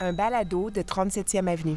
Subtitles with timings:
[0.00, 1.76] un balado de 37e Avenue.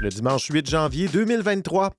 [0.00, 1.90] Le dimanche 8 janvier 2023.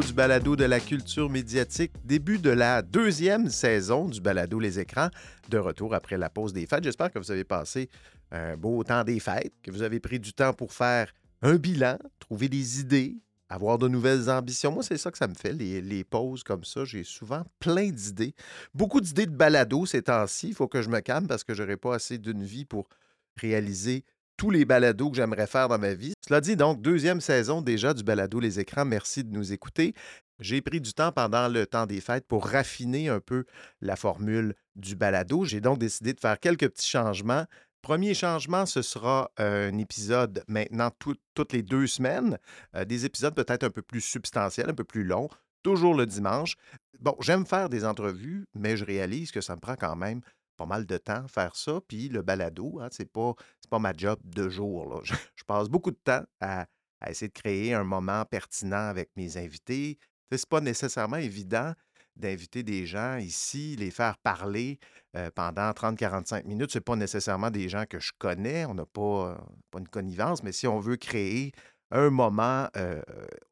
[0.00, 1.92] Du balado de la culture médiatique.
[2.04, 5.08] Début de la deuxième saison du balado Les Écrans,
[5.48, 6.84] de retour après la pause des fêtes.
[6.84, 7.88] J'espère que vous avez passé
[8.30, 11.98] un beau temps des fêtes, que vous avez pris du temps pour faire un bilan,
[12.18, 13.16] trouver des idées,
[13.48, 14.72] avoir de nouvelles ambitions.
[14.72, 16.84] Moi, c'est ça que ça me fait, les, les pauses comme ça.
[16.84, 18.34] J'ai souvent plein d'idées.
[18.74, 20.48] Beaucoup d'idées de balado ces temps-ci.
[20.48, 22.88] Il faut que je me calme parce que je n'aurai pas assez d'une vie pour
[23.36, 24.04] réaliser
[24.36, 26.12] tous les balados que j'aimerais faire dans ma vie.
[26.26, 28.84] Cela dit, donc, deuxième saison déjà du balado Les Écrans.
[28.84, 29.94] Merci de nous écouter.
[30.38, 33.44] J'ai pris du temps pendant le temps des fêtes pour raffiner un peu
[33.80, 35.44] la formule du balado.
[35.44, 37.46] J'ai donc décidé de faire quelques petits changements.
[37.80, 42.38] Premier changement, ce sera un épisode maintenant toutes les deux semaines.
[42.74, 45.28] Euh, des épisodes peut-être un peu plus substantiels, un peu plus longs,
[45.62, 46.56] toujours le dimanche.
[47.00, 50.20] Bon, j'aime faire des entrevues, mais je réalise que ça me prend quand même
[50.56, 51.80] pas mal de temps faire ça.
[51.86, 53.34] Puis le balado, hein, c'est pas,
[53.70, 55.00] pas ma job de jour.
[55.04, 55.14] Je,
[55.46, 56.66] passe beaucoup de temps à,
[57.00, 59.98] à essayer de créer un moment pertinent avec mes invités.
[60.30, 61.72] C'est pas nécessairement évident
[62.16, 64.78] d'inviter des gens ici, les faire parler
[65.16, 66.72] euh, pendant 30-45 minutes.
[66.72, 68.64] Ce pas nécessairement des gens que je connais.
[68.64, 69.38] On n'a pas,
[69.70, 71.52] pas une connivence, mais si on veut créer
[71.90, 73.02] un moment euh,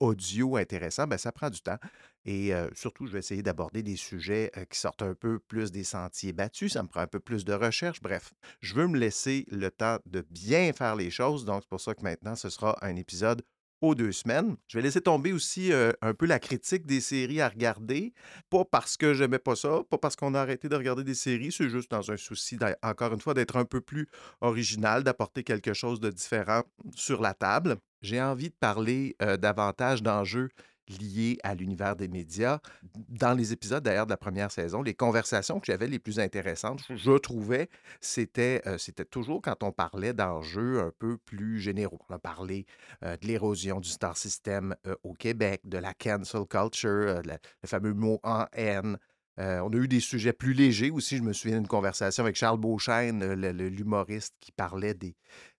[0.00, 1.78] audio intéressant, ben, ça prend du temps.
[2.26, 6.32] Et surtout, je vais essayer d'aborder des sujets qui sortent un peu plus des sentiers
[6.32, 6.72] battus.
[6.72, 8.00] Ça me prend un peu plus de recherche.
[8.00, 11.44] Bref, je veux me laisser le temps de bien faire les choses.
[11.44, 13.42] Donc, c'est pour ça que maintenant, ce sera un épisode
[13.80, 14.56] aux deux semaines.
[14.66, 18.14] Je vais laisser tomber aussi un peu la critique des séries à regarder.
[18.48, 21.52] Pas parce que j'aimais pas ça, pas parce qu'on a arrêté de regarder des séries,
[21.52, 24.08] c'est juste dans un souci, encore une fois, d'être un peu plus
[24.40, 26.62] original, d'apporter quelque chose de différent
[26.94, 27.76] sur la table.
[28.00, 30.48] J'ai envie de parler davantage d'enjeux
[30.88, 32.60] liés à l'univers des médias.
[33.08, 36.82] Dans les épisodes d'ailleurs de la première saison, les conversations que j'avais les plus intéressantes,
[36.90, 37.68] je trouvais,
[38.00, 41.98] c'était euh, c'était toujours quand on parlait d'enjeux un peu plus généraux.
[42.08, 42.66] On a parlé
[43.02, 47.94] euh, de l'érosion du star system euh, au Québec, de la cancel culture, le fameux
[47.94, 48.98] mot en haine.
[49.36, 51.16] On a eu des sujets plus légers aussi.
[51.16, 55.12] Je me souviens d'une conversation avec Charles Beauchesne, l'humoriste, qui parlait de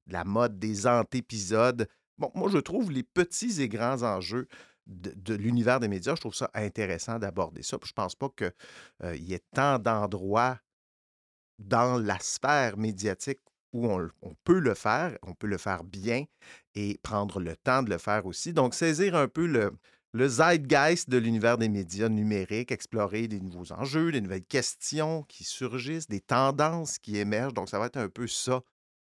[0.08, 1.85] la mode des antépisodes.
[2.18, 4.47] Bon, moi, je trouve les petits et grands enjeux
[4.88, 7.78] de, l'univers des médias, je trouve ça intéressant d'aborder ça.
[7.84, 10.59] Je pense pas qu'il y ait tant d'endroits
[11.59, 13.40] dans la sphère médiatique
[13.73, 16.25] où on, on peut le faire, on peut le faire bien
[16.75, 18.53] et prendre le temps de le faire aussi.
[18.53, 19.72] Donc, saisir un peu le,
[20.16, 25.44] le zeitgeist de l'univers des médias numériques, explorer des nouveaux enjeux, des nouvelles questions qui
[25.44, 27.53] surgissent, des tendances qui émergent.
[27.53, 28.62] Donc, ça va être un peu ça.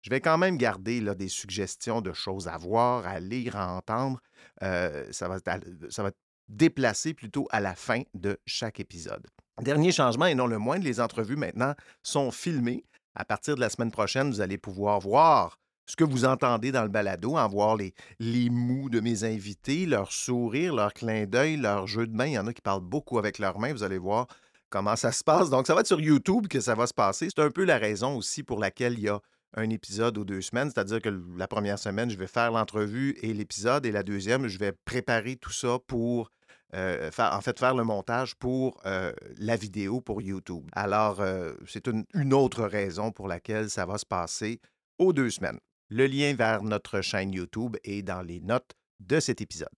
[0.08, 4.18] Je vais quand même garder des suggestions de choses à voir, à lire, à entendre.
[4.62, 6.10] Euh, ça, va
[6.48, 9.26] déplacé plutôt à la fin de chaque épisode.
[9.60, 12.86] Dernier changement, et non le moindre, les entrevues maintenant sont filmées.
[13.14, 16.84] À partir de la semaine prochaine, vous allez pouvoir voir ce que vous entendez dans
[16.84, 21.86] le balado, en voir les, les de mes invités, leur sourire, leur clin d'œil, leur
[21.86, 22.28] jeu de main.
[22.28, 23.74] Il y en a qui parlent beaucoup avec leurs mains.
[23.74, 24.26] Vous allez voir
[24.70, 25.50] comment ça se passe.
[25.50, 27.28] Donc, ça va être sur YouTube que ça va se passer.
[27.28, 29.20] C'est un peu la raison aussi pour laquelle il y a
[29.54, 33.32] un épisode ou deux semaines, c'est-à-dire que la première semaine, je vais faire l'entrevue et
[33.32, 36.30] l'épisode, et la deuxième, je vais préparer tout ça pour
[36.74, 40.68] euh, faire, en fait, faire le montage pour euh, la vidéo pour YouTube.
[40.72, 44.60] Alors, euh, c'est une, une autre raison pour laquelle ça va se passer
[44.98, 45.58] aux deux semaines.
[45.88, 49.68] Le lien vers notre chaîne YouTube est dans les notes de cet épisode.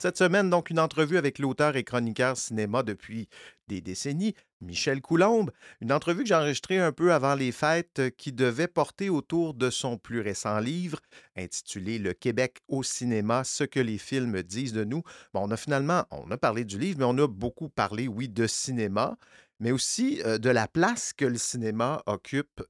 [0.00, 3.28] Cette semaine, donc, une entrevue avec l'auteur et chroniqueur cinéma depuis
[3.66, 5.50] des décennies, Michel Coulombe.
[5.80, 9.54] Une entrevue que j'ai enregistrée un peu avant les fêtes euh, qui devait porter autour
[9.54, 11.00] de son plus récent livre,
[11.36, 15.02] intitulé Le Québec au cinéma, ce que les films disent de nous.
[15.34, 18.28] Bon, on a finalement, on a parlé du livre, mais on a beaucoup parlé, oui,
[18.28, 19.18] de cinéma,
[19.60, 22.62] mais aussi de la place que le cinéma occupe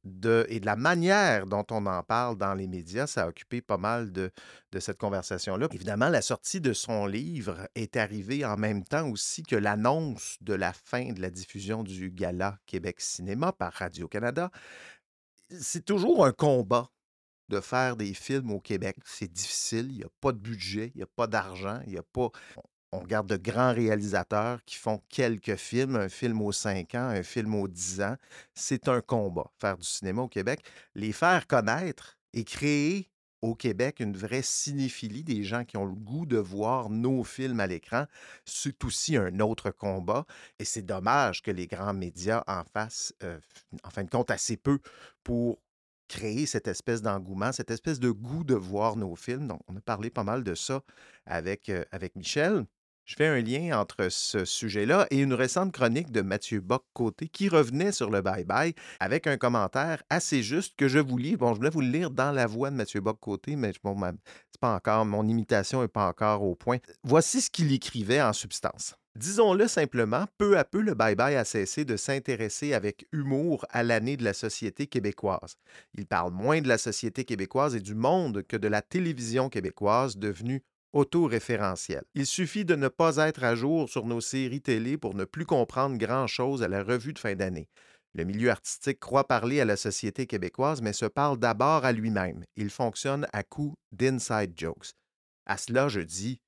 [0.48, 3.06] et de la manière dont on en parle dans les médias.
[3.06, 4.30] Ça a occupé pas mal de
[4.78, 5.68] cette conversation-là.
[5.72, 10.54] Évidemment, la sortie de son livre est arrivée en même temps aussi que l'annonce de
[10.54, 14.50] la fin de la diffusion du Gala Québec Cinéma par Radio-Canada.
[15.50, 16.90] C'est toujours un combat
[17.48, 18.96] de faire des films au Québec.
[19.04, 21.98] C'est difficile, il n'y a pas de budget, il n'y a pas d'argent, il n'y
[21.98, 22.30] a pas...
[22.92, 27.22] on regarde de grands réalisateurs qui font quelques films, un film aux 5 ans, un
[27.22, 28.16] film aux 10 ans.
[28.54, 30.60] C'est un combat, faire du cinéma au Québec.
[30.94, 33.10] Les faire connaître et créer
[33.42, 37.60] au Québec une vraie cinéphilie, des gens qui ont le goût de voir nos films
[37.60, 38.06] à l'écran,
[38.44, 40.24] c'est aussi un autre combat.
[40.58, 43.38] Et c'est dommage que les grands médias en fassent, euh,
[43.84, 44.80] en fin de compte, assez peu
[45.22, 45.60] pour
[46.08, 49.46] créer cette espèce d'engouement, cette espèce de goût de voir nos films.
[49.46, 50.82] Donc, on a parlé pas mal de ça
[51.26, 52.64] avec, euh, avec Michel.
[53.08, 57.48] Je fais un lien entre ce sujet-là et une récente chronique de Mathieu Bock-Côté qui
[57.48, 61.34] revenait sur le bye-bye avec un commentaire assez juste que je vous lis.
[61.34, 63.98] Bon, je voulais vous le lire dans la voix de Mathieu Bock-Côté, mais bon,
[64.50, 66.80] c'est pas encore, mon imitation n'est pas encore au point.
[67.02, 68.94] Voici ce qu'il écrivait en substance.
[69.16, 74.18] Disons-le simplement, peu à peu, le bye-bye a cessé de s'intéresser avec humour à l'année
[74.18, 75.56] de la société québécoise.
[75.94, 80.18] Il parle moins de la société québécoise et du monde que de la télévision québécoise
[80.18, 80.62] devenue
[80.92, 82.02] autoréférentiel.
[82.14, 85.46] Il suffit de ne pas être à jour sur nos séries télé pour ne plus
[85.46, 87.68] comprendre grand-chose à la revue de fin d'année.
[88.14, 92.44] Le milieu artistique croit parler à la société québécoise, mais se parle d'abord à lui-même.
[92.56, 94.92] Il fonctionne à coup d'inside jokes.
[95.46, 96.40] À cela, je dis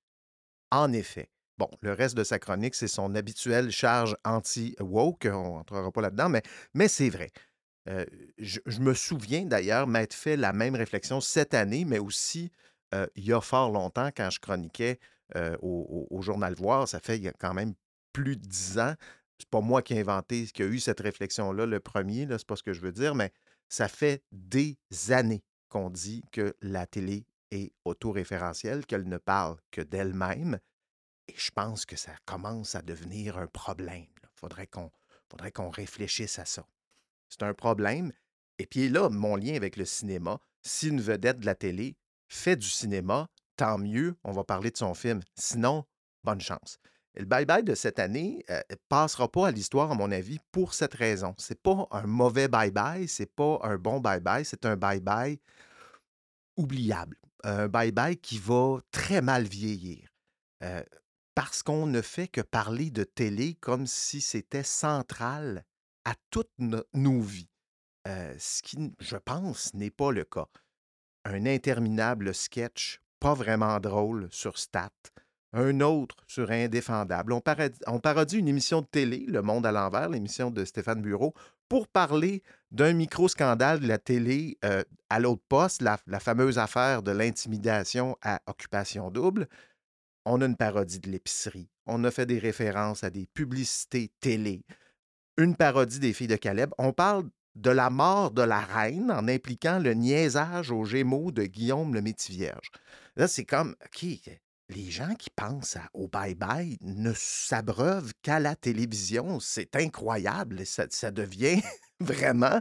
[0.70, 1.28] en effet.
[1.58, 5.28] Bon, le reste de sa chronique, c'est son habituelle charge anti-woke.
[5.31, 6.31] On n'entrera pas là-dedans,
[6.75, 7.31] mais, c'est vrai.
[7.88, 8.06] Euh,
[8.38, 12.50] je, me souviens d'ailleurs m'être fait la même réflexion cette année, mais aussi
[12.92, 14.98] il y a fort longtemps, quand je chroniquais
[15.62, 17.75] au, Journal Voir, ça fait quand même
[18.12, 18.94] plus de dix ans.
[19.38, 22.46] C'est pas moi qui ai inventé, qui a eu cette réflexion-là, le premier, là, c'est
[22.46, 23.32] pas ce que je veux dire, mais
[23.69, 24.76] ça fait des
[25.10, 30.58] années qu'on dit que la télé est autoréférentielle, qu'elle ne parle que d'elle-même.
[31.28, 34.06] Et je pense que ça commence à devenir un problème.
[34.22, 34.90] Il faudrait qu'on
[35.31, 36.66] faudrait qu'on réfléchisse à ça.
[37.28, 38.12] C'est un problème.
[38.58, 41.96] Et puis là, mon lien avec le cinéma, si une vedette de la télé
[42.30, 45.20] fait du cinéma, tant mieux, on va parler de son film.
[45.34, 45.84] Sinon,
[46.24, 46.78] bonne chance.
[47.14, 50.94] le bye-bye de cette année euh, passera pas à l'histoire, à mon avis, pour cette
[50.94, 51.34] raison.
[51.36, 55.38] C'est pas un mauvais bye-bye, c'est pas un bon bye-bye, c'est un bye-bye
[56.56, 57.16] oubliable.
[57.42, 60.08] Un bye-bye qui va très mal vieillir.
[60.62, 60.82] Euh,
[61.34, 65.64] parce qu'on ne fait que parler de télé comme si c'était central
[66.04, 67.50] à toutes nos vies.
[68.06, 70.48] Euh, ce qui, je pense, n'est pas le cas
[71.25, 74.90] un interminable sketch pas vraiment drôle sur Stat,
[75.52, 77.32] un autre sur Indéfendable.
[77.32, 77.40] On,
[78.00, 81.34] parodie, une émission de télé, Le Monde à l'envers, l'émission de Stéphane Bureau,
[81.69, 87.02] pour parler d'un micro-scandale de la télé euh, à l'autre poste, la, la, fameuse affaire
[87.02, 89.46] de l'intimidation à occupation double.
[90.25, 91.69] On a une parodie de l'épicerie.
[91.87, 94.64] On a fait des références à des publicités télé.
[95.37, 96.70] Une parodie des filles de Caleb.
[96.78, 97.25] On parle
[97.56, 102.02] de la mort de la reine en impliquant le niaisage aux Gémeaux de Guillaume le
[102.02, 102.70] Métis-Vierge.
[103.17, 104.06] Là, c'est comme, OK,
[104.70, 109.41] les gens qui pensent au bye-bye ne s'abreuvent qu'à la télévision.
[109.41, 110.64] C'est incroyable.
[110.64, 111.61] Ça, ça devient
[112.00, 112.61] vraiment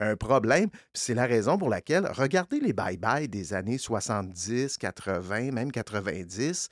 [0.00, 0.70] un problème.
[0.94, 6.68] C'est la raison pour laquelle, regardez les bye-bye des années 70, 80, même 90.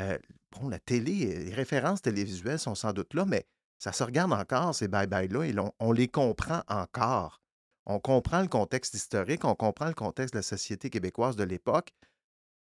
[0.00, 0.18] Euh,
[0.52, 3.46] bon, la télé, les références télévisuelles sont sans doute là, mais
[3.80, 7.40] ça se regarde encore, ces bye-bye-là, et on, les comprend encore.
[7.86, 11.94] On comprend le contexte historique, on comprend le contexte de la société québécoise de l'époque.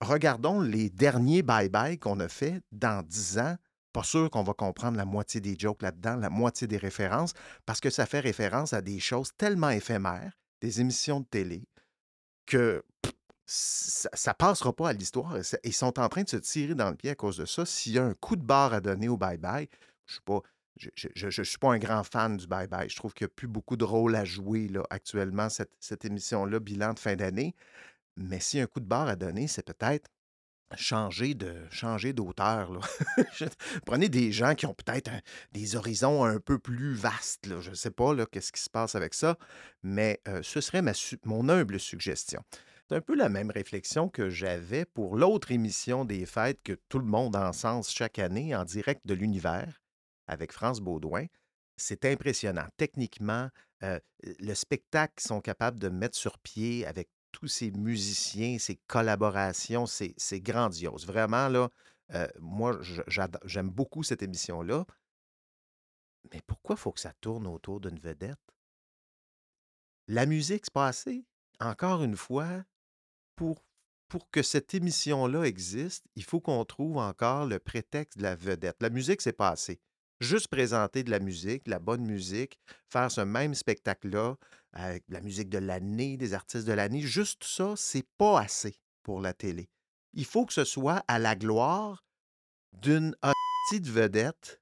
[0.01, 3.57] Regardons les derniers bye-bye qu'on a fait dans dix ans.
[3.93, 7.35] Pas sûr qu'on va comprendre la moitié des jokes là-dedans, la moitié des références,
[7.67, 11.69] parce que ça fait référence à des choses tellement éphémères, des émissions de télé,
[12.47, 12.85] que
[13.47, 15.39] ça, ne passera pas à l'histoire.
[15.63, 17.65] Ils sont en train de se tirer dans le pied à cause de ça.
[17.65, 19.69] S'il y a un coup de barre à donner au bye-bye,
[20.07, 20.43] je sais pas,
[20.77, 22.91] je ne suis pas un grand fan du bye-bye.
[22.91, 26.95] Je trouve qu'il n'y a plus beaucoup de rôle à jouer actuellement, cette, émission-là, bilan
[26.95, 27.55] de fin d'année.
[28.17, 30.11] Mais si un coup de barre à donner, c'est peut-être
[30.75, 32.81] changer de changer d'auteur.
[33.87, 35.11] Prenez des gens qui ont peut-être
[35.53, 37.49] des horizons un peu plus vastes.
[37.61, 39.39] Je ne sais pas qu'est-ce qui se passe avec ça,
[39.83, 40.83] mais euh, ce serait
[41.25, 42.43] mon humble suggestion.
[42.89, 46.99] C'est un peu la même réflexion que j'avais pour l'autre émission des fêtes que tout
[46.99, 49.83] le monde encense chaque année en direct de l'univers,
[50.27, 51.27] avec France Baudouin.
[51.77, 52.67] C'est impressionnant.
[52.77, 58.77] Techniquement, le spectacle qu'ils sont capables de mettre sur pied avec tous ces musiciens, ces
[58.87, 61.07] collaborations, c'est grandiose.
[61.07, 61.71] Vraiment, là,
[62.41, 62.79] moi,
[63.45, 64.87] j'aime beaucoup cette émission-là.
[66.33, 68.41] Mais pourquoi faut que ça tourne autour d'une vedette?
[70.09, 70.93] La musique, c'est pas.
[71.61, 72.65] Encore une fois,
[73.35, 73.63] pour,
[74.09, 78.77] pour que cette émission-là existe, il faut qu'on trouve encore le prétexte de la vedette.
[78.81, 79.55] La musique, c'est pas
[80.21, 82.59] juste présenter de la musique, de la bonne musique,
[82.89, 84.37] faire ce même spectacle-là
[84.73, 89.21] avec la musique de l'année, des artistes de l'année, juste ça, c'est pas assez pour
[89.21, 89.69] la télé.
[90.13, 92.05] Il faut que ce soit à la gloire
[92.73, 93.17] d'une
[93.71, 94.61] petite vedette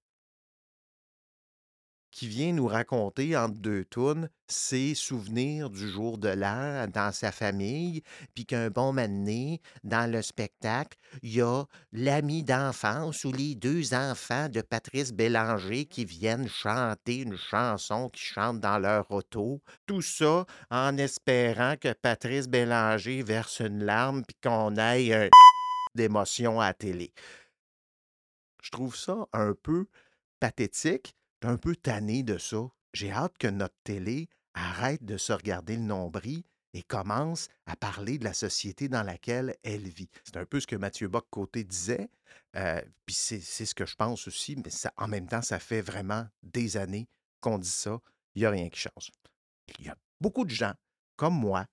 [2.15, 7.33] qui vient nous raconter entre deux tunes ses souvenirs du jour de l'an dans sa
[7.33, 8.03] famille,
[8.35, 13.95] puis qu'un bon matin, dans le spectacle, il y a l'ami d'enfance ou les deux
[13.95, 19.61] enfants de Patrice Bélanger qui viennent chanter une chanson qu'ils chantent dans leur auto.
[19.87, 25.29] Tout ça en espérant que Patrice Bélanger verse une larme puis qu'on aille un
[25.97, 27.13] d'émotion à la télé.
[28.63, 29.87] Je trouve ça un peu
[30.39, 32.67] pathétique un peu tanné de ça.
[32.93, 38.19] J'ai hâte que notre télé arrête de se regarder le nombril et commence à parler
[38.19, 40.09] de la société dans laquelle elle vit.
[40.25, 42.09] C'est un peu ce que Mathieu Bock-Côté disait,
[42.57, 46.27] euh, puis c'est ce que je pense aussi, mais en même temps, ça fait vraiment
[46.43, 47.09] des années
[47.41, 47.99] qu'on dit ça.
[48.35, 49.13] Il n'y a rien qui change.
[49.79, 50.75] Il y a beaucoup de gens,
[51.17, 51.67] comme moi,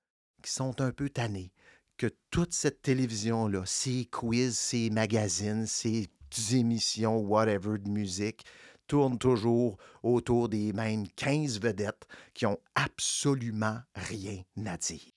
[0.43, 1.51] qui sont un peu tannés
[1.97, 6.09] que toute cette télévision-là, ces quiz, ces magazines, ces
[6.51, 8.43] émissions, whatever, de musique,
[8.91, 15.13] tourne toujours autour des mêmes 15 vedettes qui ont absolument rien à dire.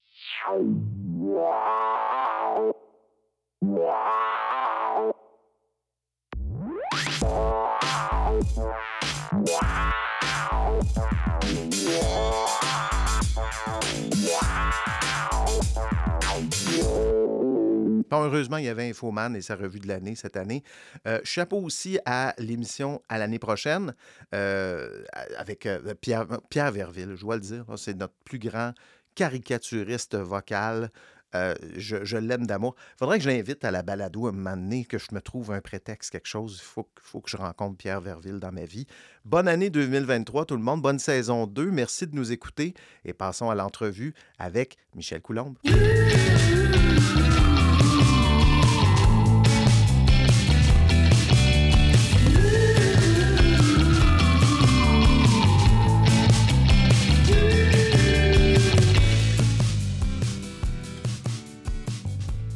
[18.12, 20.62] Heureusement, il y avait Infoman et sa revue de l'année cette année.
[21.06, 23.94] Euh, chapeau aussi à l'émission à l'année prochaine
[24.34, 25.02] euh,
[25.36, 26.26] avec euh, Pierre,
[26.72, 27.64] Verville, je dois le dire.
[27.76, 28.72] C'est notre plus grand
[29.14, 30.90] caricaturiste vocal.
[31.76, 32.76] je, l'aime d'amour.
[32.94, 35.50] Il faudrait que je l'invite à la balado un moment donné, que je me trouve
[35.50, 36.60] un prétexte, quelque chose.
[36.60, 38.86] Il faut, faut que je rencontre Pierre Verville dans ma vie.
[39.24, 40.80] Bonne année 2023, tout le monde.
[40.80, 41.72] Bonne saison 2.
[41.72, 45.56] Merci de nous écouter et passons à l'entrevue avec Michel Coulombe.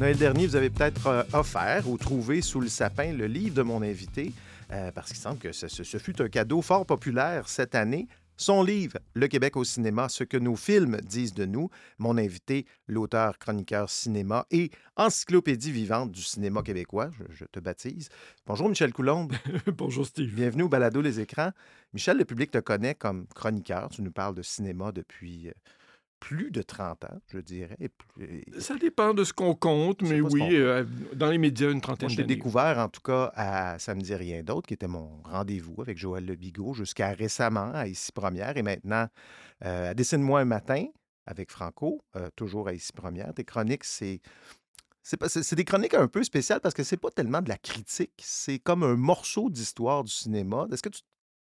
[0.09, 3.61] Noël dernier, vous avez peut-être euh, offert ou trouvé sous le sapin le livre de
[3.61, 4.33] mon invité,
[4.73, 8.09] euh, parce qu'il semble que ce, fut un cadeau fort populaire cette année.
[8.39, 11.69] Son livre, Le Québec au cinéma, ce que nos films disent de nous.
[11.99, 18.09] Mon invité, l'auteur, chroniqueur cinéma et encyclopédie vivante du cinéma québécois, je, te baptise.
[18.47, 19.35] Bonjour Michel Coulombe.
[19.77, 20.35] Bonjour Steve.
[20.35, 21.51] Bienvenue au Balado Les Écrans.
[21.93, 23.91] Michel, le public te connaît comme chroniqueur.
[23.91, 25.53] Tu nous parles de cinéma depuis euh,
[26.21, 27.77] plus de 30 ans, je dirais.
[28.59, 30.85] Ça dépend de ce qu'on compte, mais oui, euh,
[31.15, 32.17] dans les médias, une trentaine d'années.
[32.17, 35.81] J'ai découvert, en tout cas, à Ça me dit rien d'autre, qui était mon rendez-vous
[35.81, 39.07] avec Joël Lebigot jusqu'à récemment, à Ici Première, et maintenant
[39.65, 40.87] euh, à Dessine-moi un matin
[41.27, 43.33] avec Franco, euh, toujours à Ici Première.
[43.35, 44.21] Tes chroniques, c'est...
[45.03, 48.59] C'est des chroniques un peu spéciales parce que c'est pas tellement de la critique, c'est
[48.59, 50.67] comme un morceau d'histoire du cinéma.
[50.71, 51.01] Est-ce que, tu,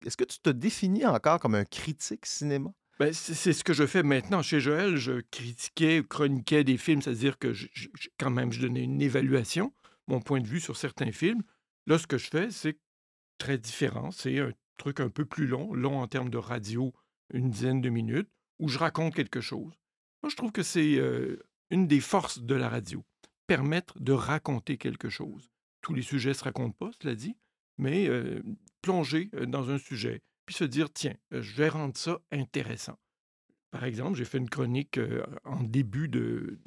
[0.03, 2.71] est-ce que tu te définis encore comme un critique cinéma?
[3.03, 4.41] Ben, c'est ce que je fais maintenant.
[4.41, 7.51] Chez Joël, je critiquais, chroniquais des films, c'est-à-dire que
[8.17, 9.73] quand même, je donnais une évaluation,
[10.07, 11.43] mon point de vue sur certains films.
[11.85, 12.79] Là, ce que je fais, c'est
[13.39, 14.11] très différent.
[14.11, 16.93] C'est un truc un peu plus long, long en termes de radio,
[17.33, 18.29] une dizaine de minutes,
[18.59, 19.73] où je raconte quelque chose.
[20.21, 23.03] Moi, je trouve que c'est euh, une des forces de la radio,
[23.47, 25.51] permettre de raconter quelque chose.
[25.81, 27.35] Tous les sujets ne se racontent pas, cela dit,
[27.77, 28.41] mais euh,
[28.81, 32.97] plonger euh, dans un sujet, puis se dire, tiens, je vais rendre ça intéressant.
[33.71, 34.99] Par exemple, j'ai fait une chronique
[35.45, 36.59] en début de,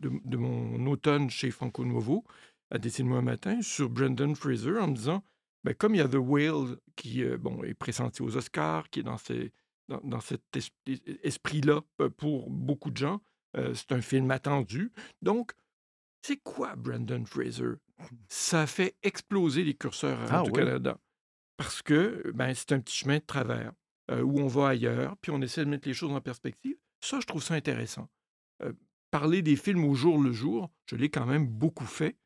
[0.00, 2.24] de, mon automne chez Franco Nuovo,
[2.70, 5.24] à Dessine-moi un matin, sur Brendan Fraser, en me disant,
[5.64, 9.00] ben, comme il y a The Whale qui euh, bon, est pressenti aux Oscars, qui
[9.00, 9.52] est dans, ces,
[9.88, 10.42] dans, dans cet
[11.22, 11.82] esprit-là
[12.16, 13.20] pour beaucoup de gens,
[13.74, 14.92] c'est un film attendu.
[15.20, 15.52] Donc,
[16.22, 17.74] c'est quoi Brendan Fraser?
[18.28, 20.98] Ça fait exploser les curseurs ah Radio-Canada
[21.56, 23.72] parce que ben, c'est un petit chemin de travers
[24.10, 26.76] où on va ailleurs, puis on essaie de mettre les choses en perspective.
[27.00, 28.10] Ça, je trouve ça intéressant.
[29.10, 32.16] Parler des films au jour le jour, je l'ai quand même beaucoup fait.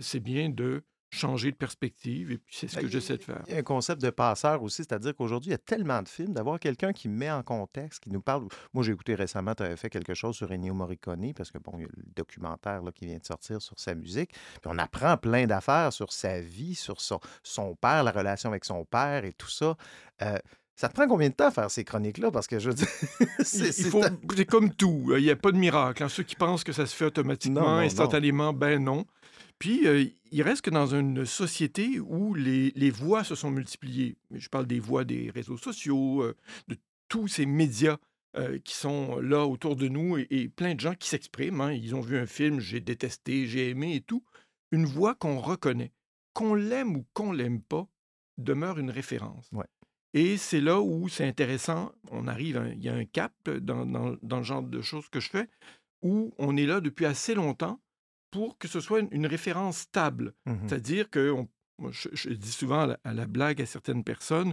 [0.00, 3.42] C'est bien de changer de perspective et puis c'est ce que ben, j'essaie de faire.
[3.46, 6.08] Il y a un concept de passeur aussi, c'est-à-dire qu'aujourd'hui, il y a tellement de
[6.08, 8.46] films, d'avoir quelqu'un qui met en contexte, qui nous parle.
[8.72, 11.72] Moi, j'ai écouté récemment, tu avais fait quelque chose sur Ennio Morricone, parce que bon,
[11.76, 14.30] il y a le documentaire là, qui vient de sortir sur sa musique.
[14.32, 18.64] Puis on apprend plein d'affaires sur sa vie, sur son, son père, la relation avec
[18.64, 19.76] son père et tout ça.
[20.22, 20.38] Euh,
[20.74, 22.30] ça te prend combien de temps à faire ces chroniques-là?
[22.30, 22.88] Parce que je veux dire,
[23.44, 25.12] c'est comme tout.
[25.16, 26.02] Il n'y a pas de miracle.
[26.02, 26.08] Hein.
[26.08, 29.04] Ceux qui pensent que ça se fait automatiquement, instantanément, ben non.
[29.62, 34.16] Puis, euh, il reste que dans une société où les, voix se sont multipliées.
[34.32, 36.76] Je parle des voix des réseaux sociaux, euh, de
[37.06, 37.98] tous ces médias
[38.36, 41.60] euh, qui sont là autour de nous et, plein de gens qui s'expriment.
[41.60, 41.74] Hein.
[41.74, 44.24] Ils ont vu un film, j'ai détesté, j'ai aimé et tout.
[44.72, 45.92] Une voix qu'on reconnaît.
[46.34, 47.86] qu'on l'aime ou qu'on l'aime pas,
[48.38, 49.48] demeure une référence.
[49.52, 49.66] Ouais.
[50.12, 53.86] Et c'est là où c'est intéressant, on arrive, à il y a un cap dans,
[53.86, 55.48] dans- dans le genre de choses que je fais,
[56.02, 57.78] où on est là depuis assez longtemps
[58.32, 60.34] pour que ce soit une, une référence stable.
[60.46, 60.68] Mhm.
[60.68, 61.48] C'est-à-dire que on-
[61.78, 64.48] moi, je, je dis souvent à la, à la blague à certaines personnes,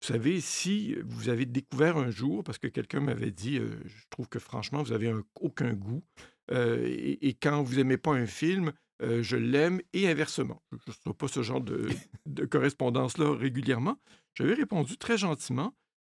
[0.00, 4.04] vous savez, si vous avez découvert un jour, parce que quelqu'un m'avait dit, euh, je
[4.10, 6.02] trouve que franchement, vous avez un- aucun goût,
[6.50, 8.72] euh, et, et quand vous n'aimez pas un film,
[9.02, 10.62] euh, je l'aime, et inversement.
[10.72, 11.88] Je ne reçois pas ce genre de,
[12.26, 13.96] de correspondance-là régulièrement.
[14.34, 15.74] J'avais répondu très gentiment,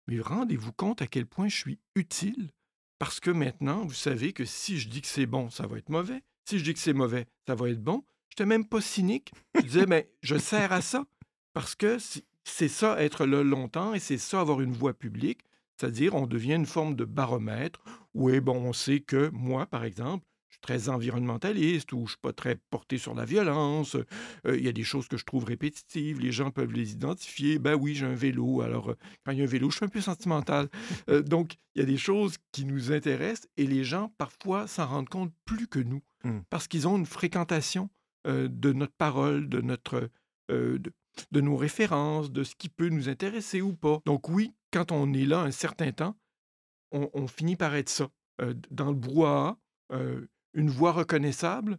[0.06, 2.50] mais rendez-vous compte à quel point je suis utile,
[2.98, 5.90] parce que maintenant, vous savez que si je dis que c'est bon, ça va être
[5.90, 6.22] mauvais.
[6.44, 8.04] Si je dis que c'est mauvais, ça va être bon.
[8.28, 9.32] Je n'étais même pas cynique.
[9.54, 11.04] Je disais, mais je sers à ça,
[11.52, 11.98] parce que
[12.44, 15.40] c'est- ça, être là longtemps, et c'est ça, avoir une voix publique.
[15.76, 17.80] C'est-à-dire, on devient une forme de baromètre.
[18.12, 20.24] Oui, bon, on sait que moi, par exemple,
[20.54, 23.96] suis très environnementaliste ou je suis pas très porté sur la violence.
[24.46, 26.20] Euh, Il y a des choses que je trouve répétitives.
[26.20, 27.58] Les gens peuvent les identifier.
[27.58, 28.60] Ben oui, j'ai un vélo.
[28.62, 30.68] Alors, euh, quand il y a un vélo, je suis un peu sentimental.
[31.10, 34.86] Euh, donc, il y a des choses qui nous intéressent et les gens, parfois, s'en
[34.86, 36.40] rendent compte plus que nous Mm.
[36.48, 37.90] parce qu'ils ont une fréquentation
[38.26, 40.08] de notre parole, de notre...
[40.48, 40.80] de,
[41.30, 44.00] de nos références, de ce qui peut nous intéresser ou pas.
[44.06, 46.16] Donc oui, quand on est là un certain temps,
[46.90, 48.08] on, on finit par être ça.
[48.40, 49.56] Euh, dans le brouhaha,
[49.92, 51.78] euh, une voix reconnaissable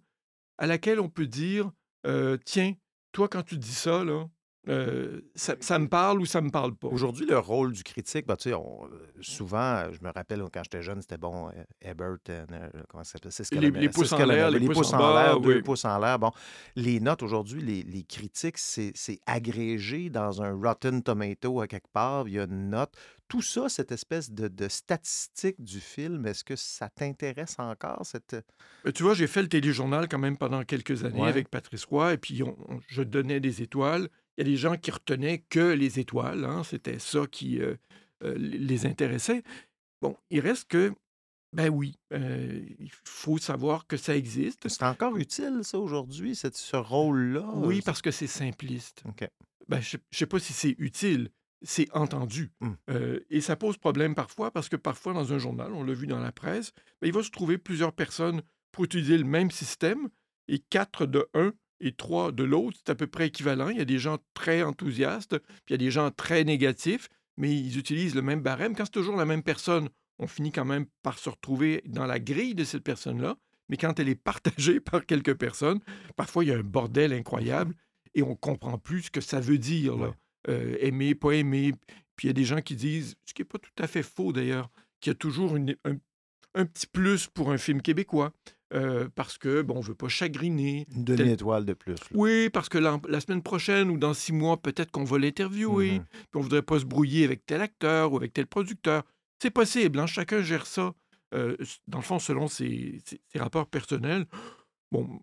[0.57, 1.71] à laquelle on peut dire
[2.05, 2.73] euh, Tiens,
[3.11, 4.27] toi, quand tu dis ça, là,
[4.67, 6.87] euh, ça, ça me parle ou ça me parle pas.
[6.87, 8.89] Aujourd'hui, le rôle du critique, ben, tu sais, on-
[9.21, 12.45] souvent, je me rappelle quand j'étais jeune, c'était bon, euh, Ebert, euh,
[12.89, 13.31] comment ça s'appelle?
[13.31, 15.61] C'est ce Les- les pouces en l'air, les pouces en l'air, deux oui.
[15.61, 16.17] pouces en l'air.
[16.19, 16.31] Bon,
[16.75, 22.27] les notes aujourd'hui, les, les critiques, c'est agrégé dans un Rotten Tomato à quelque part.
[22.27, 22.93] Il y a une note.
[23.27, 28.01] Tout ça, cette espèce de, de statistique du film, est-ce que ça t'intéresse encore?
[28.05, 28.35] Cette...
[28.85, 31.29] Euh, Tu vois, j'ai fait le téléjournal quand même pendant quelques années Ouais.
[31.29, 34.09] avec Patrice Roy, et puis on- on- je donnais des étoiles.
[34.37, 37.75] Il y a des gens qui retenaient que les étoiles, hein, c'était ça qui euh,
[38.23, 39.43] euh, les intéressait.
[40.01, 40.93] Bon, il reste que,
[41.53, 44.67] ben oui, euh, il faut savoir que ça existe.
[44.67, 47.49] C'est encore utile, ça, aujourd'hui, ce rôle-là?
[47.55, 49.03] Oui, parce que c'est simpliste.
[49.05, 49.27] OK.
[49.67, 51.29] Ben, je ne sais pas si c'est utile,
[51.61, 52.51] c'est entendu.
[52.61, 52.71] Mm.
[52.89, 56.07] Euh, et ça pose problème parfois parce que parfois dans un journal, on l'a vu
[56.07, 60.09] dans la presse, ben, il va se trouver plusieurs personnes pour utiliser le même système
[60.47, 63.69] et quatre de un et trois de l'autre, c'est à peu près équivalent.
[63.69, 67.09] Il y a des gens très enthousiastes, puis il y a des gens très négatifs,
[67.37, 68.75] mais ils utilisent le même barème.
[68.75, 72.19] Quand c'est toujours la même personne, on finit quand même par se retrouver dans la
[72.19, 73.35] grille de cette personne-là.
[73.67, 75.79] Mais quand elle est partagée par quelques personnes,
[76.15, 77.75] parfois il y a un bordel incroyable
[78.13, 79.97] et on comprend plus ce que ça veut dire.
[79.97, 80.13] là.
[80.47, 81.73] Euh, aimer, pas aimer.
[82.15, 84.03] Puis il y a des gens qui disent, ce qui n'est pas tout à fait
[84.03, 84.69] faux d'ailleurs,
[85.01, 85.95] qu'il y a toujours une- un,
[86.53, 88.31] un petit plus pour un film québécois.
[88.75, 90.85] Euh, parce que, bon, on ne veut pas chagriner.
[90.95, 91.93] Une demi-étoile de plus.
[91.93, 92.07] là.
[92.13, 95.99] Oui, parce que la semaine prochaine ou dans six mois, peut-être qu'on va l'interviewer.
[95.99, 96.05] Mhm.
[96.11, 99.03] Puis on voudrait pas se brouiller avec tel acteur ou avec tel producteur.
[99.41, 100.93] C'est possible, hein, chacun gère ça,
[101.33, 101.55] euh,
[101.87, 104.25] dans le fond, selon ses, ses- ses rapports personnels.
[104.91, 105.19] Bon,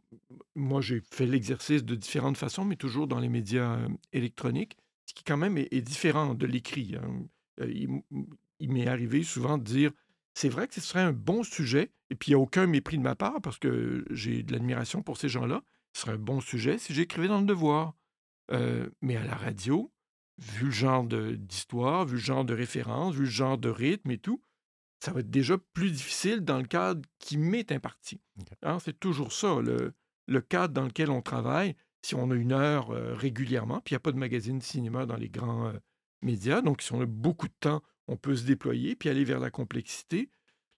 [0.55, 5.15] moi, j'ai fait l'exercice de différentes façons, mais toujours dans les médias euh, électroniques, ce
[5.15, 6.97] qui quand même est, est différent de l'écrit.
[6.97, 7.27] hein.
[8.59, 9.91] Il m'est arrivé souvent de dire,
[10.35, 12.99] c'est vrai que ce serait un bon sujet, et puis il n'y a aucun mépris
[12.99, 15.62] de ma part, parce que j'ai de l'admiration pour ces gens-là,
[15.95, 17.95] ce serait un bon sujet si j'écrivais dans le devoir.
[18.51, 19.92] Euh, mais à la radio,
[20.38, 24.18] vu le genre d'histoire, vu le genre de référence, vu le genre de rythme et
[24.18, 24.42] tout,
[25.01, 28.21] ça va être déjà plus difficile dans le cadre qui m'est imparti.
[28.40, 28.49] OK.
[28.62, 29.95] Hein, c'est toujours ça, le,
[30.29, 31.77] le cadre dans lequel on travaille.
[32.05, 34.64] Si on a une heure euh, régulièrement, puis il n'y a pas de magazine de
[34.64, 35.79] cinéma dans les grands euh,
[36.21, 39.41] médias, donc si on a beaucoup de temps, on peut se déployer puis aller vers
[39.41, 40.31] la complexité.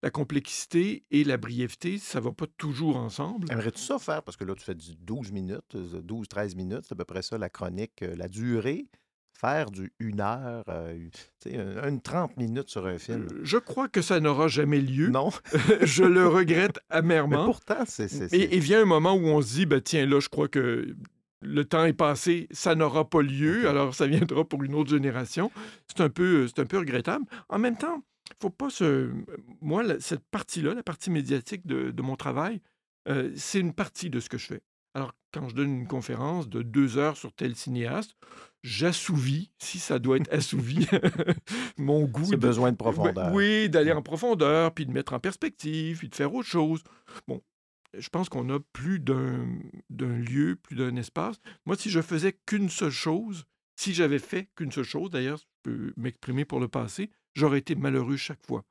[0.03, 3.51] La complexité et la brièveté, ça ne va pas toujours ensemble.
[3.51, 4.23] Aimerais-tu ça faire?
[4.23, 7.39] Parce que là, tu fais du 12 minutes, 12-13 minutes, c'est à peu près ça
[7.39, 8.87] la chronique, euh, la durée.
[9.33, 11.09] Faire du 1 heure, euh,
[11.41, 13.27] tu sais, un- une 30 minutes sur un film.
[13.33, 15.09] Euh, Je crois que ça n'aura jamais lieu.
[15.09, 15.31] Non,
[15.83, 17.45] je le regrette mais amèrement.
[17.47, 18.07] pourtant, c'est.
[18.09, 20.29] c'est- c'est- Et, et vient un moment où on se dit, ben, tiens, là, je
[20.29, 20.95] crois que
[21.45, 25.51] le temps est passé, ça n'aura pas lieu, alors ça viendra pour une autre génération.
[25.87, 27.25] C'est un peu, c'est un peu regrettable.
[27.49, 28.03] En même temps,
[28.41, 29.11] faut pas se.
[29.61, 32.61] Moi, cette partie-là, la partie médiatique de, de mon travail,
[33.09, 34.61] euh, c'est une partie de ce que je fais.
[34.95, 38.17] Alors, quand je donne une conférence de deux heures sur tel cinéaste,
[38.63, 40.87] j'assouvis, si ça doit être assouvi,
[41.77, 42.25] mon goût.
[42.25, 43.33] Ce besoin de profondeur.
[43.33, 46.83] Oui, d'aller en profondeur, puis de mettre en perspective, puis de faire autre chose.
[47.27, 47.43] Bon,
[47.99, 49.47] je pense qu'on a plus d'un
[49.91, 51.37] lieu, plus d'un espace.
[51.67, 53.45] Moi, si je faisais qu'une seule chose,
[53.77, 57.75] si j'avais fait qu'une seule chose, d'ailleurs, je peux m'exprimer pour le passé, j'aurais été
[57.75, 58.65] malheureux chaque fois.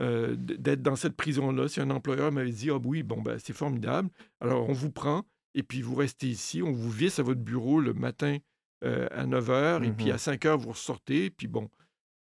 [0.00, 3.52] Euh, d'être dans cette prison-là, si un employeur m'avait dit, ah oui, bon, ben, c'est
[3.52, 4.08] formidable,
[4.40, 7.80] alors on vous prend, et puis vous restez ici, on vous visse à votre bureau
[7.80, 8.38] le matin
[8.84, 10.12] euh, à 9 h, et puis Mhm.
[10.12, 11.70] à 5 h, vous ressortez, puis bon,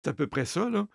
[0.03, 0.88] c'est à peu près ça, là.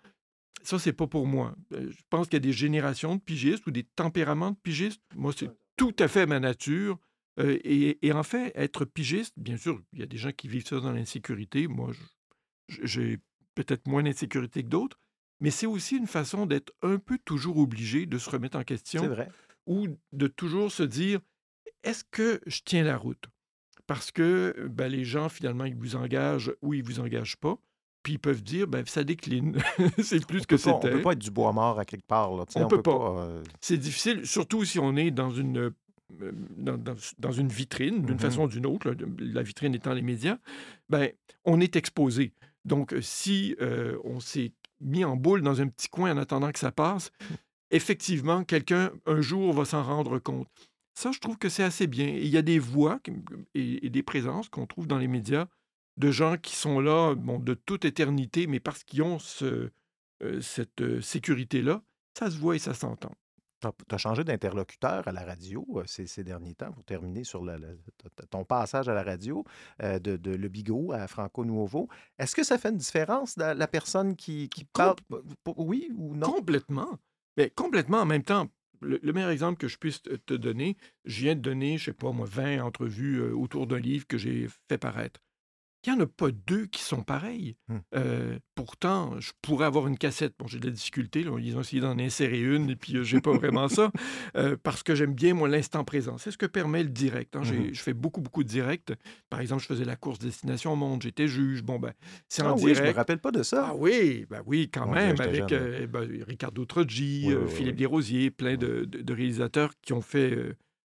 [0.62, 1.54] Ça, c'est pas pour moi.
[1.72, 5.02] Euh, Je pense qu'il y a des générations de pigistes ou des tempéraments de pigistes.
[5.14, 6.98] Moi, c'est tout à fait ma nature.
[7.38, 10.48] Euh, et, et en fait, être pigiste, bien sûr, il y a des gens qui
[10.48, 11.68] vivent ça dans l'insécurité.
[11.68, 11.92] Moi,
[12.68, 13.18] j'ai
[13.54, 14.98] peut-être moins d'insécurité que d'autres,
[15.40, 19.06] mais c'est aussi une façon d'être un peu toujours obligé de se remettre en question
[19.06, 19.28] vrai.
[19.66, 21.20] ou de toujours se dire
[21.82, 23.26] est-ce que je tiens la route?
[23.86, 27.58] Parce que ben, les gens, finalement, ils vous engagent ou ils vous engagent pas.
[28.06, 29.58] Puis ils peuvent dire ben, ça décline.
[29.98, 30.92] c'est plus On que pas- on c'était.
[30.94, 32.36] peut pas être du bois mort à quelque part.
[32.36, 33.16] Là, On peut pas.
[33.18, 35.70] euh, C'est difficile, surtout si on est dans une, euh,
[36.56, 38.20] dans, dans- dans une vitrine, d'une Mhm.
[38.20, 40.38] façon ou d'une autre, là, la vitrine étant les médias,
[40.88, 41.10] ben,
[41.44, 42.32] on est exposé.
[42.64, 46.52] Donc, euh, si euh, on s'est mis en boule dans un petit coin en attendant
[46.52, 47.10] que ça passe,
[47.72, 50.46] effectivement, quelqu'un, un jour, va s'en rendre compte.
[50.94, 52.06] Ça, je trouve que c'est assez bien.
[52.06, 53.00] Il y a des voix
[53.54, 55.46] et des présences qu'on trouve dans les médias
[55.96, 59.70] de gens qui sont là bon, de toute éternité, mais parce qu'ils ont ce,
[60.22, 61.82] euh, cette euh, sécurité-là,
[62.16, 63.12] ça se voit et ça s'entend.
[63.60, 67.42] Tu as changé d'interlocuteur à la radio euh, ces, ces derniers temps pour terminer sur
[68.30, 69.44] ton passage à la radio
[69.82, 71.88] euh, de, de Le Bigot à Franco Nuovo.
[72.18, 74.96] Est-ce que ça fait une différence dans la personne qui, qui parle?
[75.56, 76.32] Oui ou non?
[76.32, 76.98] Complètement.
[77.36, 78.48] Mais complètement en même temps.
[78.82, 81.92] Le, le meilleur exemple que je puisse te, donner, je viens de donner, je sais
[81.94, 85.20] pas moi, 20 entrevues autour d'un livre que j'ai fait paraître.
[85.86, 87.56] Il n'y en a pas deux qui sont pareils.
[87.68, 87.78] Hmm.
[87.94, 90.34] Euh, pourtant, je pourrais avoir une cassette.
[90.38, 91.22] Bon, j'ai de la difficulté.
[91.22, 91.36] là.
[91.40, 93.92] Ils ont essayé d'en insérer une et puis euh, j'ai pas vraiment ça.
[94.36, 96.18] euh, parce que j'aime bien, moi, l'instant présent.
[96.18, 97.36] C'est ce que permet le direct.
[97.36, 97.42] hein.
[97.44, 97.72] Mhm.
[97.72, 98.94] Je fais beaucoup, beaucoup de direct.
[99.30, 101.02] Par exemple, je faisais la course Destination Monde.
[101.02, 101.62] J'étais juge.
[101.62, 101.92] Bon, ben,
[102.28, 102.96] c'est en Ah oui, je me direct.
[102.96, 103.68] rappelle pas de ça.
[103.70, 107.76] Ah oui, ben oui, quand même, avec euh, ben, Ricardo Troggi, Oui, oui, oui, Philippe.
[107.76, 110.36] Desrosiers, plein de, de- de réalisateurs qui ont fait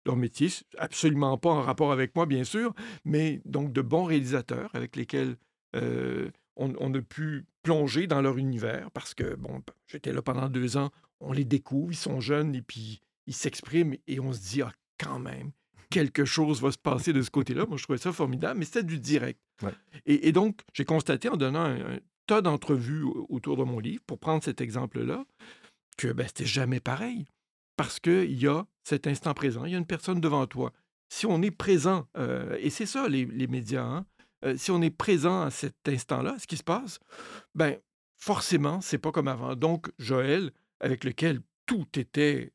[0.07, 0.49] leur métier.
[0.79, 5.37] Absolument pas en rapport avec moi, bien sûr, mais donc de bons réalisateurs avec lesquels
[5.77, 10.49] euh, on, on a pu plonger dans leur univers parce que, bon, j'étais là pendant
[10.49, 14.41] deux ans, on les découvre, ils sont jeunes et puis ils s'expriment et on se
[14.41, 15.53] dit, ah, quand même,
[15.91, 17.67] quelque chose va se passer de ce côté-là.
[17.67, 19.41] Moi, je trouvais ça formidable, mais c'était du direct.
[19.63, 19.73] Ouais.
[20.07, 23.79] Et, et donc, j'ai constaté en donnant un, un tas d'entrevues au- autour de mon
[23.79, 25.25] livre, pour prendre cet exemple-là,
[25.97, 27.27] que ben, c'était jamais pareil.
[27.77, 30.73] Parce qu'il y a cet instant présent, il y a une personne devant toi.
[31.09, 34.07] Si on est présent, euh, et c'est ça les, médias, hein,
[34.45, 36.99] euh, si on est présent à cet instant-là, ce qui se passe,
[37.55, 37.77] ben
[38.17, 39.55] forcément, c'est pas comme avant.
[39.57, 42.53] Donc, Joël, avec lequel tout était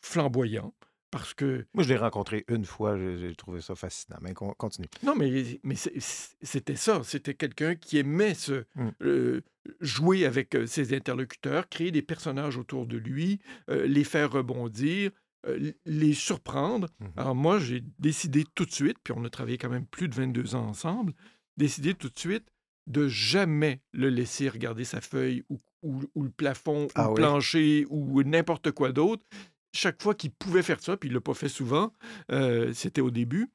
[0.00, 0.74] flamboyant,
[1.10, 4.18] parce que Moi, je l'ai rencontré une fois, j'ai trouvé ça fascinant.
[4.22, 4.86] Mais con- continue.
[5.02, 7.02] Non, mais, mais c'était ça.
[7.04, 8.88] C'était quelqu'un qui aimait se, Mm.
[9.02, 9.40] euh,
[9.80, 15.10] jouer avec euh, ses interlocuteurs, créer des personnages autour de lui, euh, les faire rebondir,
[15.46, 16.88] euh, les surprendre.
[17.00, 17.08] Mhm.
[17.16, 20.14] Alors moi, j'ai décidé tout de suite, puis on a travaillé quand même plus de
[20.14, 21.12] 22 ans ensemble,
[21.56, 22.46] décidé tout de suite
[22.86, 27.08] de jamais le laisser regarder sa feuille ou, ou- ou le plafond ou Ah le
[27.10, 27.14] oui?
[27.16, 29.24] plancher ou n'importe quoi d'autre.
[29.72, 31.92] Chaque fois qu'il pouvait faire ça, puis il ne l'a pas fait souvent,
[32.32, 33.50] euh, c'était au début,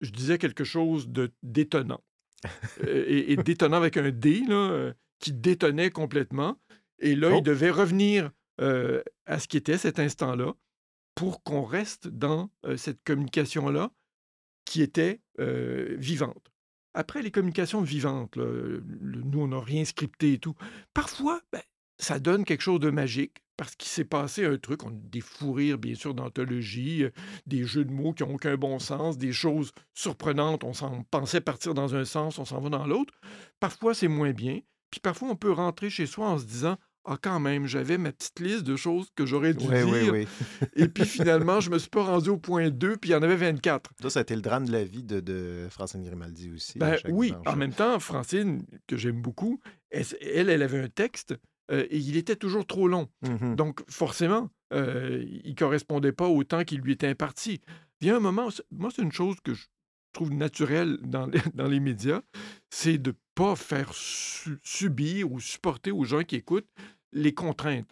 [0.00, 2.02] je disais quelque chose de détonnant.
[2.84, 6.58] Euh, et, et détonnant avec un D, là, euh, qui détonnait complètement.
[6.98, 7.36] Et là, Oh.
[7.38, 8.30] il devait revenir
[8.62, 10.54] euh, à ce qui était cet instant-là
[11.14, 13.90] pour qu'on reste dans euh, cette communication-là
[14.64, 16.50] qui était euh, vivante.
[16.94, 18.82] Après, les communications vivantes, là, le-
[19.22, 20.54] nous, on n'a rien scripté et tout.
[20.94, 21.60] Parfois, ben,
[22.00, 25.20] ça donne quelque chose de magique parce qu'il s'est passé un truc, on a des
[25.20, 27.10] fous rires, bien sûr, d'anthologie, euh,
[27.46, 31.42] des jeux de mots qui n'ont aucun bon sens, des choses surprenantes, on s'en pensait
[31.42, 33.12] partir dans un sens, on s'en va dans l'autre.
[33.60, 34.60] Parfois, c'est moins bien.
[34.90, 38.12] Puis parfois, on peut rentrer chez soi en se disant Ah, quand même, j'avais ma
[38.12, 39.88] petite liste de choses que j'aurais dû Oui, dire.
[39.88, 40.68] oui, oui.
[40.76, 43.22] Et puis finalement, je me suis pas rendu au point 2, puis il y en
[43.22, 43.90] avait 24.
[44.00, 46.78] Ça, ça a été le drame de la vie de, de Francine Grimaldi aussi.
[46.78, 47.46] Ben oui, dimanche.
[47.46, 49.60] en même temps, Francine, que j'aime beaucoup,
[49.90, 51.34] elle, elle, elle avait un texte
[51.70, 53.08] euh, et il était toujours trop long.
[53.22, 53.56] Mhm.
[53.56, 57.60] Donc, forcément, euh, il correspondait pas au temps qui lui était imparti.
[58.00, 59.66] Il y a un moment, moi, c'est une chose que je
[60.12, 62.22] trouve naturelle dans les, dans les médias,
[62.70, 66.68] c'est de pas faire su- subir ou supporter aux gens qui écoutent
[67.12, 67.90] les contraintes.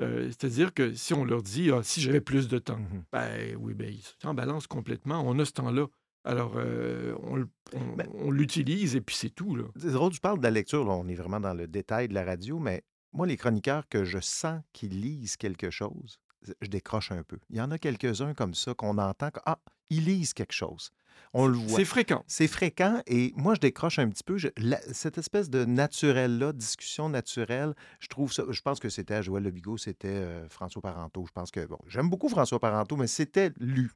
[0.00, 3.02] Euh, C'est-à-dire que si on leur dit, ah, si j'avais plus de temps, Mhm.
[3.12, 5.22] ben oui, ben, ils s'en balancent complètement.
[5.26, 5.86] On a ce temps-là.
[6.24, 7.40] Alors, euh, on,
[7.74, 9.54] on- on l'utilise et puis c'est tout.
[9.56, 9.64] Là.
[9.76, 12.24] Drôle, tu parles de la lecture, là, on est vraiment dans le détail de la
[12.24, 12.82] radio, mais
[13.12, 16.18] moi, les chroniqueurs que je sens qu'ils lisent quelque chose,
[16.60, 17.38] je décroche un peu.
[17.50, 19.58] Il y en a quelques-uns comme ça qu'on entend que, ah,
[19.90, 20.90] ils lisent quelque chose.
[21.32, 21.78] On le voit.
[21.78, 22.22] C'est fréquent.
[22.26, 24.36] C'est fréquent et moi, je décroche un petit peu.
[24.36, 28.44] Je- la- cette espèce de naturel-là, discussion naturelle, je trouve ça.
[28.50, 31.24] Je pense que c'était à Joël Le Bigot, c'était euh, François Parenteau.
[31.26, 33.90] Je pense que, bon, j'aime beaucoup François Parenteau, mais c'était lu.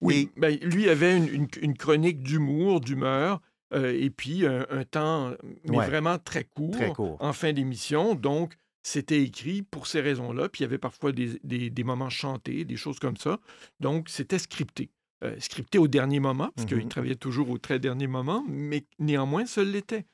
[0.00, 3.40] Oui, ben, lui avait une, une- une chronique d'humour, d'humeur,
[3.74, 5.32] et puis un, un temps,
[5.68, 5.86] mais Ouais.
[5.86, 7.16] vraiment très court, Très court.
[7.20, 8.14] en fin d'émission.
[8.14, 10.48] Donc, c'était écrit pour ces raisons-là.
[10.48, 13.38] Puis il y avait parfois des, des- des moments chantés, des choses comme ça.
[13.80, 14.90] Donc, c'était scripté.
[15.22, 16.88] Euh, scripté au dernier moment, parce qu'il Mhm.
[16.88, 20.04] travaillait toujours au très dernier moment, mais néanmoins, ça l'était.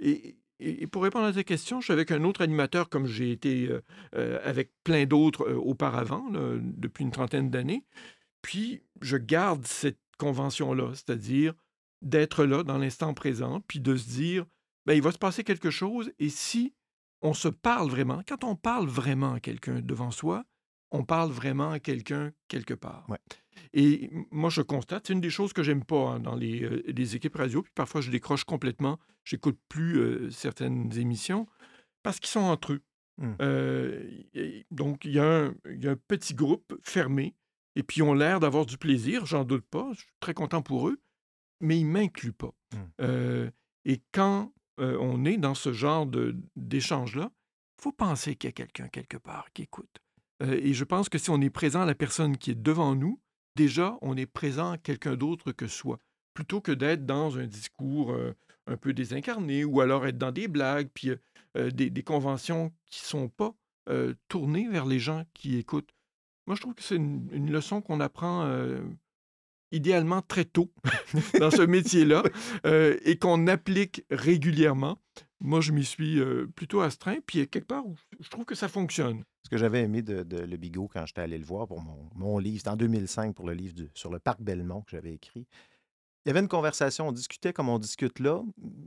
[0.00, 3.06] Et, et- et pour répondre à ta question, je suis avec un autre animateur, comme
[3.06, 3.80] j'ai été euh,
[4.16, 7.84] euh, avec plein d'autres euh, auparavant, là, depuis une trentaine d'années.
[8.42, 11.52] Puis, je garde cette convention-là, c'est-à-dire
[12.02, 14.44] d'être là dans l'instant présent, puis de se dire,
[14.86, 16.74] ben, il va se passer quelque chose, et si
[17.22, 20.44] on se parle vraiment, quand on parle vraiment à quelqu'un devant soi,
[20.92, 23.04] on parle vraiment à quelqu'un quelque part.
[23.08, 23.18] Ouais.
[23.72, 26.82] Et moi, je constate, c'est une des choses que j'aime pas hein, dans les, euh,
[26.86, 31.48] les équipes radio, puis parfois je décroche complètement, j'écoute plus euh, certaines émissions,
[32.02, 32.82] parce qu'ils sont entre eux.
[33.18, 33.32] Mm.
[33.40, 34.08] Euh,
[34.70, 37.34] donc, il y, a un- il y a un petit groupe fermé,
[37.74, 40.62] et puis ils ont l'air d'avoir du plaisir, j'en doute pas, je suis très content
[40.62, 41.00] pour eux,
[41.60, 42.54] mais ils ne m'incluent pas.
[42.72, 42.78] Mm.
[43.00, 43.50] Euh,
[43.84, 47.30] et quand euh, on est dans ce genre de- d'échange-là,
[47.78, 49.98] il faut penser qu'il y a quelqu'un quelque part qui écoute.
[50.42, 52.94] Euh, et je pense que si on est présent à la personne qui est devant
[52.94, 53.20] nous,
[53.54, 55.98] déjà, on est présent à quelqu'un d'autre que soi,
[56.34, 58.14] plutôt que d'être dans un discours
[58.66, 61.12] un peu désincarné ou alors être dans des blagues, puis
[61.54, 63.54] des, des conventions qui ne sont pas
[64.28, 65.88] tournées vers les gens qui écoutent.
[66.46, 68.46] Moi, je trouve que c'est une, une leçon qu'on apprend
[69.72, 70.72] idéalement très tôt
[71.40, 72.22] dans ce métier-là
[72.66, 74.98] euh, et qu'on applique régulièrement.
[75.40, 77.84] Moi, je m'y suis euh, plutôt astreint, puis a quelque part
[78.20, 79.22] je trouve que ça fonctionne.
[79.44, 82.08] Ce que j'avais aimé de, de Le Bigot quand j'étais allé le voir pour mon,
[82.14, 85.46] mon livre, c'était en 2005 pour le livre sur le parc Belmont que j'avais écrit.
[86.24, 88.42] Il y avait une conversation, on discutait comme on discute là.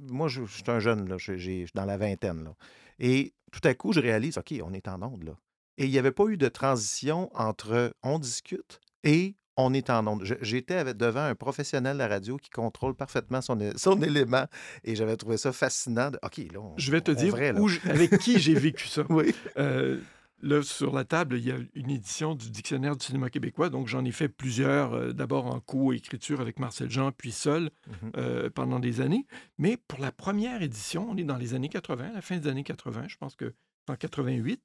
[0.10, 2.44] Moi, je, suis un jeune, là, je suis dans la vingtaine.
[2.44, 2.54] Là.
[3.00, 5.38] Et tout à coup, je réalise, OK, on est en onde là.
[5.78, 10.06] Et il n'y avait pas eu de transition entre on discute et on est en
[10.08, 10.24] onde.
[10.42, 14.46] J'étais devant un professionnel de la radio qui contrôle parfaitement son, son élément
[14.84, 16.12] et j'avais trouvé ça fascinant.
[16.12, 18.88] de, OK, là, on, Je vais te on dire vrai, où avec qui j'ai vécu
[18.88, 19.04] ça.
[19.10, 19.34] Oui.
[19.58, 20.00] Euh,
[20.42, 23.70] là, sur la table, il y a une édition du Dictionnaire du cinéma québécois.
[23.70, 28.12] Donc, j'en ai fait plusieurs, euh, d'abord en co-écriture avec Marcel Jean, puis seul Mhm.
[28.18, 29.26] euh, pendant des années.
[29.58, 32.64] Mais pour la première édition, on est dans les années 80, la fin des années
[32.64, 33.54] 80, je pense que
[33.86, 34.62] c'est en 88.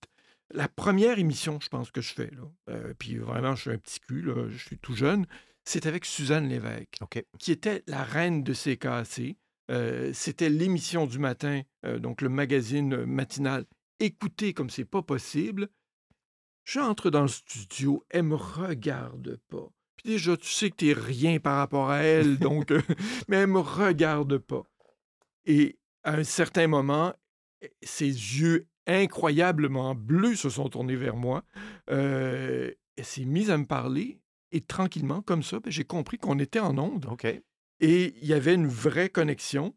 [0.50, 3.78] La première émission, je pense que je fais, là, euh, puis vraiment, je suis un
[3.78, 5.26] petit cul, là, je suis tout jeune,
[5.64, 6.98] c'est avec Suzanne Lévesque
[7.38, 9.36] qui était la reine de CKAC.
[9.70, 13.64] Euh, C'était l'émission du matin, euh, donc le magazine matinal,
[13.98, 15.68] écouté comme c'est pas possible.
[16.64, 19.68] J'entre dans le studio, elle me regarde pas.
[19.96, 22.70] Puis déjà, tu sais que t'es rien par rapport à elle, donc,
[23.28, 24.64] mais elle me regarde pas.
[25.46, 27.14] Et à un certain moment,
[27.62, 31.44] eh, ses yeux incroyablement bleus se sont tournés vers moi.
[31.90, 34.20] Euh, elle s'est mise à me parler
[34.52, 37.06] et tranquillement, comme ça, ben, j'ai compris qu'on était en onde
[37.80, 39.74] et il y avait une vraie connexion.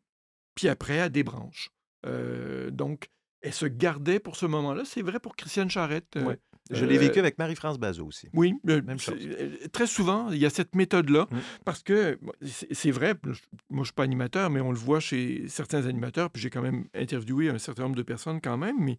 [0.55, 1.69] Puis après, à des branches.
[2.05, 3.09] Euh, donc,
[3.41, 4.83] elle se gardait pour ce moment-là.
[4.85, 6.15] C'est vrai pour Christiane Charrette.
[6.17, 6.39] euh, Ouais.
[6.71, 8.27] Je l'ai euh, vécu avec Marie-France Bazot aussi.
[8.33, 9.15] oui, euh, Même chose.
[9.21, 11.37] euh, très souvent, il y a cette méthode-là, Mm.
[11.65, 12.19] parce que
[12.71, 16.29] c'est vrai, moi je ne suis pas animateur, mais on le voit chez certains animateurs,
[16.29, 18.97] puis j'ai quand même interviewé un certain nombre de personnes quand même, mais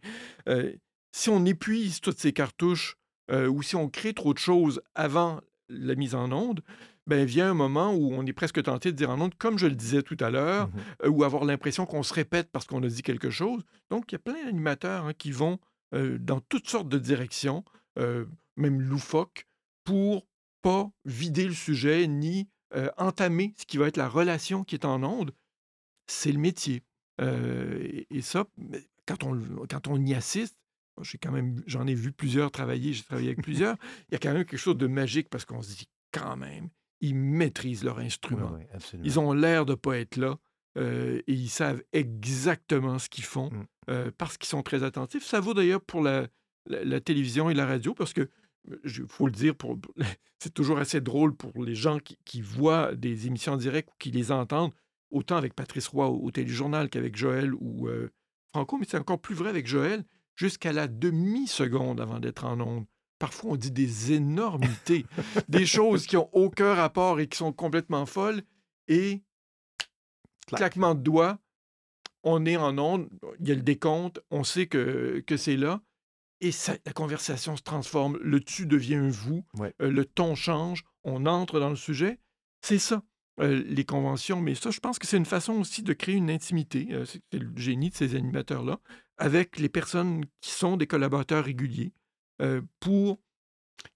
[0.49, 0.73] euh,
[1.13, 2.97] si on épuise toutes ces cartouches
[3.31, 6.63] euh, ou si on crée trop de choses avant la mise en onde,
[7.07, 9.67] ben vient un moment où on est presque tenté de dire en onde, comme je
[9.67, 10.75] le disais tout à l'heure, Mhm.
[11.05, 13.63] euh, ou avoir l'impression qu'on se répète parce qu'on a dit quelque chose.
[13.91, 15.59] Donc, il y a plein d'animateurs hein, qui vont
[15.95, 17.65] euh, dans toutes sortes de directions,
[17.99, 19.47] euh, même loufoques,
[19.85, 20.27] pour
[20.63, 24.85] pas vider le sujet ni euh, entamer ce qui va être la relation qui est
[24.85, 25.33] en onde.
[26.07, 26.83] C'est le métier.
[27.21, 28.47] Et, et ça,
[29.07, 30.57] quand on, quand on y assiste,
[31.03, 33.77] j'ai quand même, j'en ai vu plusieurs travailler, j'ai travaillé avec plusieurs,
[34.09, 36.69] il y a quand même quelque chose de magique parce qu'on se dit quand même,
[37.01, 38.53] ils maîtrisent leur instrument.
[38.55, 38.65] oui.
[39.05, 40.39] Ils ont l'air de pas être là
[40.77, 43.67] euh, et ils savent exactement ce qu'ils font Mm.
[43.89, 45.25] Euh, parce qu'ils sont très attentifs.
[45.25, 46.27] Ça vaut d'ailleurs pour la,
[46.67, 48.29] la- la télévision et la radio parce que,
[48.85, 49.79] il faut le dire, pour,
[50.39, 53.95] c'est toujours assez drôle pour les gens qui, qui voient des émissions en direct ou
[53.99, 54.73] qui les entendent,
[55.11, 58.11] autant avec Patrice Roy au, au téléjournal qu'avec Joël ou euh,
[58.55, 60.05] Franco, mais c'est encore plus vrai avec Joël,
[60.37, 62.85] jusqu'à la demi-seconde avant d'être en onde.
[63.19, 65.05] Parfois, on dit des énormités,
[65.49, 68.43] des choses qui ont aucun rapport et qui sont complètement folles.
[68.87, 69.23] Et
[70.47, 71.39] claquement de doigts,
[72.23, 73.09] on est en onde,
[73.41, 75.81] il y a le décompte, on sait que, que c'est là.
[76.41, 79.75] Et ça- la conversation se transforme, le tu devient un vous, Ouais.
[79.83, 82.21] euh, le ton change, on entre dans le sujet.
[82.63, 83.03] C'est ça,
[83.41, 84.41] euh, les conventions.
[84.41, 86.89] Mais ça, je pense que c'est une façon aussi de créer une intimité.
[86.93, 88.79] euh, c'est le génie de ces animateurs-là,
[89.17, 91.93] avec les personnes qui sont des collaborateurs réguliers,
[92.79, 93.21] pour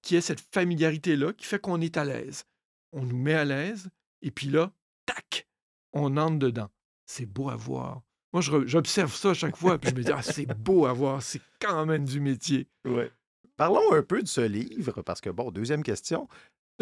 [0.01, 2.45] qu'il y ait cette familiarité-là qui fait qu'on est à l'aise.
[2.93, 3.89] on nous met à l'aise,
[4.21, 4.71] et puis là,
[5.07, 5.49] tac,
[5.93, 6.69] on entre dedans.
[7.07, 8.03] C'est beau à voir.
[8.33, 11.43] Moi, j'observe ça chaque fois, puis je me dis, ah, c'est beau à voir, c'est
[11.61, 12.67] quand même du métier.
[12.85, 13.11] Ouais.
[13.57, 16.29] Parlons un peu de ce livre, parce que, bon, deuxième question.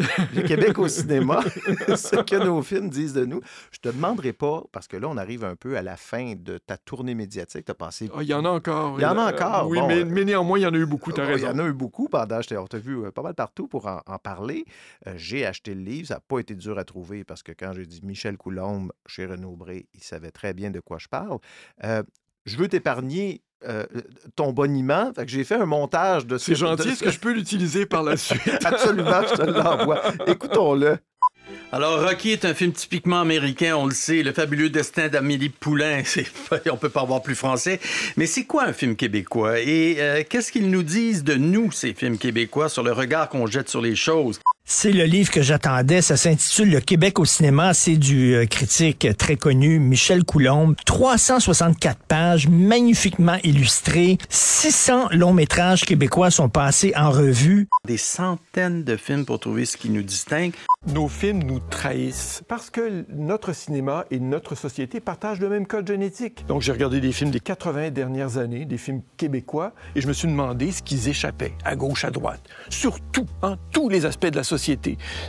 [0.34, 1.40] Le Québec au cinéma,
[1.88, 3.40] ce que nos films disent de nous.
[3.70, 6.58] Je te demanderai pas, parce que là, on arrive un peu à la fin de
[6.58, 7.64] ta tournée médiatique.
[7.64, 8.10] Tu as pensé.
[8.14, 8.98] Ah, il y en a encore.
[8.98, 9.68] Il y en a encore.
[9.68, 11.46] oui, mais, mais, néanmoins, il y en a eu beaucoup, tu as raison.
[11.46, 12.40] Il y en a eu beaucoup pendant.
[12.50, 14.64] On t'a vu euh, pas mal partout pour en, parler.
[15.06, 16.08] Euh, j'ai acheté le livre.
[16.08, 19.26] Ça n'a pas été dur à trouver parce que quand j'ai dit Michel Coulombe chez
[19.26, 21.38] Renaud Bré, il savait très bien de quoi je parle.
[21.84, 22.02] Euh,
[22.46, 23.84] je veux t'épargner euh,
[24.36, 25.12] ton boniment.
[25.14, 28.02] Fait que j'ai fait un montage de C'est gentil, est-ce que je peux l'utiliser par
[28.02, 28.64] la suite?
[28.64, 30.02] Absolument, je te l'envoie.
[30.26, 30.98] Écoutons-le.
[31.72, 36.02] Alors, Rocky est un film typiquement américain, on le sait, le fabuleux destin d'Amélie Poulain.
[36.72, 37.78] On peut pas avoir plus français.
[38.16, 39.60] Mais c'est quoi un film québécois?
[39.60, 43.46] Et euh, qu'est-ce qu'ils nous disent de nous, ces films québécois, sur le regard qu'on
[43.46, 44.40] jette sur les choses?
[44.72, 46.00] C'est le livre que j'attendais.
[46.00, 47.74] Ça s'intitule Le Québec au cinéma.
[47.74, 50.76] C'est du euh, critique très connu, Michel Coulombe.
[50.86, 54.16] 364 pages, magnifiquement illustrées.
[54.28, 57.66] 600 longs métrages québécois sont passés en revue.
[57.84, 60.52] Des centaines de films pour trouver ce qui nous distingue.
[60.86, 65.88] Nos films nous trahissent parce que notre cinéma et notre société partagent le même code
[65.88, 66.44] génétique.
[66.46, 70.12] Donc j'ai regardé des films des 80 dernières années, des films québécois, et je me
[70.12, 74.36] suis demandé ce qu'ils échappaient à gauche, à droite, surtout en tous les aspects de
[74.36, 74.59] la société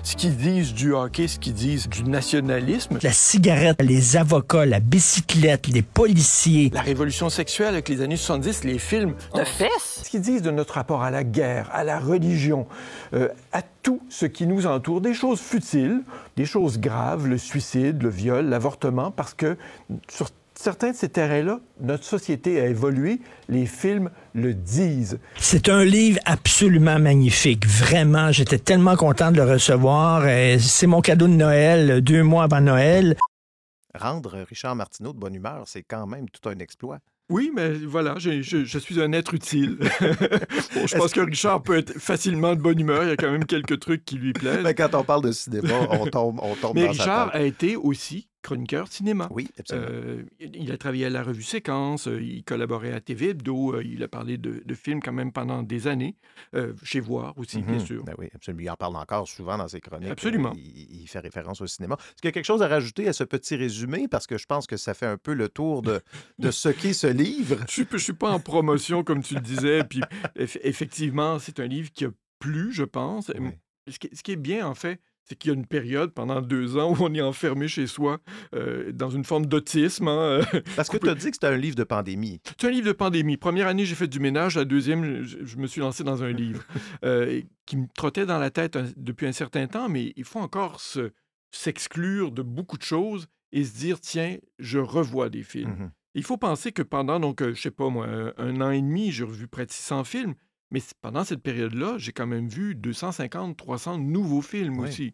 [0.04, 3.00] ce qu'ils disent du hockey, ce qu'ils disent du nationalisme.
[3.02, 6.70] La cigarette, les avocats, la bicyclette, les policiers.
[6.74, 9.14] La révolution sexuelle avec les années 70, les films.
[9.34, 10.02] De fesses?
[10.04, 12.68] Ce qu'ils disent de notre rapport à la guerre, à la religion,
[13.14, 16.02] euh, à tout ce qui nous entoure, des choses futiles,
[16.36, 19.58] des choses graves, le suicide, le viol, l'avortement, parce que
[20.10, 20.30] sur
[20.62, 23.20] certains de ces terrains-là, notre société a évolué,
[23.50, 25.20] les films le disent.
[25.38, 28.32] C'est un livre absolument magnifique, vraiment.
[28.32, 30.24] J'étais tellement content de le recevoir.
[30.60, 33.18] C'est mon cadeau de Noël, deux mois avant Noël.
[33.96, 37.00] Rendre Richard Martineau de bonne humeur, c'est quand même tout un exploit.
[37.30, 39.78] Oui, mais voilà, je, je, suis un être utile.
[40.02, 41.22] je pense que...
[41.22, 43.04] Richard peut être facilement de bonne humeur.
[43.04, 44.64] Il y a quand même quelques trucs qui lui plaisent.
[44.64, 48.28] Mais quand on parle de cinéma, on tombe, on tombe mais Richard a été aussi
[48.42, 49.28] chroniqueur cinéma.
[49.32, 49.88] Oui, absolument.
[49.90, 53.84] Euh, il a travaillé à la revue Séquence, euh, il collaborait à TV Hebdo, euh,
[53.84, 56.16] il a parlé de, films quand même pendant des années,
[56.84, 57.86] chez Voir aussi, bien mhm.
[57.86, 58.04] sûr.
[58.04, 58.62] Ben oui, absolument.
[58.64, 60.10] Il en parle encore souvent dans ses chroniques.
[60.10, 60.54] Absolument.
[60.56, 61.98] Il, fait référence au cinéma.
[62.00, 64.08] Est-ce qu'il y a quelque chose à rajouter à ce petit résumé?
[64.08, 66.02] Parce que je pense que ça fait un peu le tour de,
[66.40, 67.58] de ce qu'est ce livre.
[67.70, 69.84] Je ne suis pas en promotion, comme tu le disais.
[69.84, 70.02] Puis
[70.36, 73.32] effectivement, c'est un livre qui a plu, je pense.
[73.88, 75.00] ce qui est bien, en fait,
[75.32, 78.20] c'est qu'il y a une période pendant deux ans où on est enfermé chez soi
[78.54, 80.10] euh, dans une forme d'autisme.
[80.10, 80.44] Hein, euh,
[80.76, 82.42] Parce que tu as dit que c'était un livre de pandémie.
[82.44, 83.38] C'est un livre de pandémie.
[83.38, 84.58] Première année, j'ai fait du ménage.
[84.58, 86.66] La deuxième, je, me suis lancé dans un livre
[87.06, 90.82] euh, qui me trottait dans la tête depuis un certain temps, mais il faut encore
[91.52, 95.72] s'exclure de beaucoup de choses et se dire, tiens, je revois des films.
[95.72, 99.14] Mmh il faut penser que pendant, donc, je sais pas moi, un an et demi,
[99.14, 100.36] j'ai revu près de 600 films.
[100.72, 105.14] Mais pendant cette période-là, j'ai quand même vu 250, 300 nouveaux films aussi.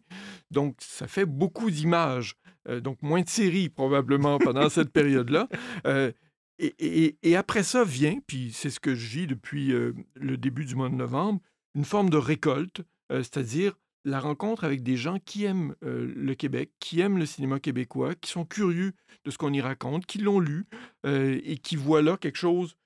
[0.50, 2.36] Donc, ça fait beaucoup d'images.
[2.68, 5.48] Euh, donc, moins de séries probablement pendant cette période-là.
[5.86, 6.12] Euh,
[6.60, 10.74] et, après ça vient, puis c'est ce que je vis depuis euh, le début du
[10.74, 11.40] mois de novembre,
[11.76, 17.00] une forme de récolte, c'est-à-dire la rencontre avec des gens qui aiment le Québec, qui
[17.00, 18.92] aiment le cinéma québécois, qui sont curieux
[19.24, 20.66] de ce qu'on y raconte, qui l'ont lu
[21.04, 22.76] et qui voient là quelque chose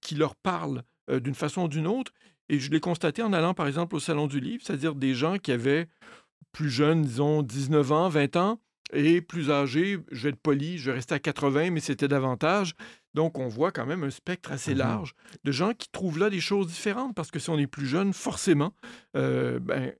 [0.00, 2.12] qui leur parle euh, d'une façon ou d'une autre.
[2.48, 5.38] Et je l'ai constaté en allant, par exemple, au Salon du Livre, c'est-à-dire des gens
[5.38, 5.86] qui avaient
[6.52, 8.60] plus jeunes, disons 19 ans, 20 ans,
[8.92, 12.74] et plus âgés, je vais être poli, je vais rester à 80, mais c'était davantage.
[13.14, 16.30] Donc, on voit quand même un spectre assez mmh large de gens qui trouvent là
[16.30, 18.74] des choses différentes, parce que si on est plus jeune, forcément,
[19.16, 19.92] euh, ben,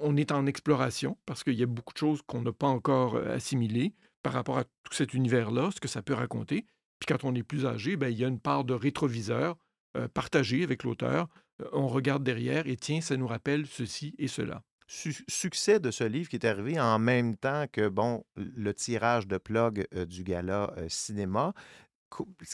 [0.00, 3.16] on est en exploration, parce qu'il y a beaucoup de choses qu'on n'a pas encore
[3.16, 6.66] euh, assimilées par rapport à tout cet univers-là, ce que ça peut raconter.
[6.98, 9.56] Puis quand on est plus âgé, ben, il y a une part de rétroviseur
[9.96, 11.28] euh, partagé avec l'auteur.
[11.62, 14.62] Euh, on regarde derrière et tiens, ça nous rappelle ceci et cela.
[14.86, 19.38] succès de ce livre qui est arrivé en même temps que bon le tirage de
[19.38, 21.52] plug euh, du gala cinéma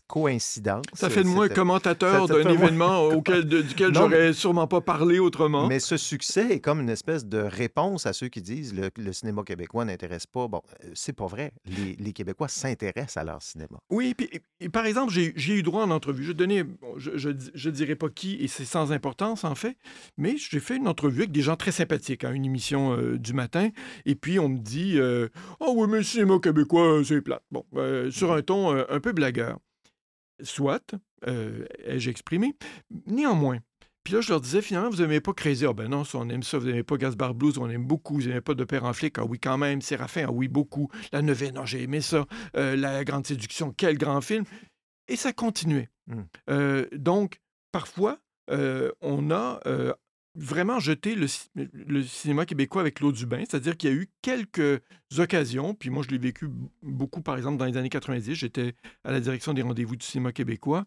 [0.06, 0.84] coïncidence.
[0.94, 5.66] Ça fait de moi un commentateur d'un événement auquel, duquel j'aurais sûrement pas parlé autrement.
[5.66, 9.12] Mais ce succès est comme une espèce de réponse à ceux qui disent le, le
[9.12, 10.48] cinéma québécois n'intéresse pas.
[10.48, 11.52] Bon, euh, c'est pas vrai.
[11.66, 13.80] Les, Québécois s'intéressent à leur cinéma.
[13.90, 14.40] Oui, puis
[14.70, 16.22] par exemple, j'ai eu droit en entrevue.
[16.22, 16.64] Je donnais,
[16.96, 19.76] je, je, dirais pas qui, et c'est sans importance en fait,
[20.16, 23.18] mais j'ai fait une entrevue avec des gens très sympathiques, à hein, une émission euh,
[23.18, 23.70] du matin,
[24.06, 25.28] et puis on me dit, euh,
[25.58, 27.42] oh oui, mais le cinéma québécois, c'est plat.
[27.50, 27.64] Bon,
[28.10, 29.43] sur un ton un peu blagueur.
[30.42, 30.94] Soit,
[31.26, 32.54] ai-je exprimé.
[33.06, 33.58] Néanmoins,
[34.04, 35.64] Puis là, je leur disais, finalement, vous n'aimez pas Crazy.
[35.64, 36.58] Ah ben non, ça, on aime ça.
[36.58, 38.16] Vous n'aimez pas Gaspard Blues, on aime beaucoup.
[38.16, 39.18] Vous n'aimez pas De Père en flic.
[39.18, 39.80] Ah oui, quand même.
[39.80, 40.90] Séraphin, ah oui, beaucoup.
[41.12, 42.26] La Neuvaine, non, j'ai aimé ça.
[42.56, 44.44] Euh, La Grande Séduction, quel grand film.
[45.08, 45.88] Et ça continuait.
[46.06, 46.20] Mm.
[46.50, 47.40] Euh, donc,
[47.72, 48.18] parfois,
[48.50, 49.94] euh, on a euh,
[50.34, 54.08] vraiment jeté le, le cinéma québécois avec l'eau du bain, c'est-à-dire qu'il y a eu
[54.22, 54.80] quelques
[55.18, 56.48] occasions, puis moi je l'ai vécu
[56.82, 58.74] beaucoup par exemple dans les années 90, j'étais
[59.04, 60.86] à la direction des rendez-vous du cinéma québécois,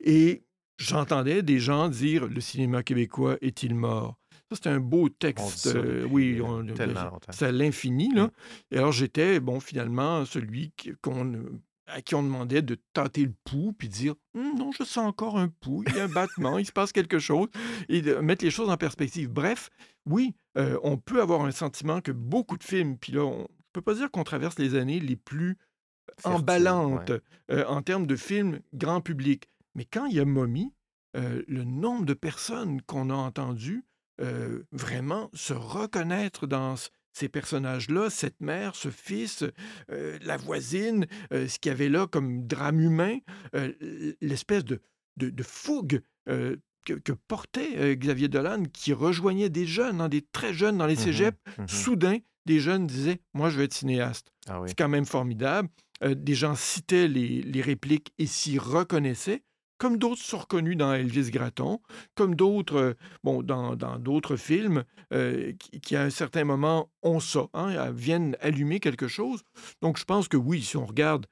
[0.00, 0.44] et
[0.78, 4.16] j'entendais des gens dire le cinéma québécois est-il mort
[4.50, 5.66] Ça, c'était un beau On texte.
[5.66, 6.62] euh, depuis, oui, euh, on-
[7.32, 8.14] c'est à l'infini.
[8.14, 8.30] Là.
[8.70, 10.72] Et alors, j'étais, bon, finalement, celui
[11.02, 11.44] qu'on,
[11.88, 15.38] à qui on demandait de tâter le pouls, puis dire Hum, non, je sens encore
[15.38, 17.48] un pouls, il y a un battement, il se passe quelque chose,
[17.88, 19.28] et de mettre les choses en perspective.
[19.28, 19.70] Bref,
[20.06, 23.72] oui, euh, on peut avoir un sentiment que beaucoup de films, puis là, on, je
[23.72, 25.56] peux pas dire qu'on traverse les années les plus
[26.18, 27.20] Fertile, emballantes ouais.
[27.50, 29.48] euh, en termes de films grand public.
[29.74, 30.72] Mais quand il y a Mommy,
[31.16, 33.84] euh, le nombre de personnes qu'on a entendues
[34.72, 36.74] vraiment se reconnaître dans
[37.18, 39.44] ces personnages-là, cette mère, ce fils,
[39.90, 43.18] euh, la voisine, euh, ce qu'il y avait là comme drame humain,
[43.54, 43.72] euh,
[44.20, 44.80] l'espèce de,
[45.16, 50.52] de, de fougue que, que portait Xavier Dolan, qui rejoignait des jeunes, hein, des très
[50.54, 51.38] jeunes dans les cégeps.
[51.66, 54.32] Soudain, des jeunes disaient Moi, je veux être cinéaste.
[54.46, 54.68] Ah oui.
[54.68, 55.68] C'est quand même formidable.
[56.04, 59.42] Euh, des gens citaient les, les répliques et s'y reconnaissaient,
[59.78, 61.80] comme d'autres sont reconnus dans Elvis Gratton,
[62.14, 66.90] comme d'autres, euh, bon, dans dans d'autres films euh, qui, qui, à un certain moment,
[67.02, 69.42] ont ça, hein, viennent allumer quelque chose.
[69.80, 71.26] Donc, je pense que oui, si on regarde,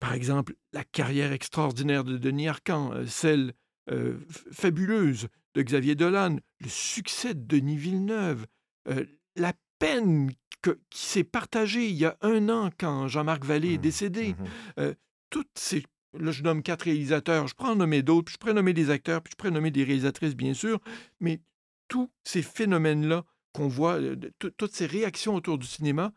[0.00, 3.52] par exemple, la carrière extraordinaire de Denis Arcand, euh, celle
[3.90, 4.18] euh,
[4.52, 8.46] fabuleuse de Xavier Dolan, le succès de Denis Villeneuve,
[8.88, 9.04] euh,
[9.36, 10.30] la peine
[10.62, 14.36] que- qui s'est partagée il y a un an quand Jean-Marc Vallée est Mhm, décédé.
[14.78, 14.94] Euh,
[15.30, 15.82] toutes ces.
[16.18, 17.46] Là, je nomme quatre réalisateurs.
[17.46, 19.84] Je en nommer d'autres, puis je pourrais nommer des acteurs, puis je pourrais nommer des
[19.84, 20.80] réalisatrices, bien sûr.
[21.20, 21.40] Mais
[21.88, 26.12] tous ces phénomènes-là qu'on voit, euh, toutes ces réactions autour du cinéma,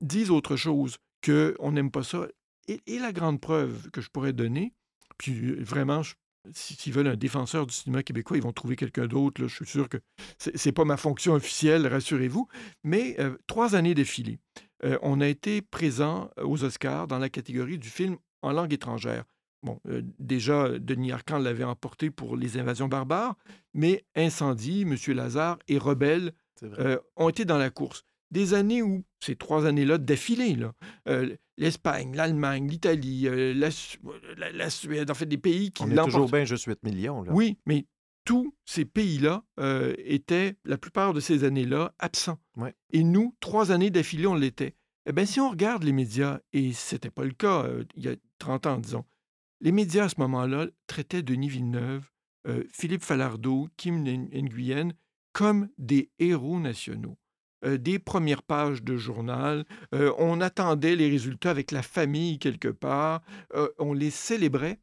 [0.00, 2.26] disent autre chose qu'on n'aime pas ça.
[2.68, 4.72] Et, la grande preuve que je pourrais donner,
[5.18, 6.02] puis euh, vraiment,
[6.52, 9.42] s'ils veulent un défenseur du cinéma québécois, ils vont trouver quelqu'un d'autre.
[9.46, 9.98] Je suis sûr que
[10.38, 12.48] c'est c'est pas ma fonction officielle, rassurez-vous.
[12.84, 14.38] Mais euh, trois années d'affilée,
[14.84, 19.24] euh, on a été présent aux Oscars dans la catégorie du film en langue étrangère.
[19.62, 23.36] Bon, euh, déjà, Denis Arcand l'avait emporté pour Les Invasions barbares,
[23.74, 26.32] mais Incendie, Monsieur Lazare et Rebelle
[26.78, 28.04] euh, ont été dans la course.
[28.32, 30.56] Des années où, ces trois années-là d'affilée,
[31.08, 33.98] euh, l'Espagne, l'Allemagne, l'Italie, euh, la, Su-
[34.36, 37.22] la- la Suède, en fait, des pays qui On est toujours bien juste 8 millions.
[37.22, 37.32] Là.
[37.32, 37.86] Oui, mais
[38.24, 42.38] tous ces pays-là euh, étaient, la plupart de ces années-là, absents.
[42.56, 42.74] Ouais.
[42.92, 44.74] Et nous, trois années d'affilée, on l'était.
[45.06, 48.08] Eh bien, si on regarde les médias, et ce n'était pas le cas il y
[48.08, 49.04] a 30 ans, disons,
[49.60, 52.10] les médias à ce moment-là traitaient Denis Villeneuve,
[52.70, 54.92] Philippe Falardeau, Kim Nguyen
[55.32, 57.16] comme des héros nationaux.
[57.64, 63.22] Des premières pages de journal, on attendait les résultats avec la famille quelque part,
[63.78, 64.80] on les célébrait.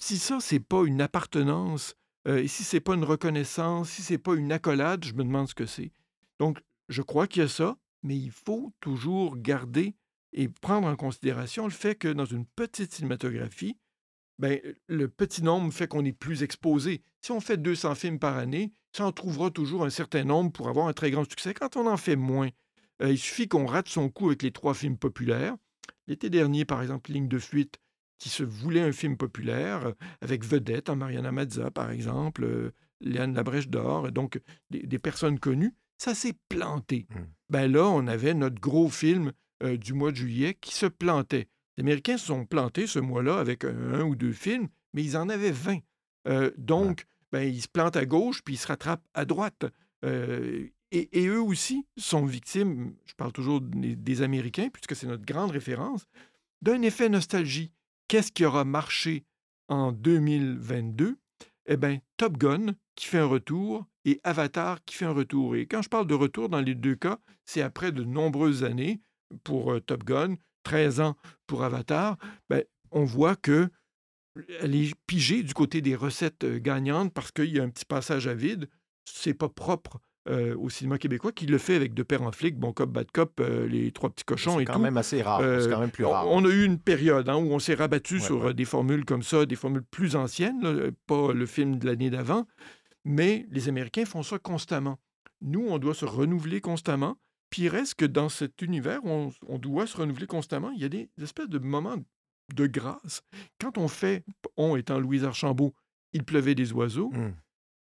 [0.00, 1.94] Si ça, c'est pas une appartenance,
[2.26, 5.54] et si c'est pas une reconnaissance, si c'est pas une accolade, je me demande ce
[5.54, 5.92] que c'est.
[6.40, 9.94] Donc, je crois qu'il y a ça, mais il faut toujours garder
[10.32, 13.76] et prendre en considération le fait que dans une petite cinématographie,
[14.38, 17.02] ben, le petit nombre fait qu'on est plus exposé.
[17.20, 20.68] Si on fait 200 films par année, ça en trouvera toujours un certain nombre pour
[20.68, 21.54] avoir un très grand succès.
[21.54, 22.48] Quand on en fait moins,
[23.02, 25.56] euh, il suffit qu'on rate son coup avec les trois films populaires.
[26.06, 27.78] L'été dernier, par exemple, Ligne de fuite,
[28.18, 32.72] qui se voulait un film populaire, euh, avec vedette, hein, Mariana Mazza, par exemple, euh,
[33.00, 34.40] Léane Labrèche d'Or, donc
[34.70, 37.06] des, personnes connues, ça s'est planté.
[37.10, 37.20] Mm.
[37.52, 39.30] Ben là, on avait notre gros film
[39.62, 41.48] euh, du mois de juillet qui se plantait.
[41.76, 45.18] Les Américains se sont plantés ce mois-là avec un, un ou deux films, mais ils
[45.18, 45.80] en avaient 20.
[46.28, 49.66] Euh, donc, ben, ils se plantent à gauche, puis ils se rattrapent à droite.
[50.02, 55.06] Euh, et, et eux aussi sont victimes, je parle toujours des, des Américains, puisque c'est
[55.06, 56.06] notre grande référence,
[56.62, 57.70] d'un effet nostalgie.
[58.08, 59.26] Qu'est-ce qui aura marché
[59.68, 61.18] en 2022?
[61.66, 65.56] Eh bien, Top Gun qui fait un retour et Avatar qui fait un retour.
[65.56, 69.00] Et quand je parle de retour, dans les deux cas, c'est après de nombreuses années
[69.44, 70.34] pour euh, Top Gun,
[70.64, 71.16] 13 ans
[71.46, 72.16] pour Avatar,
[72.48, 73.70] ben, on voit que
[74.60, 77.84] elle est pigée du côté des recettes euh, gagnantes parce qu'il y a un petit
[77.84, 78.68] passage à vide.
[79.04, 82.56] C'est pas propre euh, au cinéma québécois qui le fait avec De Père en flic,
[82.56, 84.78] Bon Cop, Bad Cop, euh, Les Trois Petits Cochons C'est et quand tout.
[84.78, 85.42] même assez rare.
[85.60, 86.28] c'est quand même plus rare.
[86.28, 88.54] On, a eu une période hein, où on s'est rabattu Ouais, sur ouais.
[88.54, 92.46] des formules comme ça, des formules plus anciennes, là, pas le film de l'année d'avant,
[93.04, 94.98] mais les Américains font ça constamment.
[95.40, 97.16] Nous, on doit se renouveler constamment.
[97.50, 100.84] Puis il reste que dans cet univers on, on doit se renouveler constamment, il y
[100.84, 101.98] a des espèces de moments
[102.54, 103.22] de grâce.
[103.60, 104.24] Quand on fait,
[104.56, 105.74] on étant Louise Archambault,
[106.14, 107.34] Il pleuvait des oiseaux, Hum.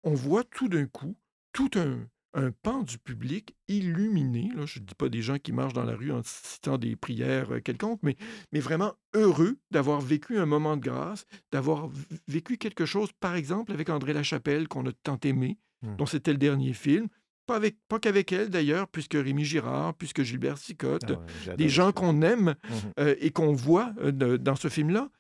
[0.03, 1.17] on voit tout d'un coup
[1.53, 5.53] tout un, un pan du public illuminé, là, je ne dis pas des gens qui
[5.53, 8.17] marchent dans la rue en citant des prières euh, quelconques, mais,
[8.53, 11.89] mais vraiment heureux d'avoir vécu un moment de grâce, d'avoir
[12.29, 15.97] vécu quelque chose, par exemple, avec André Lachapelle, qu'on a tant aimé, Hmm.
[15.97, 17.09] dont c'était le dernier film.
[17.47, 21.13] Pas, avec, pas qu'avec elle, d'ailleurs, puisque Rémi Girard, puisque Gilbert Sicotte, Ah
[21.51, 22.93] ouais, des gens qu'on aime Mhm.
[23.01, 25.11] euh, et qu'on voit euh, dans ce film-là,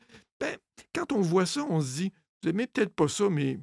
[0.41, 0.57] ben,
[0.95, 2.13] quand on voit ça, on se dit,
[2.43, 3.59] vous aimez peut-être pas ça, mais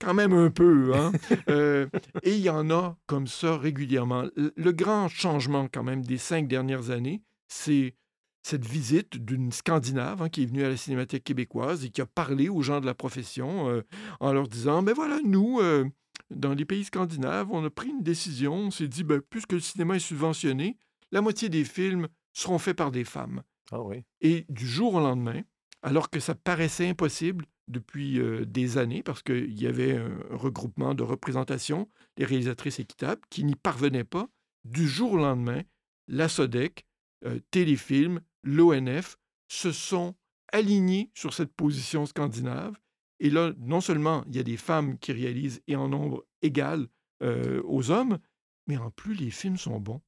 [0.00, 0.92] quand même un peu.
[0.94, 1.12] Hein?
[1.48, 1.86] Euh,
[2.22, 4.24] et il y en a comme ça régulièrement.
[4.36, 7.94] Le, grand changement quand même des cinq dernières années, c'est
[8.42, 12.06] cette visite d'une Scandinave hein, qui est venue à la Cinémathèque québécoise et qui a
[12.06, 13.82] parlé aux gens de la profession euh,
[14.20, 15.86] en leur disant, ben voilà, nous, euh,
[16.30, 19.60] dans les pays scandinaves, on a pris une décision, on s'est dit, ben, puisque le
[19.60, 20.76] cinéma est subventionné,
[21.10, 23.42] la moitié des films seront faits par des femmes.
[23.72, 24.04] Ah oui.
[24.20, 25.42] Et du jour au lendemain,
[25.82, 31.02] alors que ça paraissait impossible depuis des années, parce qu'il y avait un regroupement de
[31.02, 34.28] représentation des réalisatrices équitables qui n'y parvenaient pas,
[34.64, 35.62] du jour au lendemain,
[36.08, 36.84] la SODEC,
[37.50, 39.16] Téléfilm, l'ONF
[39.48, 40.16] se sont
[40.52, 42.76] alignés sur cette position scandinave.
[43.20, 46.88] Et là, non seulement il y a des femmes qui réalisent et en nombre égal
[47.22, 48.18] aux hommes,
[48.66, 50.02] mais en plus, les films sont bons.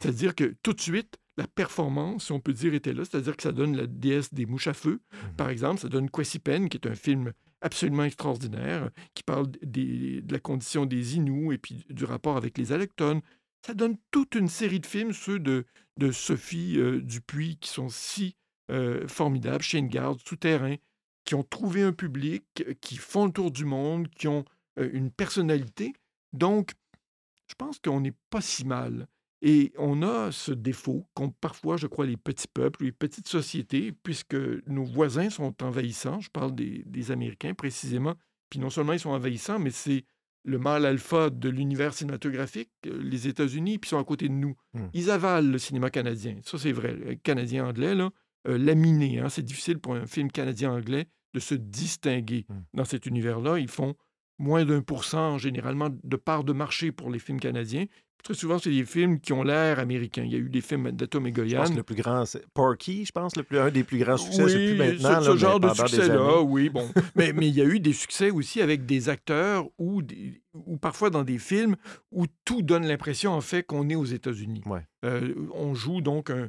[0.00, 3.04] C'est-à-dire que tout de suite, la performance, si on peut dire, était là.
[3.04, 5.00] C'est-à-dire que ça donne la déesse des mouches à feu,
[5.36, 5.80] par exemple.
[5.80, 10.86] Ça donne Quasipen, qui est un film absolument extraordinaire, qui parle des- de la condition
[10.86, 13.20] des Inuits et puis du rapport avec les Allochtones.
[13.66, 15.64] Ça donne toute une série de films, ceux de,
[15.98, 18.36] de Sophie euh, Dupuis, qui sont si
[18.70, 20.76] euh, formidables, Shane Garde, Souterrain,
[21.24, 24.44] qui ont trouvé un public, euh, qui font le tour du monde, qui ont
[24.78, 25.92] euh, une personnalité.
[26.32, 26.72] Donc,
[27.48, 29.06] je pense qu'on n'est pas si mal.
[29.42, 33.92] Et on a ce défaut qu'ont parfois, je crois, les petits peuples, les petites sociétés,
[33.92, 36.20] puisque nos voisins sont envahissants.
[36.20, 38.14] Je parle des, des Américains précisément.
[38.50, 40.04] Puis non seulement ils sont envahissants, mais c'est
[40.44, 44.34] le mâle alpha de l'univers cinématographique, euh, les États-Unis, puis ils sont à côté de
[44.34, 44.54] nous.
[44.74, 44.86] Hmm.
[44.94, 46.36] Ils avalent le cinéma canadien.
[46.44, 46.94] Ça, c'est vrai.
[46.94, 48.10] Le canadien-anglais, là,
[48.46, 49.18] euh, laminé.
[49.18, 49.28] hein.
[49.28, 52.62] C'est difficile pour un film canadien-anglais de se distinguer Hmm.
[52.74, 53.58] dans cet univers-là.
[53.58, 53.96] Ils font
[54.38, 57.86] moins d'un pour cent, généralement, de part de marché pour les films canadiens.
[58.22, 60.24] Très souvent, c'est des films qui ont l'air américains.
[60.24, 61.64] Il y a eu des films d'Atom et Je pense Goyan.
[61.70, 64.42] que le plus grand, c'est Porky, je pense, le plus, un des plus grands succès,
[64.42, 65.22] oui, c'est plus maintenant.
[65.22, 66.88] ce, genre de succès-là, oui, bon.
[67.14, 70.76] mais, mais il y a eu des succès aussi avec des acteurs ou, des- ou
[70.76, 71.76] parfois dans des films
[72.10, 74.62] où tout donne l'impression, en fait, qu'on est aux États-Unis.
[74.66, 74.84] Ouais.
[75.04, 76.48] Euh, on joue donc un,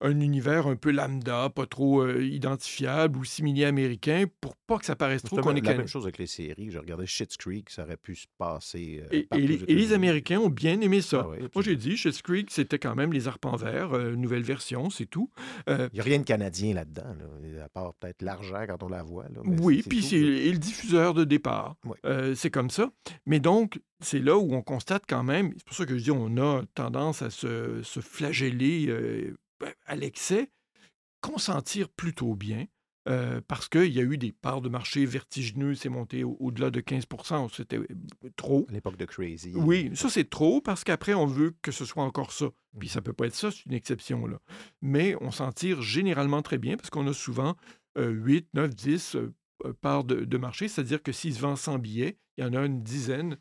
[0.00, 4.84] un univers un peu lambda, pas trop euh, identifiable ou simili américain, pour pas que
[4.84, 5.86] ça paraisse trop qu'on la est même canadien.
[5.86, 6.70] chose avec les séries.
[6.70, 9.02] Je regardais Schitt's Creek, ça aurait pu se passer.
[9.12, 9.94] euh, Et, les, et les États-Unis.
[9.94, 11.22] Américains ont bien aimé ça.
[11.24, 14.42] Ah ouais, Moi, j'ai dit, Schitt's Creek, c'était quand même les arpents verts, euh, nouvelle
[14.42, 15.30] version, c'est tout.
[15.66, 19.02] Il n'y a rien de canadien là-dedans, là, à part peut-être l'argent quand on la
[19.02, 19.24] voit.
[19.24, 21.76] là, mais oui, puis c'est le diffuseur de départ.
[21.84, 22.34] Ouais.
[22.34, 22.90] C'est comme ça.
[23.26, 26.10] Mais donc, c'est là où on constate quand même, c'est pour ça que je dis,
[26.10, 29.32] on a tendance à se, se flageller
[29.86, 30.50] à l'excès,
[31.20, 32.66] consentir plutôt bien.
[33.08, 36.70] euh, parce qu'il y a eu des parts de marché vertigineuses, c'est monté au- au-delà
[36.70, 37.86] de 15% C'était euh,
[38.36, 38.66] trop.
[38.68, 39.52] À l'époque de Crazy.
[39.54, 42.50] Oui, ça c'est trop parce qu'après on veut que ce soit encore ça.
[42.78, 42.92] Puis Mhm.
[42.92, 44.38] ça peut pas être ça, c'est une exception là.
[44.82, 47.56] Mais on s'en tire généralement très bien parce qu'on a souvent
[47.96, 49.32] euh, 8, 9, 10 euh,
[49.64, 52.52] euh, parts de, de marché, c'est-à-dire que s'il se vend 100 billets, il y en
[52.52, 53.38] a une dizaine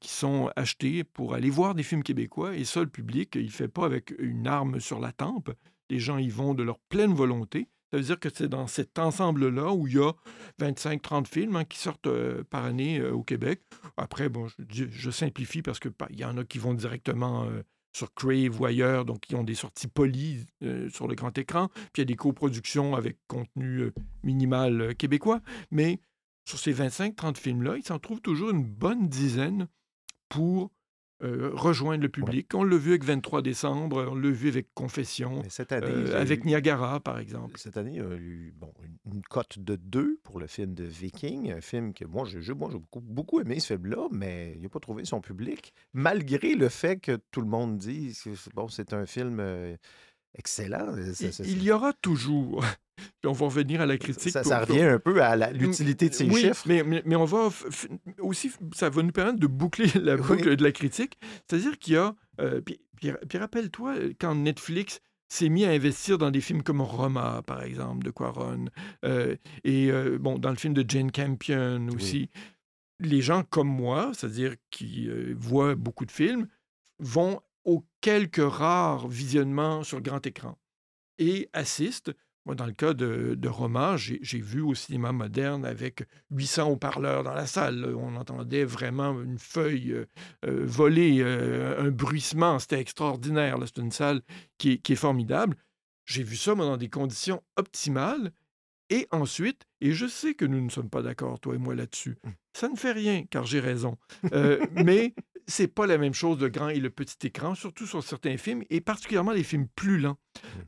[0.00, 3.68] qui sont achetés pour aller voir des films québécois et ça le public, il fait
[3.68, 5.50] pas avec une arme sur la tempe.
[5.88, 7.68] Les gens y vont de leur pleine volonté.
[7.90, 10.12] Ça veut dire que c'est dans cet ensemble-là où il y a
[10.60, 13.62] 25-30 films hein, qui sortent euh, par année euh, au Québec.
[13.98, 17.62] Après, bon, je, simplifie parce que bah, y en a qui vont directement euh,
[17.92, 21.68] sur Crave ou ailleurs, donc qui ont des sorties polies euh, sur le grand écran.
[21.92, 23.92] Puis il y a des coproductions avec contenu euh,
[24.22, 25.40] minimal euh, québécois.
[25.70, 26.00] Mais
[26.44, 29.68] sur ces 25-30 films-là, il s'en trouve toujours une bonne dizaine
[30.28, 30.70] pour
[31.22, 32.52] euh, rejoindre le public.
[32.52, 36.42] On l'a vu avec 23 décembre, on l'a vu avec Confession, cette année, euh, avec
[36.44, 37.58] eu- Niagara, par exemple.
[37.58, 40.74] Cette année, il y a eu bon, une, une cote de 2 pour le film
[40.74, 44.54] de Viking, un film que moi, j'ai moi, j'ai beaucoup, beaucoup aimé ce film-là, mais
[44.56, 48.34] il n'a pas trouvé son public, malgré le fait que tout le monde dit que
[48.34, 49.76] c'est- bon, c'est un film euh,
[50.34, 50.94] excellent.
[51.14, 52.64] Ça, Il, ça- il y aura toujours,
[52.96, 54.32] puis on va revenir à la critique.
[54.32, 56.64] ça- pour- revient un peu à l'utilité de ces oui, chiffres.
[56.66, 57.48] Mais, mais, mais on va
[58.20, 60.22] aussi, ça va nous permettre de boucler la Oui.
[60.26, 61.18] boucle de la critique.
[61.48, 62.14] C'est-à-dire qu'il y a.
[62.40, 66.82] euh, puis, puis- puis rappelle-toi, quand Netflix s'est mis à investir dans des films comme
[66.82, 68.66] Roma, par exemple, de Quaron,
[69.04, 72.28] euh, et euh, bon, dans le film de Jane Campion aussi,
[73.00, 76.46] les gens comme moi, c'est-à-dire qui euh, voient beaucoup de films,
[76.98, 80.58] vont aux quelques rares visionnements sur grand écran
[81.18, 82.12] et assistent
[82.44, 87.22] moi, dans le cas de, de Roma, j'ai vu au cinéma moderne avec 800 haut-parleurs
[87.22, 87.94] dans la salle.
[87.96, 90.06] On entendait vraiment une feuille euh,
[90.46, 92.58] euh, voler, euh, un bruissement.
[92.58, 93.58] C'était extraordinaire.
[93.64, 94.22] C'est une salle
[94.58, 95.56] qui est, qui est formidable.
[96.04, 98.32] J'ai vu ça, moi, dans des conditions optimales.
[98.92, 102.18] Et ensuite, et je sais que nous ne sommes pas d'accord, toi et moi, là-dessus,
[102.52, 103.96] ça ne fait rien, car j'ai raison.
[104.34, 105.14] Euh, mais
[105.46, 108.64] c'est pas la même chose le grand et le petit écran, surtout sur certains films,
[108.68, 110.18] et particulièrement les films plus lents.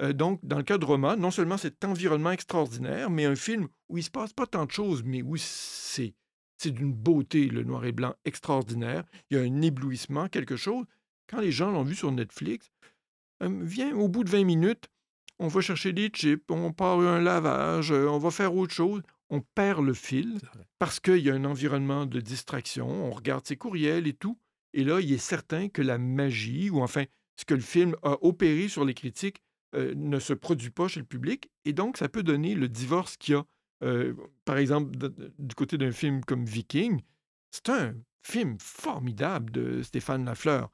[0.01, 3.69] Euh, donc, dans le cas de Roma, non seulement cet environnement extraordinaire, mais un film
[3.91, 6.15] où il se passe pas tant de choses, mais où c'est
[6.57, 9.05] c'est d'une beauté, le noir et blanc extraordinaire.
[9.29, 10.87] Il y a un éblouissement, quelque chose.
[11.29, 12.71] Quand les gens l'ont vu sur Netflix,
[13.43, 14.89] euh, viens au bout de 20 minutes,
[15.39, 19.03] on va chercher des chips, on part un lavage, euh, on va faire autre chose.
[19.31, 20.39] On perd le fil
[20.79, 22.89] parce qu'il y a un environnement de distraction.
[22.89, 24.39] On regarde ses courriels et tout.
[24.75, 27.05] Et là, il est certain que la magie, ou enfin
[27.37, 29.43] ce que le film a opéré sur les critiques,
[29.75, 31.51] euh, ne se produit pas chez le public.
[31.65, 33.45] Et donc, ça peut donner le divorce qu'il y a.
[33.83, 34.15] Euh,
[34.45, 34.97] par exemple,
[35.39, 37.01] du côté d'un film comme Viking,
[37.51, 40.71] c'est un film formidable de Stéphane Lafleur.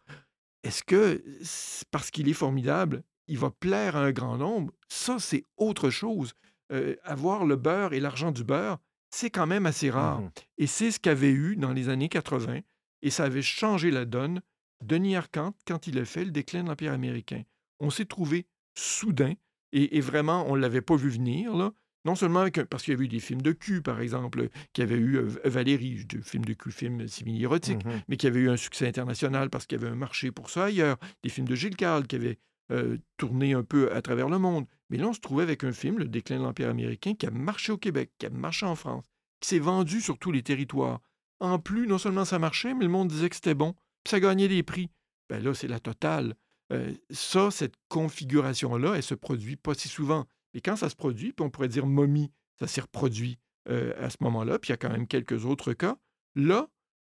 [0.63, 4.73] Est-ce que c'est parce qu'il est formidable, il va plaire à un grand nombre?
[4.89, 6.35] Ça, c'est autre chose.
[6.73, 8.79] Euh, avoir le beurre et l'argent du beurre,
[9.11, 10.21] c'est quand même assez rare.
[10.21, 10.31] Mhm.
[10.59, 12.61] Et c'est ce qu'avait eu dans les années 80,
[13.03, 14.41] et ça avait changé la donne.
[14.85, 17.43] Denis Arcand, quand il a fait le déclin de l'Empire américain,
[17.81, 19.35] on s'est trouvé soudain,
[19.73, 21.73] et, et vraiment, on ne l'avait pas vu venir, là.
[22.07, 24.81] Non seulement avec parce qu'il y avait eu des films de cul, par exemple, qui
[24.81, 28.01] avait eu euh, Valérie, de film de cul, film simili-érotique, Mhm.
[28.09, 30.65] mais qui avait eu un succès international parce qu'il y avait un marché pour ça
[30.65, 30.97] ailleurs.
[31.23, 32.39] Des films de Gilles Carle qui avaient
[32.71, 34.67] euh, tourné un peu à travers le monde.
[34.91, 37.31] Mais là, on se trouvait avec un film, Le déclin de l'Empire américain, qui a
[37.31, 39.05] marché au Québec, qui a marché en France,
[39.41, 41.01] qui s'est vendu sur tous les territoires.
[41.41, 43.73] En plus, non seulement ça marchait, mais le monde disait que c'était bon,
[44.05, 44.91] puis ça gagnait des prix.
[45.29, 46.35] Ben là, c'est la totale.
[46.73, 50.27] Euh, ça, cette configuration-là, elle se produit pas si souvent.
[50.55, 54.11] Et quand ça se produit, puis on pourrait dire momie, ça s'est reproduit euh, à
[54.11, 55.97] ce moment-là, puis il y a quand même quelques autres cas.
[56.35, 56.69] Là,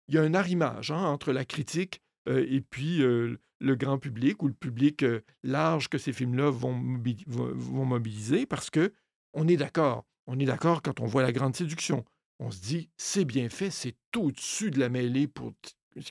[0.09, 4.43] il y a un arrimage hein, entre la critique et puis euh, le grand public
[4.43, 6.75] ou le public euh, large que ces films-là vont
[7.85, 8.93] mobiliser parce que
[9.33, 10.05] on est d'accord.
[10.27, 12.05] On est d'accord quand on voit la grande séduction.
[12.39, 15.53] On se dit, c'est bien fait, c'est au-dessus de la mêlée pour,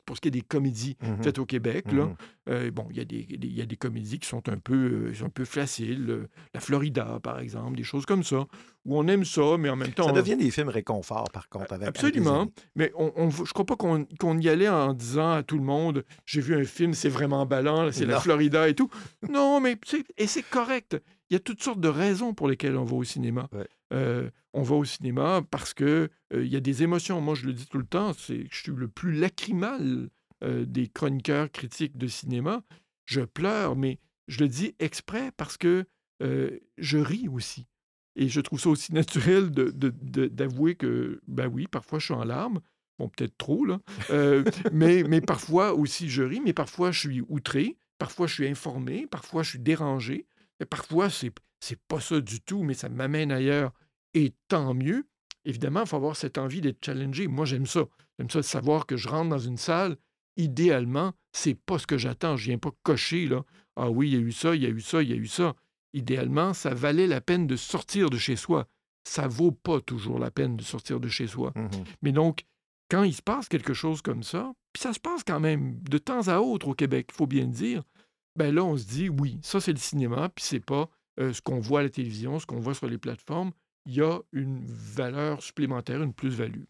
[0.06, 1.24] pour ce qui est des comédies Mhm.
[1.24, 1.92] faites au Québec.
[1.92, 2.06] Là.
[2.06, 2.16] Mhm.
[2.50, 4.58] Euh, bon, il y, a des- des- il y a des comédies qui sont un
[4.58, 6.06] peu, euh, un peu faciles.
[6.10, 8.46] euh, la Florida, par exemple, des choses comme ça,
[8.86, 10.06] où on aime ça, mais en même temps...
[10.06, 12.48] Ça on- devient des films réconfort, par contre, avec Absolument.
[12.76, 16.04] Mais on, on- je crois pas qu'on y allait en disant à tout le monde
[16.26, 18.20] j'ai vu un film, c'est vraiment emballant, là, c'est la.
[18.20, 18.90] Florida et tout.
[19.30, 19.78] Non, mais
[20.18, 20.98] et c'est correct.
[21.36, 23.50] Il y a toutes sortes de raisons pour lesquelles on va au cinéma.
[23.52, 23.68] Ouais.
[23.92, 27.20] Euh, on va au cinéma parce que euh, il y a des émotions.
[27.20, 30.08] Moi, je le dis tout le temps, c'est je suis le plus lacrymal
[30.46, 32.64] euh, des chroniqueurs critiques de cinéma.
[33.04, 35.84] Je pleure, mais je le dis exprès parce que
[36.24, 37.68] euh, je ris aussi.
[38.16, 42.06] Et je trouve ça aussi naturel de- de- de- d'avouer que, ben oui, parfois je
[42.06, 42.62] suis en larmes.
[42.98, 43.82] Bon, peut-être trop, là.
[44.10, 48.48] Euh, mais, mais parfois aussi je ris, mais parfois je suis outré, parfois je suis
[48.48, 50.28] informé, parfois je suis dérangé.
[50.70, 53.74] Parfois, c'est c'est pas ça du tout, mais ça m'amène ailleurs.
[54.14, 55.08] Et tant mieux.
[55.46, 57.28] Évidemment, il faut avoir cette envie d'être challengé.
[57.28, 57.86] Moi, j'aime ça.
[58.18, 59.98] J'aime ça de savoir que je rentre dans une salle.
[60.38, 62.38] Idéalement, c'est pas ce que j'attends.
[62.38, 63.44] Je viens pas cocher, là.
[63.76, 65.18] Ah oui, il y a eu ça, il y a eu ça, il y a
[65.18, 65.56] eu ça.
[65.94, 68.68] Idéalement, ça valait la peine de sortir de chez soi.
[69.08, 71.52] Ça vaut pas toujours la peine de sortir de chez soi.
[71.56, 71.70] Mhm.
[72.02, 72.46] Mais donc,
[72.90, 75.98] quand il se passe quelque chose comme ça, puis ça se passe quand même de
[75.98, 77.84] temps à autre au Québec, il faut bien le dire,
[78.36, 81.42] ben là, on se dit, oui, ça c'est le cinéma, puis c'est pas euh, ce
[81.42, 83.52] qu'on voit à la télévision, ce qu'on voit sur les plateformes.
[83.86, 86.64] Il y a une valeur supplémentaire, une plus-value.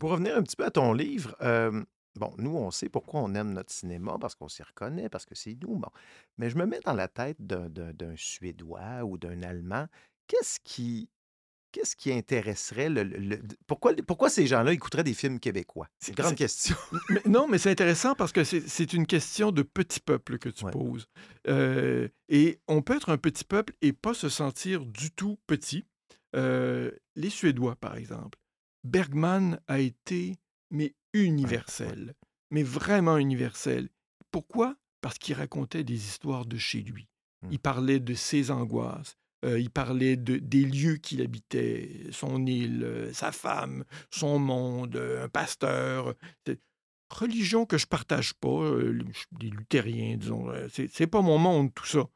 [0.00, 1.84] Pour revenir un petit peu à ton livre, euh,
[2.16, 5.34] bon, nous, on sait pourquoi on aime notre cinéma, parce qu'on s'y reconnaît, parce que
[5.34, 5.80] c'est nous.
[6.38, 9.86] Mais je me mets dans la tête d'un Suédois ou d'un Allemand.
[10.26, 11.08] Qu'est-ce qui,
[11.72, 13.40] qu'est-ce qui intéresserait le.
[13.66, 15.88] pourquoi, pourquoi ces gens-là écouteraient des films québécois?
[15.98, 16.76] C'est une grande question.
[17.10, 20.64] Mais non, mais c'est intéressant parce que c'est- une question de petit peuple que tu
[20.66, 20.70] Ouais.
[20.72, 21.06] poses.
[21.48, 25.84] Euh, et on peut être un petit peuple et pas se sentir du tout petit.
[26.36, 28.38] Euh, les Suédois, par exemple.
[28.84, 30.36] Bergman a été,
[30.70, 32.14] mais universel,
[32.50, 33.88] mais vraiment universel.
[34.30, 34.76] Pourquoi?
[35.00, 37.08] Parce qu'il racontait des histoires de chez lui.
[37.50, 39.16] Il parlait de ses angoisses.
[39.44, 44.96] Euh, il parlait de, des lieux qu'il habitait, son île, euh, sa femme, son monde,
[44.96, 46.14] euh, un pasteur.
[47.10, 48.98] Religion que je partage pas, euh,
[49.40, 50.46] les luthériens, disons.
[50.68, 52.08] C'est pas mon monde, tout ça.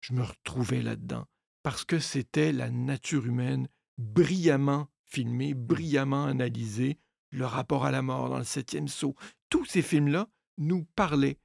[0.00, 1.26] Je me retrouvais là-dedans
[1.62, 3.68] parce que c'était la nature humaine
[3.98, 6.98] brillamment filmée, brillamment analysée,
[7.30, 9.14] le rapport à la mort dans le septième saut.
[9.48, 10.28] Tous ces films-là
[10.58, 11.38] nous parlaient.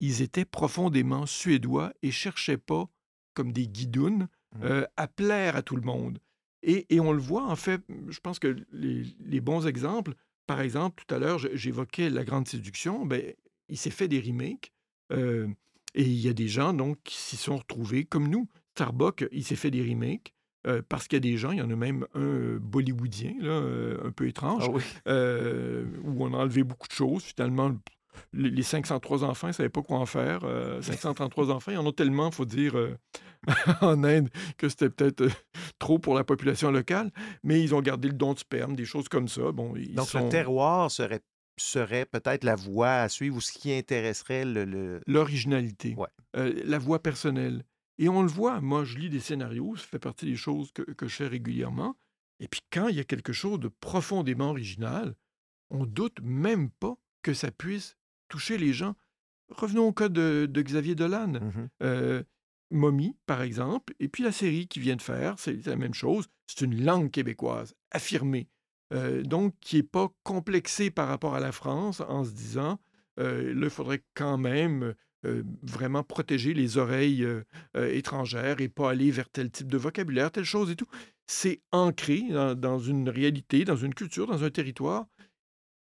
[0.00, 2.88] Ils étaient profondément suédois et cherchaient pas,
[3.34, 4.28] comme des guidounes.
[4.62, 6.18] Euh, à plaire à tout le monde.
[6.62, 10.14] Et, et on le voit, en fait, je pense que les, les bons exemples,
[10.46, 13.22] par exemple, tout à l'heure, j'évoquais La Grande Séduction, ben,
[13.68, 14.72] il s'est fait des remakes.
[15.12, 15.48] euh,
[15.94, 18.48] et il y a des gens donc qui s'y sont retrouvés, comme nous.
[18.74, 20.34] Starbucks, il s'est fait des remakes.
[20.66, 23.34] euh, parce qu'il y a des gens, il y en a même un euh, bollywoodien,
[23.40, 24.82] là, euh, un peu étrange, Ah oui.
[25.06, 27.22] euh, où on a enlevé beaucoup de choses.
[27.22, 27.72] Finalement,
[28.32, 30.40] les les 503 enfants, ils ne savaient pas quoi en faire.
[30.44, 32.96] Euh, 533 enfants, il y en a tellement, il faut dire, euh,
[33.80, 35.30] en Inde, que c'était peut-être euh,
[35.78, 37.10] trop pour la population locale.
[37.42, 39.52] Mais ils ont gardé le don de sperme, des choses comme ça.
[39.52, 40.24] Bon, ils Donc, sont...
[40.24, 41.20] le terroir serait,
[41.58, 45.00] serait peut-être la voie à suivre ou ce qui intéresserait le.
[45.06, 46.06] l'originalité, Ouais.
[46.36, 47.64] euh, la voix personnelle.
[47.98, 50.82] Et on le voit, moi, je lis des scénarios, ça fait partie des choses que,
[50.82, 51.96] que je fais régulièrement.
[52.40, 55.14] Et puis quand il y a quelque chose de profondément original,
[55.70, 57.95] on doute même pas que ça puisse
[58.28, 58.94] toucher les gens.
[59.48, 61.34] Revenons au cas de, de Xavier Dolan.
[61.82, 62.22] Euh,
[62.70, 66.26] Mommy, par exemple, et puis la série qu'il vient de faire, c'est la même chose.
[66.46, 68.48] C'est une langue québécoise, affirmée.
[68.92, 72.78] Euh, donc, qui n'est pas complexée par rapport à la France en se disant,
[73.18, 77.26] euh, là, il faudrait quand même euh, vraiment protéger les oreilles
[77.74, 80.88] étrangères et pas aller vers tel type de vocabulaire, telle chose et tout.
[81.26, 85.06] C'est ancré dans, dans une réalité, dans une culture, dans un territoire.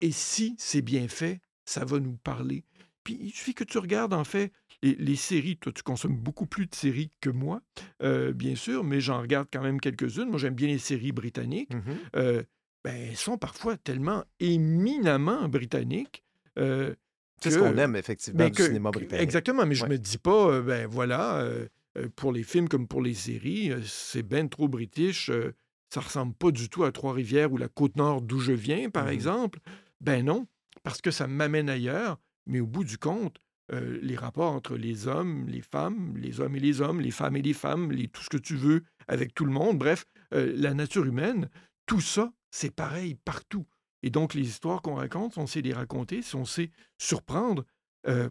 [0.00, 1.40] Et si c'est bien fait,
[1.70, 2.64] ça va nous parler.
[3.04, 4.52] Puis il suffit que tu regardes, en fait,
[4.82, 5.56] les, les séries.
[5.56, 7.62] Toi, tu consommes beaucoup plus de séries que moi,
[8.02, 10.28] euh, bien sûr, mais j'en regarde quand même quelques-unes.
[10.28, 11.72] Moi, j'aime bien les séries britanniques.
[11.74, 11.96] Mhm.
[12.16, 12.42] Euh,
[12.84, 16.24] ben, elles sont parfois tellement éminemment britanniques.
[16.58, 16.94] euh,
[17.42, 19.22] C'est ce qu'on aime effectivement ben, du que- cinéma que- britannique.
[19.22, 19.88] Exactement, mais je Ouais.
[19.90, 21.46] me dis pas, ben voilà,
[22.16, 25.30] pour les films comme pour les séries, c'est ben trop british.
[25.92, 29.10] ça ressemble pas du tout à Trois-Rivières ou la Côte-Nord d'où je viens, par Mhm.
[29.12, 29.58] exemple.
[30.00, 30.46] Ben non,
[30.82, 33.38] parce que ça m'amène ailleurs, mais au bout du compte,
[33.72, 37.42] les rapports entre les hommes, les femmes, les hommes et les hommes, les femmes et
[37.42, 41.04] les femmes, les, tout ce que tu veux avec tout le monde, bref, la nature
[41.04, 41.48] humaine,
[41.86, 43.66] tout ça, c'est pareil partout.
[44.02, 47.64] Et donc, les histoires qu'on raconte, si on sait les raconter, si on sait surprendre,
[48.06, 48.30] euh,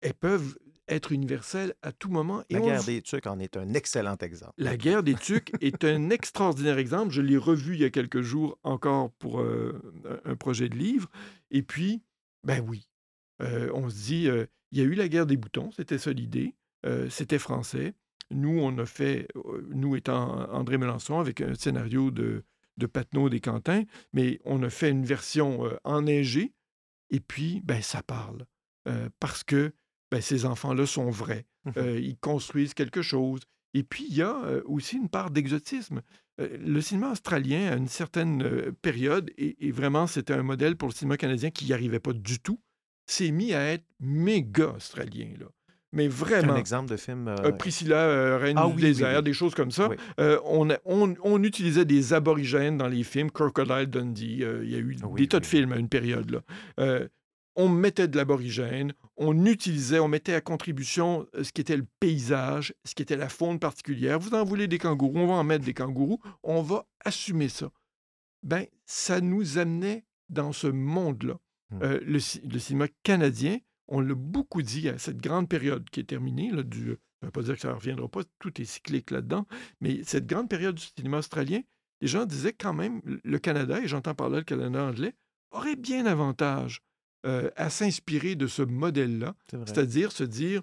[0.00, 0.58] elles peuvent
[0.88, 2.44] être universelles à tout moment.
[2.48, 4.52] Et La guerre des Tucs en est un excellent exemple.
[4.56, 7.12] la guerre des Tucs est un extraordinaire exemple.
[7.12, 9.80] Je l'ai revu il y a quelques jours encore pour euh,
[10.24, 11.10] un projet de livre.
[11.50, 12.02] Et puis,
[12.44, 12.88] ben oui,
[13.42, 16.12] euh, on se dit, euh, il y a eu la guerre des boutons, c'était ça
[16.12, 16.54] l'idée,
[17.08, 17.94] c'était français.
[18.30, 19.26] Nous, on a fait,
[19.70, 22.44] nous étant André Melançon, avec un scénario de,
[22.76, 23.82] de Patnaud des Cantins,
[24.12, 26.52] mais on a fait une version enneigée.
[27.10, 28.46] Et puis, ben, ça parle.
[29.18, 29.72] Parce que
[30.10, 31.46] ben, ces enfants-là sont vrais.
[31.64, 31.72] Mhm.
[31.78, 33.40] Euh, ils construisent quelque chose.
[33.74, 36.00] Et puis, il y a euh, aussi une part d'exotisme.
[36.40, 40.88] Euh, le cinéma australien, à une certaine période, et, et vraiment, c'était un modèle pour
[40.88, 42.60] le cinéma canadien qui n'y arrivait pas du tout,
[43.06, 45.28] s'est mis à être méga australien.
[45.38, 45.46] Là.
[45.92, 46.56] Mais Un vraiment.
[46.56, 47.34] exemple de film.
[47.58, 49.22] Priscilla, Reine Ah du oui, désert, oui.
[49.24, 49.88] des choses comme ça.
[50.44, 54.78] On, a- on- on utilisait des aborigènes dans les films, Crocodile Dundee, il y a
[54.78, 56.30] eu des tas de films à une période.
[56.30, 56.98] Là.
[57.54, 61.86] On mettait de l'aborigène, on utilisait, on mettait à contribution euh, ce qui était le
[62.00, 64.18] paysage, ce qui était la faune particulière.
[64.18, 67.70] Vous en voulez des kangourous, on va en mettre des kangourous, on va assumer ça.
[68.42, 71.38] Ben, ça nous amenait dans ce monde-là.
[71.70, 71.82] Hmm.
[71.82, 73.58] Euh, le, ci- le cinéma canadien,
[73.88, 77.30] on l'a beaucoup dit à cette grande période qui est terminée, là, du, ça ne
[77.30, 79.46] pas dire que ça ne reviendra pas, tout est cyclique là-dedans,
[79.80, 81.60] mais cette grande période du cinéma australien,
[82.00, 85.14] les gens disaient quand même, le Canada, et j'entends par là le Canada anglais,
[85.50, 86.82] aurait bien avantage
[87.24, 89.34] euh, à s'inspirer de ce modèle-là,
[89.66, 90.62] c'est-à-dire se dire,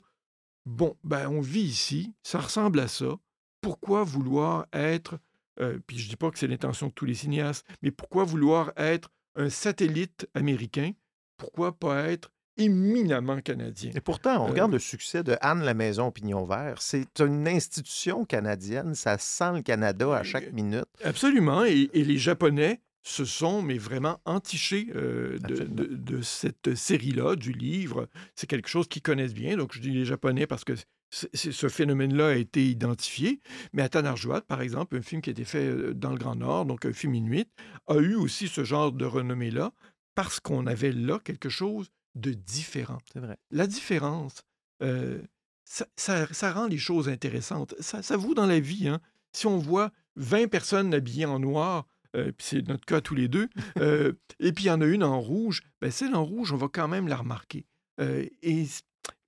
[0.66, 3.16] bon, ben on vit ici, ça ressemble à ça,
[3.62, 5.18] pourquoi vouloir être,
[5.60, 8.72] euh, puis je dis pas que c'est l'intention de tous les cinéastes, mais pourquoi vouloir
[8.78, 10.92] être un satellite américain,
[11.38, 13.92] pourquoi pas être éminemment canadien?
[13.96, 16.82] Et pourtant, on Euh, regarde le succès de Anne la Maison Pignon Vert.
[16.82, 18.94] C'est une institution canadienne.
[18.94, 20.86] Ça sent le Canada à chaque minute.
[21.04, 21.66] Absolument.
[21.66, 27.36] Et, et les Japonais se sont, mais vraiment, entichés euh, de, de- de cette série-là,
[27.36, 28.08] du livre.
[28.36, 29.58] C'est quelque chose qu'ils connaissent bien.
[29.58, 30.74] Donc, je dis les Japonais parce que
[31.12, 33.40] ce phénomène-là a été identifié.
[33.74, 36.36] Mais à Tanarjuat, par exemple, un film qui a été fait euh, dans le Grand
[36.36, 37.48] Nord, donc un film inuit,
[37.88, 39.74] a eu aussi ce genre de renommée-là
[40.16, 42.98] parce qu'on avait là quelque chose de différent.
[43.12, 43.38] C'est vrai.
[43.52, 44.44] La différence,
[44.82, 45.22] euh,
[45.66, 47.76] ça, ça- ça rend les choses intéressantes.
[47.80, 48.88] Ça, ça vaut dans la vie.
[48.88, 49.00] hein.
[49.36, 51.86] Si on voit 20 personnes habillées en noir,
[52.16, 53.48] euh, puis c'est notre cas tous les deux,
[53.80, 56.58] euh, et puis il y en a une en rouge, ben celle en rouge, on
[56.58, 57.66] va quand même la remarquer.
[58.02, 58.66] Euh, et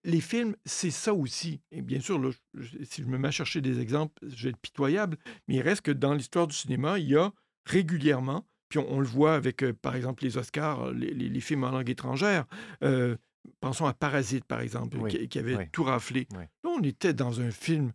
[0.03, 1.61] les films, c'est ça aussi.
[1.71, 4.49] Et bien sûr, là, je- si je me mets à chercher des exemples, je vais
[4.51, 5.17] être pitoyable,
[5.47, 7.31] mais il reste que dans l'histoire du cinéma, il y a
[7.65, 11.63] régulièrement, puis on, on le voit avec, par exemple, les Oscars, les, les- les films
[11.63, 12.45] en langue étrangère.
[13.59, 15.63] pensons à Parasite, par exemple, Oui, qui, qui avait oui.
[15.71, 16.27] tout raflé.
[16.33, 16.43] Oui.
[16.63, 17.91] Là, on était dans un film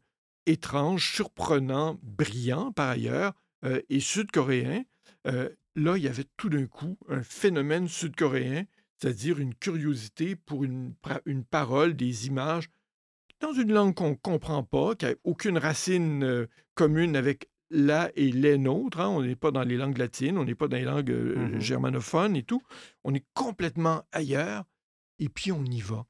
[0.47, 3.35] étrange, surprenant, brillant par ailleurs,
[3.65, 4.85] euh, et sud-coréen.
[5.27, 8.65] Euh, là, il y avait tout d'un coup un phénomène sud-coréen,
[8.97, 10.95] c'est-à-dire une curiosité pour une,
[11.27, 12.71] une parole, des images,
[13.41, 18.11] dans une langue qu'on ne comprend pas, qui n'a aucune racine euh, commune avec la
[18.17, 19.01] et les nôtres.
[19.01, 19.09] Hein.
[19.09, 22.37] On n'est pas dans les langues latines, on n'est pas dans les langues mmh germanophones
[22.37, 22.63] et tout.
[23.05, 24.65] On est complètement ailleurs,
[25.19, 26.05] et puis on y va.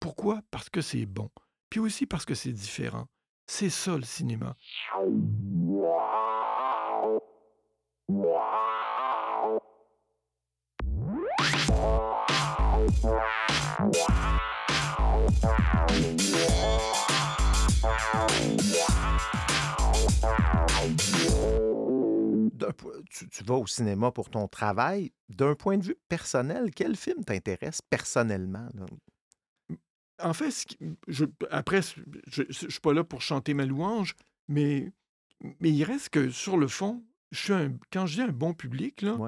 [0.00, 0.40] Pourquoi?
[0.50, 1.30] Parce que c'est bon.
[1.70, 3.06] Puis aussi parce que c'est différent.
[3.46, 4.56] C'est ça le cinéma.
[23.10, 25.12] Tu, tu, vas au cinéma pour ton travail.
[25.28, 28.68] D'un point de vue personnel, quel film t'intéresse personnellement?
[30.20, 30.66] En fait,
[31.50, 31.80] après,
[32.28, 34.14] je ne suis pas là pour chanter ma louange,
[34.48, 34.92] mais,
[35.60, 38.54] mais il reste que sur le fond, je suis un, quand je dis un bon
[38.54, 39.18] public, là,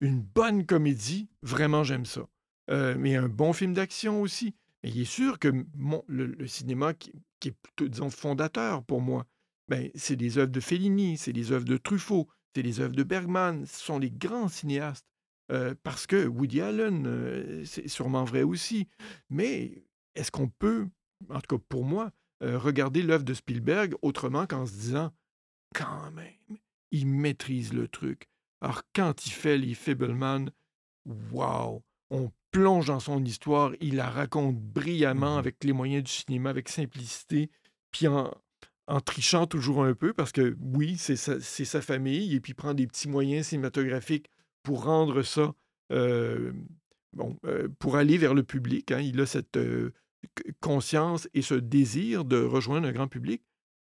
[0.00, 2.26] une bonne comédie, vraiment j'aime ça.
[2.70, 4.54] Euh, mais un bon film d'action aussi.
[4.82, 7.12] Mais il est sûr que mon, le, cinéma qui,
[7.44, 9.26] est plutôt, disons, fondateur pour moi,
[9.68, 13.02] ben, c'est des œuvres de Fellini, c'est des œuvres de Truffaut, c'est les œuvres de
[13.02, 13.66] Bergman.
[13.66, 15.06] Ce sont les grands cinéastes.
[15.52, 18.88] Euh, parce que Woody Allen, euh, c'est sûrement vrai aussi.
[19.28, 20.88] Mais est-ce qu'on peut,
[21.28, 22.10] en tout cas pour moi,
[22.42, 25.12] regarder l'œuvre de Spielberg autrement qu'en se disant,
[25.74, 26.58] quand même,
[26.90, 28.28] il maîtrise le truc.
[28.60, 30.50] Alors, quand il fait les Fableman,
[31.32, 36.10] waouh, on plonge dans son histoire, il la raconte brillamment mmh avec les moyens du
[36.10, 37.50] cinéma, avec simplicité,
[37.92, 38.30] puis en,
[39.04, 43.08] trichant toujours un peu, parce que oui, c'est sa, famille, et puis prend des petits
[43.08, 44.28] moyens cinématographiques
[44.62, 45.54] pour rendre ça,
[45.92, 46.52] euh,
[47.12, 48.90] bon, euh, pour aller vers le public.
[48.90, 49.00] Hein.
[49.00, 49.92] Il a cette euh,
[50.60, 53.42] conscience et ce désir de rejoindre un grand public.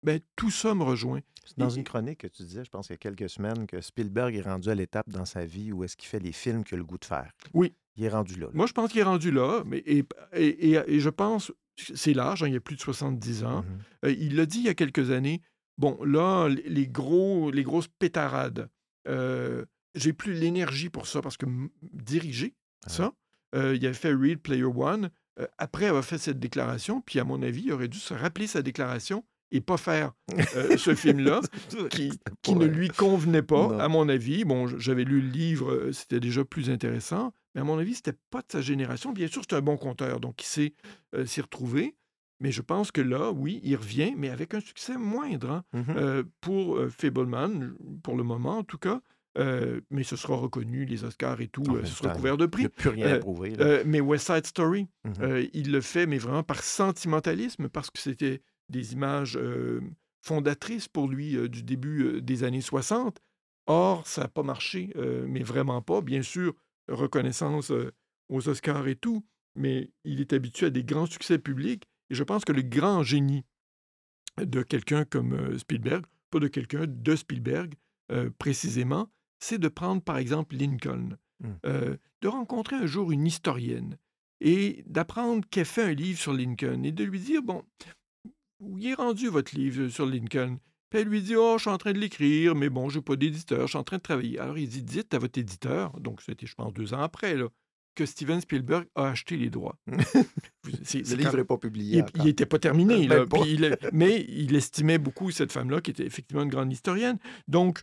[0.04, 1.22] Ben, tout ça me rejoint.
[1.58, 4.36] Dans une chronique que tu disais, je pense il y a quelques semaines, que Spielberg
[4.36, 6.78] est rendu à l'étape dans sa vie où est-ce qu'il fait les films qu'il a
[6.78, 7.32] le goût de faire.
[7.54, 7.74] Oui.
[7.97, 8.47] Il est rendu là.
[8.54, 12.47] Moi, je pense qu'il est rendu là, mais, et, et, je pense, c'est l'âge, hein,
[12.47, 13.62] il y a plus de 70 ans.
[13.62, 13.66] Mmh
[14.06, 15.41] euh, il l'a dit il y a quelques années,
[15.78, 18.70] bon, là, les, gros, les grosses pétarades,
[19.08, 21.45] euh, j'ai plus l'énergie pour ça, parce que
[21.82, 23.14] diriger ah ça,
[23.56, 25.10] euh, il avait fait Read Player One,
[25.58, 28.62] après avoir fait cette déclaration, puis à mon avis, il aurait dû se rappeler sa
[28.62, 30.14] déclaration et pas faire
[30.56, 31.41] euh, ce film-là,
[31.91, 34.45] qui, qui ne lui convenait pas, à mon avis.
[34.45, 38.18] Bon, j'avais lu le livre, euh, c'était déjà plus intéressant, mais à mon avis, c'était
[38.30, 39.12] pas de sa génération.
[39.12, 40.74] Bien sûr, c'est un bon conteur, donc il sait
[41.16, 41.95] euh, s'y retrouver.
[42.39, 46.24] Mais je pense que là, oui, il revient, mais avec un succès moindre hein, mmh
[46.39, 48.99] pour Fableman, pour le moment en tout cas.
[49.38, 52.64] mais ce sera reconnu, les Oscars et tout, ce sera couvert de prix.
[52.64, 53.84] Il n'y a plus rien à prouver.
[53.86, 58.41] mais West Side Story, mmh il le fait, mais vraiment par sentimentalisme, parce que c'était
[58.72, 59.39] des images
[60.22, 63.19] fondatrices pour lui du début des années 60.
[63.67, 64.93] Or, ça n'a pas marché,
[65.28, 66.01] mais vraiment pas.
[66.01, 66.55] Bien sûr,
[66.88, 67.72] reconnaissance
[68.30, 69.24] aux Oscars et tout,
[69.55, 71.84] mais il est habitué à des grands succès publics.
[72.09, 73.45] Et je pense que le grand génie
[74.41, 77.76] de quelqu'un comme Spielberg, pas de quelqu'un de Spielberg
[78.39, 79.09] précisément,
[79.39, 81.47] c'est de prendre par exemple Lincoln, mmh.
[82.22, 83.97] de rencontrer un jour une historienne
[84.39, 87.63] et d'apprendre qu'elle fait un livre sur Lincoln et de lui dire, bon,
[88.62, 90.57] où est rendu votre livre sur Lincoln?
[90.89, 93.03] Puis elle lui dit, oh, je suis en train de l'écrire, mais bon, je n'ai
[93.03, 94.39] pas d'éditeur, je suis en train de travailler.
[94.39, 97.47] Alors il dit, dites à votre éditeur, donc c'était, je pense, deux ans après, là,
[97.95, 99.78] que Steven Spielberg a acheté les droits.
[99.88, 102.03] le livre n'est pas publié.
[102.16, 103.26] Il n'était pas terminé, là,
[103.93, 107.18] mais il estimait beaucoup cette femme-là, qui était effectivement une grande historienne.
[107.47, 107.82] Donc,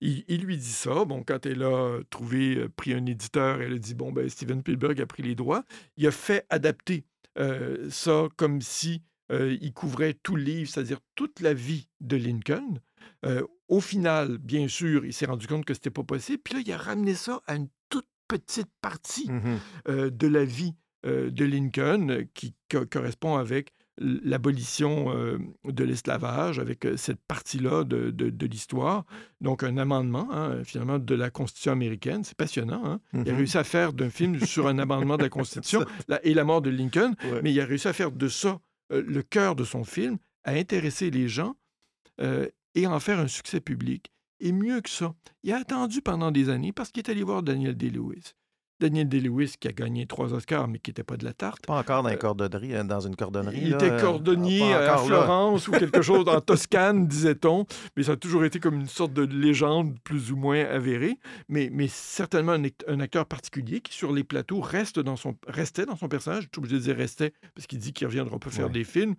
[0.00, 1.04] il, lui dit ça.
[1.04, 4.60] Bon, quand elle a trouvé, euh, pris un éditeur, elle a dit, bon, ben, Steven
[4.60, 5.64] Spielberg a pris les droits.
[5.96, 7.04] Il a fait adapter
[7.38, 9.02] euh, ça comme si
[9.32, 12.80] euh, il couvrait tout le livre, c'est-à-dire toute la vie de Lincoln.
[13.24, 16.40] Euh, au final, bien sûr, il s'est rendu compte que ce n'était pas possible.
[16.44, 19.42] Puis là, il a ramené ça à une toute petite partie mmh
[19.88, 20.74] euh, de la vie
[21.04, 22.52] de Lincoln qui
[22.90, 25.14] correspond avec l'abolition
[25.64, 29.04] de l'esclavage, avec cette partie-là de, l'histoire.
[29.40, 32.24] Donc, un amendement, hein, finalement, de la Constitution américaine.
[32.24, 32.84] C'est passionnant.
[32.84, 33.00] Hein.
[33.12, 35.84] Il a mmh réussi à faire d'un film sur un amendement de la Constitution
[36.24, 38.58] et la mort de Lincoln, mais il a réussi à faire de ça
[38.92, 41.56] euh, le cœur de son film, à intéresser les gens
[42.20, 44.12] euh, et en faire un succès public.
[44.40, 47.42] Et mieux que ça, il a attendu pendant des années parce qu'il est allé voir
[47.42, 48.34] Daniel Day-Lewis.
[48.78, 51.66] Daniel Day-Lewis qui a gagné trois Oscars, mais qui n'était pas de la tarte.
[51.66, 53.58] Pas encore dans, euh, hein, dans une cordonnerie.
[53.62, 57.66] Il était cordonnier à Florence ou quelque chose, en Toscane, disait-on.
[57.96, 61.18] Mais ça a toujours été comme une sorte de légende plus ou moins avérée.
[61.48, 62.56] Mais, mais certainement
[62.86, 66.44] un, acteur particulier qui, sur les plateaux, reste dans son, restait dans son personnage.
[66.44, 68.84] Je suis obligé de dire restait parce qu'il dit qu'il ne reviendra pas faire des
[68.84, 69.14] films.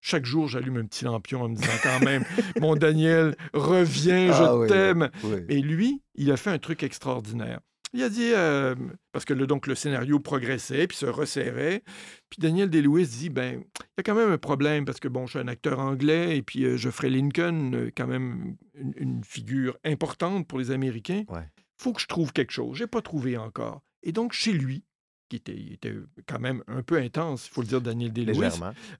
[0.00, 2.24] chaque jour, j'allume un petit lampion en me disant quand même,
[2.60, 5.10] mon Daniel, reviens, je Ah oui, t'aime.
[5.24, 5.40] oui.
[5.48, 7.60] Et lui, il a fait un truc extraordinaire.
[7.94, 8.74] Il a dit, euh,
[9.12, 11.82] parce que le, donc le scénario progressait, puis se resserrait.
[12.30, 15.26] Puis Daniel Day-Lewis dit, ben, il y a quand même un problème, parce que bon,
[15.26, 19.24] je suis un acteur anglais, et puis euh, Geoffrey Lincoln, euh, quand même une, une
[19.24, 21.24] figure importante pour les Américains.
[21.28, 21.46] Ouais.
[21.76, 22.78] faut que je trouve quelque chose.
[22.78, 23.82] J'ai pas trouvé encore.
[24.02, 24.84] Et donc, chez lui,
[25.28, 25.94] qui était, il était
[26.26, 28.36] quand même un peu intense, il faut le dire, Daniel Day-Lewis,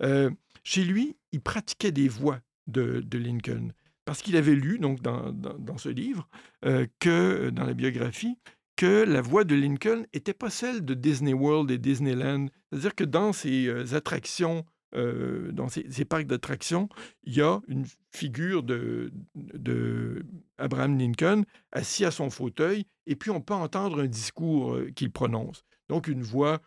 [0.03, 0.31] euh,
[0.65, 3.73] chez lui, il pratiquait des voix de, de Lincoln.
[4.05, 6.29] Parce qu'il avait lu, donc, dans, dans- dans ce livre,
[6.67, 8.37] euh, que, dans la biographie,
[8.77, 12.47] que la voix de Lincoln n'était pas celle de Disney World et Disneyland.
[12.71, 14.65] C'est-à-dire que dans ces euh, attractions,
[14.95, 16.89] euh, dans ces, ces parcs d'attractions,
[17.25, 20.25] il y a une figure de, de
[20.59, 25.11] Abraham Lincoln assis à son fauteuil, et puis on peut entendre un discours euh, qu'il
[25.11, 25.65] prononce.
[25.89, 26.61] Donc une voix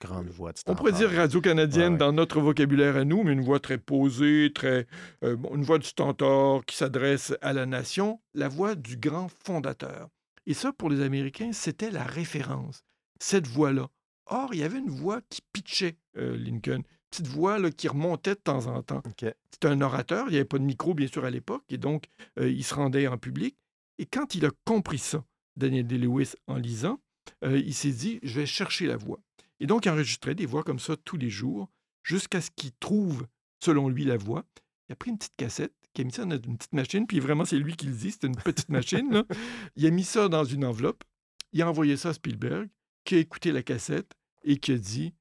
[0.00, 1.98] Grande voix de on pourrait dire radio-canadienne Ouais, ouais.
[1.98, 4.86] dans notre vocabulaire à nous, mais une voix très posée, très,
[5.22, 10.08] euh, une voix du stentor qui s'adresse à la nation, la voix du grand fondateur.
[10.46, 12.84] Et ça, pour les Américains, c'était la référence,
[13.20, 13.88] cette voix-là.
[14.26, 18.34] Or, il y avait une voix qui pitchait euh, Lincoln, petite voix là, qui remontait
[18.34, 19.02] de temps en temps.
[19.18, 22.06] C'était un orateur, il n'y avait pas de micro, bien sûr, à l'époque, et donc
[22.38, 23.56] euh, il se rendait en public.
[23.98, 25.24] Et quand il a compris ça,
[25.56, 27.00] Daniel Day-Lewis, en lisant,
[27.44, 29.20] euh, il s'est dit, je vais chercher la voix.
[29.60, 31.70] Et donc, il enregistrait des voix comme ça tous les jours,
[32.02, 33.26] jusqu'à ce qu'il trouve,
[33.62, 34.44] selon lui, la voix.
[34.88, 37.20] Il a pris une petite cassette, qui a mis ça dans une petite machine, puis
[37.20, 39.10] vraiment, c'est lui qui le dit, c'était une petite machine.
[39.12, 39.24] là.
[39.76, 41.04] Il a mis ça dans une enveloppe,
[41.52, 42.68] il a envoyé ça à Spielberg,
[43.04, 45.14] qui a écouté la cassette et qui a dit,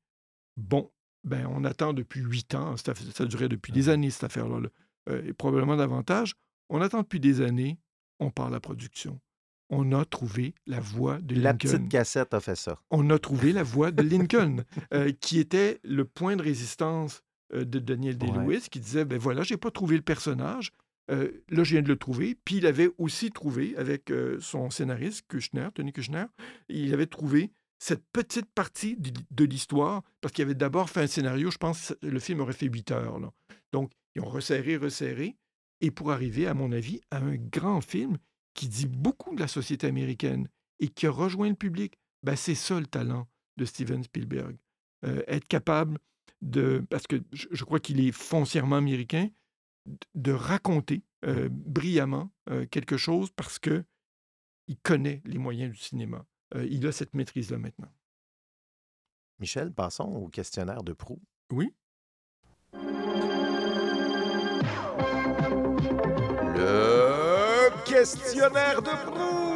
[0.58, 0.92] bon,
[1.24, 4.70] ben, on attend depuis huit ans, ça, ça durait depuis des années, cette affaire-là, là,
[5.10, 6.34] euh, et probablement davantage.
[6.70, 7.78] On attend depuis des années,
[8.20, 9.20] on part la production.
[9.70, 12.82] On a trouvé la voix de La Lincoln petite cassette a fait ça.
[12.90, 14.64] on a trouvé la voix de Lincoln,
[14.94, 17.24] euh, qui était le point de résistance
[17.54, 20.72] euh, de Daniel Day-Lewis, qui disait, ben voilà, j'ai pas trouvé le personnage,
[21.12, 22.38] euh, là, je viens de le trouver.
[22.46, 26.26] Puis il avait aussi trouvé, avec euh, son scénariste, Kushner, Tony Kushner,
[26.70, 31.08] il avait trouvé cette petite partie de, de l'histoire, parce qu'il avait d'abord fait un
[31.08, 33.20] scénario, je pense que le film aurait fait huit heures.
[33.20, 33.32] là.
[33.74, 35.36] Donc, ils ont resserré, resserré,
[35.82, 38.18] et pour arriver, à mon avis, à un grand film
[38.54, 40.48] qui dit beaucoup de la société américaine
[40.80, 41.98] et qui a rejoint le public.
[42.24, 43.28] Ben, c'est ça le talent
[43.58, 44.56] de Steven Spielberg.
[45.06, 46.00] Euh, être capable
[46.44, 49.30] de, parce que je, je crois qu'il est foncièrement américain,
[50.16, 53.84] de raconter euh, brillamment euh, quelque chose parce que
[54.68, 56.26] il connaît les moyens du cinéma.
[56.56, 57.92] Euh, il a cette maîtrise-là maintenant.
[59.40, 61.22] Michel, passons au questionnaire de proue.
[61.52, 61.74] Oui.
[66.56, 69.53] Le questionnaire de proue!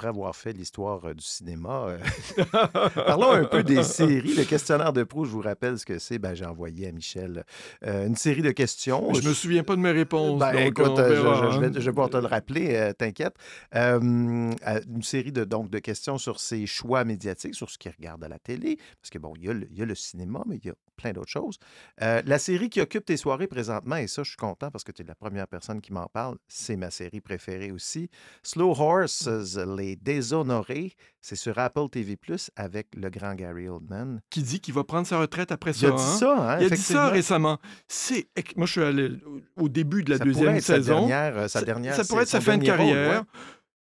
[0.00, 1.98] Après avoir fait l'histoire euh, du cinéma, euh,
[2.94, 4.32] parlons un peu des séries.
[4.34, 6.18] Le questionnaire de proue, je vous rappelle ce que c'est.
[6.18, 7.44] Ben, J'ai envoyé à Michel
[7.84, 9.12] euh, une série de questions.
[9.12, 10.38] Je me souviens pas de mes réponses.
[10.40, 11.58] Ben, donc écoute, je, je- je hein.
[11.60, 13.34] vais, je vais pouvoir te le rappeler, euh, t'inquiète.
[13.74, 18.24] Euh, une série de, donc, de questions sur ses choix médiatiques, sur ce qu'il regarde
[18.24, 20.42] à la télé, parce que bon, il y a le, il y a le cinéma,
[20.46, 21.58] mais il y a plein d'autres choses.
[22.02, 24.92] Euh, la série qui occupe tes soirées présentement, et ça, je suis content parce que
[24.92, 28.10] tu es la première personne qui m'en parle, c'est ma série préférée aussi.
[28.42, 29.28] Slow Horses,
[29.76, 32.18] Les Déshonorés, c'est sur Apple TV+,
[32.56, 34.20] avec le grand Gary Oldman.
[34.30, 35.86] Qui dit qu'il va prendre sa retraite après Il ça.
[35.88, 36.16] a dit hein?
[36.18, 37.58] ça, hein, Il a dit ça récemment.
[37.88, 39.10] C'est, moi, je suis allé
[39.56, 41.06] au début de la Ça deuxième pourrait être sa saison.
[41.06, 43.20] dernière, euh, sa Ça- dernière ça pourrait être sa fin de rôle, carrière.
[43.20, 43.26] ouais.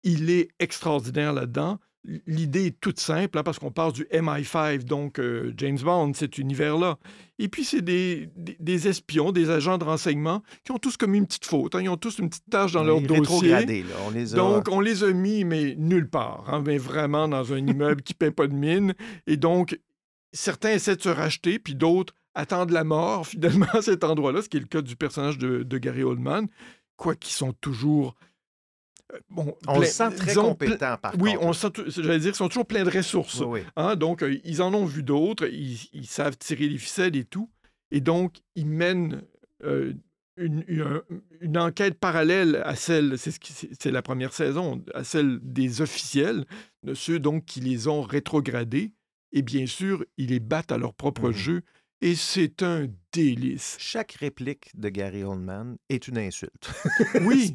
[0.03, 1.80] Il est extraordinaire là-dedans.
[2.26, 6.38] L'idée est toute simple, hein, parce qu'on parle du MI5, donc euh, James Bond, cet
[6.38, 6.97] univers-là.
[7.38, 11.14] Et puis, c'est des, des- des espions, des agents de renseignement qui ont tous comme
[11.16, 11.76] une petite faute.
[11.76, 11.82] hein.
[11.82, 13.01] Ils ont tous une petite tâche dans leur
[13.36, 13.49] dossier.
[13.84, 13.95] là.
[14.08, 14.38] On les a...
[14.38, 18.14] Donc, on les a mis, mais nulle part, hein, mais vraiment dans un immeuble qui
[18.14, 18.93] ne paie pas de mine.
[19.28, 19.78] Et donc,
[20.32, 24.47] certains essaient de se racheter, puis d'autres attendent la mort, finalement, à cet endroit-là, ce
[24.49, 26.47] qui est le cas du personnage de, de Gary Oldman,
[26.95, 28.16] quoiqu'ils sont toujours...
[29.30, 31.45] Bon, On le sent très disons, compétent, par Oui, contre.
[31.45, 33.39] on sent, j'allais dire, ils sont toujours pleins de ressources.
[33.39, 33.62] Oui, oui.
[33.78, 37.24] Hein, donc, euh, ils en ont vu d'autres, ils, ils savent tirer les ficelles et
[37.24, 37.49] tout.
[37.91, 39.22] Et donc, ils mènent
[39.64, 39.93] euh,
[40.36, 41.01] une, une-
[41.39, 46.45] une enquête parallèle à celle, c'est ce la première saison, à celle des officiels,
[46.84, 48.91] de ceux donc qui les ont rétrogradés.
[49.32, 51.34] Et bien sûr, ils les battent à leur propre Mhm.
[51.36, 51.62] jeu.
[52.02, 53.76] Et c'est un délice.
[53.80, 56.70] Chaque réplique de Gary Oldman est une insulte.
[57.22, 57.54] Oui,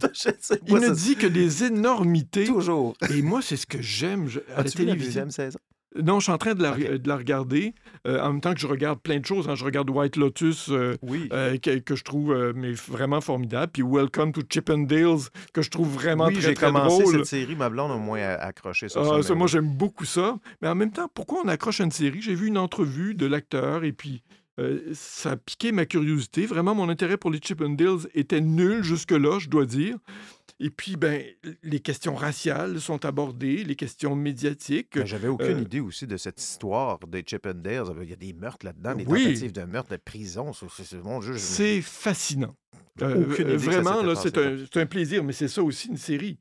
[0.67, 2.45] il ne dit que des énormités.
[2.47, 2.95] toujours.
[3.11, 5.05] Et moi, c'est ce que j'aime je- à la vu la télévision.
[5.07, 5.59] deuxième saison?
[6.01, 6.91] Non, je suis en train de la, Ok.
[7.03, 7.75] de la regarder
[8.07, 9.49] euh, en même temps que je regarde plein de choses.
[9.49, 9.55] hein.
[9.55, 11.29] Je regarde White Lotus, euh, Oui.
[11.33, 13.71] euh, que, que je trouve mais vraiment formidable.
[13.73, 17.15] Puis Welcome to Chippendales, que je trouve vraiment oui, très, j'ai très commencé drôle.
[17.17, 19.23] cette série, ma blonde a au moins accroché sur Ah, ça.
[19.23, 20.39] ça, mais moi, j'aime beaucoup ça.
[20.63, 22.23] Mais en même temps, pourquoi on accroche à une série?
[22.23, 24.23] J'ai vu une entrevue de l'acteur et puis
[24.93, 26.47] ça a piqué ma curiosité.
[26.47, 29.97] Vraiment, mon intérêt pour les Chippendales était nul jusque-là, je dois dire.
[30.61, 31.23] Et puis, ben,
[31.63, 34.97] les questions raciales sont abordées, les questions médiatiques.
[34.97, 37.87] Mais J'avais aucune euh, idée aussi de cette histoire des Chippendales.
[38.03, 39.25] Il y a des meurtres là-dedans, des Oui.
[39.25, 40.53] tentatives de meurtre, de prison.
[40.53, 42.55] C'est- fascinant.
[43.01, 43.25] Euh,
[43.57, 46.39] vraiment, c'est un, plaisir, mais c'est ça aussi une série.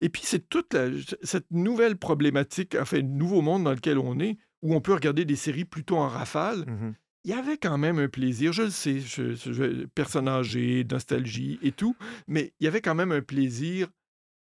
[0.00, 0.88] Et puis, c'est toute la-
[1.22, 5.36] cette nouvelle problématique, enfin, nouveau monde dans lequel on est, où on peut regarder des
[5.36, 6.64] séries plutôt en rafale.
[6.66, 6.94] Mhm.
[7.24, 11.58] Il y avait quand même un plaisir, je le sais, je, je- personne âgée, nostalgie
[11.62, 11.94] et tout,
[12.26, 13.88] mais il y avait quand même un plaisir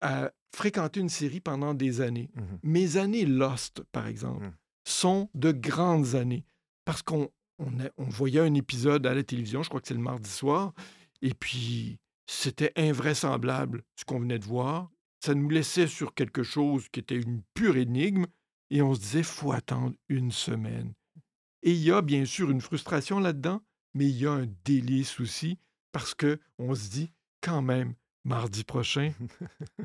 [0.00, 2.30] à fréquenter une série pendant des années.
[2.34, 2.58] Mhm.
[2.62, 4.52] Mes années Lost, par exemple, Mhm.
[4.86, 6.44] sont de grandes années
[6.84, 10.28] parce qu'on on voyait un épisode à la télévision, je crois que c'est le mardi
[10.28, 10.72] soir,
[11.20, 14.90] et puis c'était invraisemblable ce qu'on venait de voir.
[15.24, 18.26] Ça nous laissait sur quelque chose qui était une pure énigme,
[18.70, 20.92] et on se disait, faut attendre une semaine.
[21.62, 23.60] Et il y a bien sûr une frustration là-dedans,
[23.94, 25.58] mais il y a un délice aussi,
[25.92, 27.94] parce que on se dit, quand même,
[28.24, 29.12] mardi prochain,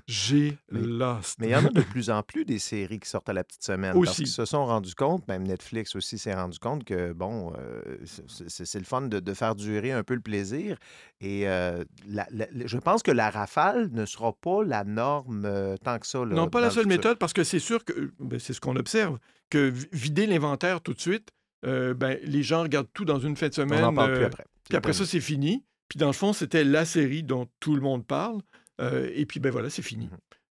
[0.07, 1.37] j'ai Lost.
[1.39, 3.43] Mais il y en a de plus en plus des séries qui sortent à la
[3.43, 3.93] petite semaine.
[3.93, 4.23] Parce Aussi.
[4.23, 8.79] qu'ils se sont rendus compte, même Netflix aussi s'est rendu compte que, bon, euh, c'est-
[8.79, 10.77] le fun de, de faire durer un peu le plaisir.
[11.19, 15.75] Et euh, la- la- je pense que la rafale ne sera pas la norme euh,
[15.77, 16.19] tant que ça.
[16.19, 16.89] là, Non, pas la seule futur.
[16.97, 19.17] méthode, parce que c'est sûr que, ben, c'est ce qu'on observe,
[19.49, 21.29] que vi- vider l'inventaire tout de suite,
[21.65, 23.81] euh, ben, les gens regardent tout dans une fin de On semaine.
[23.81, 24.45] n'en parle plus euh, après.
[24.65, 25.63] Puis après ça, c'est fini.
[25.89, 28.41] Puis dans le fond, c'était la série dont tout le monde parle.
[28.81, 30.09] Euh, et puis, ben voilà, c'est fini.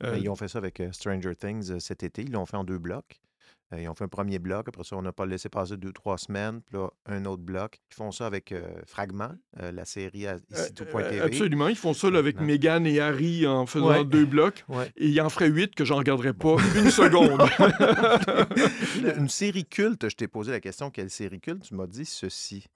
[0.02, 2.22] Euh, Mais ils ont fait ça avec Stranger Things cet été.
[2.22, 3.20] Ils l'ont fait en deux blocs.
[3.72, 4.66] Euh, ils ont fait un premier bloc.
[4.68, 6.60] Après ça, on n'a pas laissé passer deux, trois semaines.
[6.62, 7.78] Puis là, un autre bloc.
[7.90, 11.20] Ils font ça avec euh, Fragment, euh, la série à ici euh, tout.tv.
[11.20, 11.68] absolument.
[11.68, 12.40] Ils font ça là, avec.
[12.40, 14.04] Meghan et Harry en faisant Ouais.
[14.04, 14.64] deux blocs.
[14.68, 14.90] Ouais.
[14.96, 17.40] Et il en ferait huit que j'en regarderais pas une seconde.
[19.18, 21.62] Une série culte, je t'ai posé la question quelle série culte?
[21.62, 22.66] Tu m'as dit ceci.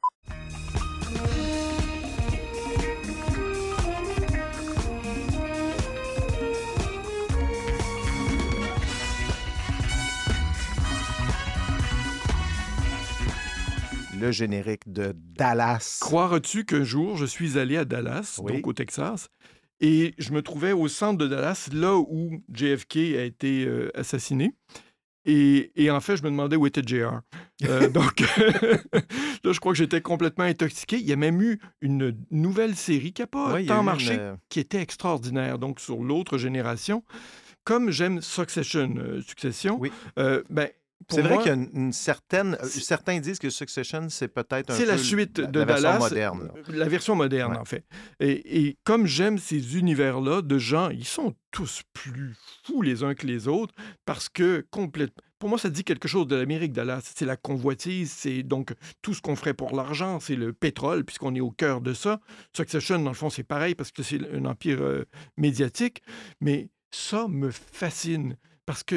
[14.24, 15.98] Le générique de Dallas.
[16.00, 18.54] Croiras-tu qu'un jour, je suis allé à Dallas, Oui.
[18.54, 19.28] donc au Texas,
[19.80, 24.54] et je me trouvais au centre de Dallas, là où JFK a été euh, assassiné.
[25.26, 27.20] Et, et en fait, je me demandais où était JR.
[27.64, 28.20] Euh, donc,
[29.44, 30.96] là, je crois que j'étais complètement intoxiqué.
[30.96, 34.20] Il y a même eu une nouvelle série qui n'a pas Ouais, tant marché, une,
[34.20, 37.04] euh, qui était extraordinaire, donc sur l'autre génération.
[37.64, 39.90] Comme j'aime Succession, euh, Succession, Oui.
[40.16, 40.68] ben,
[41.10, 42.56] C'est vrai qu'il y a une, une certaine.
[42.62, 45.98] euh, Certains disent que Succession, c'est peut-être un C'est la suite de la version Dallas.
[45.98, 46.50] moderne.
[46.54, 46.62] là.
[46.78, 47.58] La version moderne, Ouais.
[47.58, 47.84] en fait.
[48.20, 52.34] Et, et comme j'aime ces univers-là de gens, ils sont tous plus
[52.64, 53.74] fous les uns que les autres
[54.06, 55.22] parce que complètement.
[55.38, 57.12] Pour moi, ça dit quelque chose de l'Amérique, Dallas.
[57.14, 58.72] C'est la convoitise, c'est donc
[59.02, 62.20] tout ce qu'on ferait pour l'argent, c'est le pétrole, puisqu'on est au cœur de ça.
[62.56, 65.04] Succession, dans le fond, c'est pareil parce que c'est un empire euh,
[65.36, 66.02] médiatique.
[66.40, 68.94] Mais ça me fascine parce que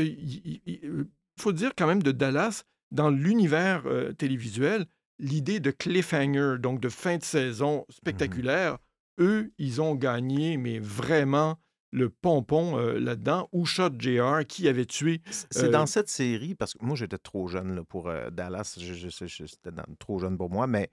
[1.37, 4.85] il faut dire quand même de Dallas, dans l'univers euh, télévisuel,
[5.19, 8.77] l'idée de cliffhanger, donc de fin de saison spectaculaire,
[9.19, 11.57] eux, ils ont gagné, mais vraiment
[11.91, 13.49] le pompon euh, là-dedans.
[13.51, 15.21] Ou Shot JR, qui avait tué.
[15.29, 18.75] C'est Euh, dans cette série, parce que moi, j'étais trop jeune là, pour euh, Dallas.
[18.79, 20.89] Je, je- je- je- C'était trop jeune pour moi, mais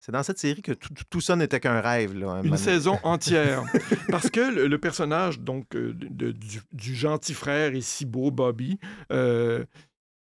[0.00, 2.16] c'est dans cette série que tout, ça n'était qu'un rêve.
[2.16, 3.62] Là, Une saison entière.
[4.10, 8.04] Parce que le, le personnage donc, euh, de- de- du, du gentil frère est si
[8.06, 8.78] beau, Bobby.
[9.12, 9.64] euh,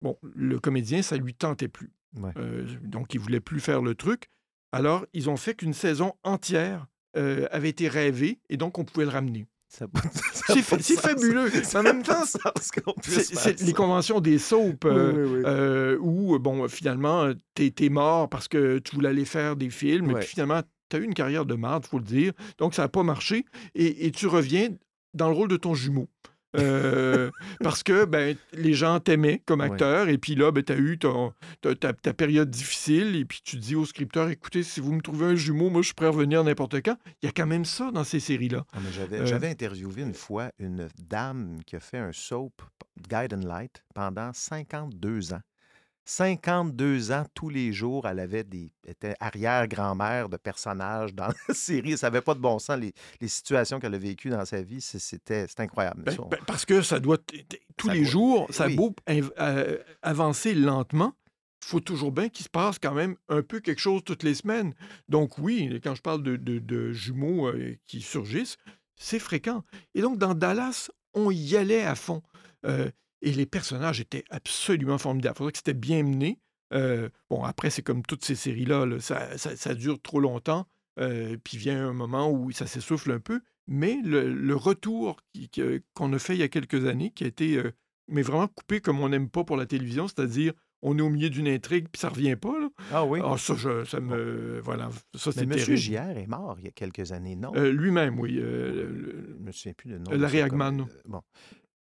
[0.03, 1.93] bon, le comédien, ça lui tentait plus.
[2.17, 2.33] Ouais.
[2.37, 4.29] Euh, donc, il voulait plus faire le truc.
[4.73, 6.87] Alors, ils ont fait qu'une saison entière
[7.17, 9.47] euh, avait été rêvée et donc on pouvait le ramener.
[9.71, 9.87] Ça
[10.49, 10.63] C'est
[11.01, 11.51] fabuleux.
[11.77, 15.43] En même temps, c'est les conventions des soaps euh, oui, oui.
[15.47, 20.11] euh, où, bon, finalement, t'es es mort parce que tu voulais aller faire des films,
[20.11, 22.33] et puis finalement, tu as eu une carrière de marde, faut le dire.
[22.59, 23.45] Donc, ça n'a pas marché.
[23.77, 24.71] Et, et tu reviens
[25.15, 26.09] dans le rôle de ton jumeau.
[26.57, 27.31] Euh,
[27.63, 29.67] parce que ben, les gens t'aimaient comme Ouais.
[29.71, 33.25] acteur, et puis là, ben, tu as eu ton- ta, ta- ta période difficile, et
[33.25, 35.95] puis tu dis au scripteur écoutez, si vous me trouvez un jumeau, moi, je suis
[35.95, 36.97] prêt à revenir n'importe quand.
[37.23, 38.65] Il y a quand même ça dans ces séries-là.
[38.73, 42.63] Ah, J'avais Euh, j'avais interviewé une fois une dame qui a fait un soap
[43.09, 45.41] Guide and Light pendant 52 ans.
[46.11, 51.97] 52 ans, tous les jours, elle avait des était arrière-grand-mère de personnages dans la série.
[51.97, 54.81] Ça n'avait pas de bon sens, les, les situations qu'elle a vécues dans sa vie.
[54.81, 56.03] C'était incroyable.
[56.03, 57.19] Ben, ben, parce que ça doit.
[57.77, 58.77] tous Ça les jours, ça a oui.
[58.77, 61.15] beau euh, avancer lentement,
[61.63, 64.35] il faut toujours bien qu'il se passe quand même un peu quelque chose toutes les
[64.35, 64.75] semaines.
[65.09, 68.57] Donc oui, quand je parle de, de- de jumeaux euh, qui surgissent,
[68.97, 69.63] c'est fréquent.
[69.95, 72.23] Et donc dans Dallas, on y allait à fond.
[72.67, 72.91] Euh,
[73.23, 75.35] et les personnages étaient absolument formidables.
[75.35, 76.39] Il faudrait que c'était bien mené.
[76.73, 80.67] Euh, bon, après, c'est comme toutes ces séries-là, là, ça, ça- ça dure trop longtemps,
[81.01, 83.41] euh, puis vient un moment où ça s'essouffle un peu.
[83.67, 85.17] Mais le, le retour
[85.95, 87.73] qu'on a fait il y a quelques années, qui a été euh,
[88.09, 90.53] mais vraiment coupé comme on n'aime pas pour la télévision, c'est-à-dire
[90.83, 92.59] on est au milieu d'une intrigue puis ça revient pas.
[92.59, 92.69] Là.
[92.93, 93.21] Ah oui.
[93.23, 94.61] Ah, ça, je- ça me.
[94.65, 95.51] Voilà, ça c'est M.
[95.51, 95.77] terrible.
[95.77, 97.53] Gière est mort il y a quelques années, non?
[97.55, 98.39] Euh, Lui-même, oui.
[98.41, 100.11] euh, le- Je me souviens plus le nom.
[100.13, 100.79] Larry Hagman.
[100.79, 101.23] comme- Bon.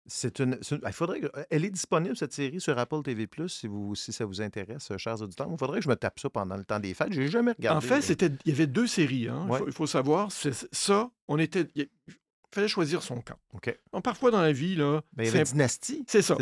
[0.08, 3.66] C'est une, une- Il faudrait que- Elle est disponible, cette série, sur Apple TV, si,
[3.66, 5.48] vous, si ça vous intéresse, euh, chers auditeurs.
[5.50, 7.12] Il faudrait que je me tape ça pendant le temps des fêtes.
[7.12, 7.78] J'ai jamais regardé.
[7.78, 9.28] En fait, c'était, il y avait deux séries.
[9.28, 9.44] hein.
[9.46, 9.58] Il, Ouais.
[9.58, 11.66] faut, il faut savoir, c'est, ça, on était.
[12.56, 13.36] Il fallait choisir son camp.
[14.02, 16.04] Parfois dans la vie, là, Ben, il y avait Dynasty.
[16.06, 16.34] c'est ça.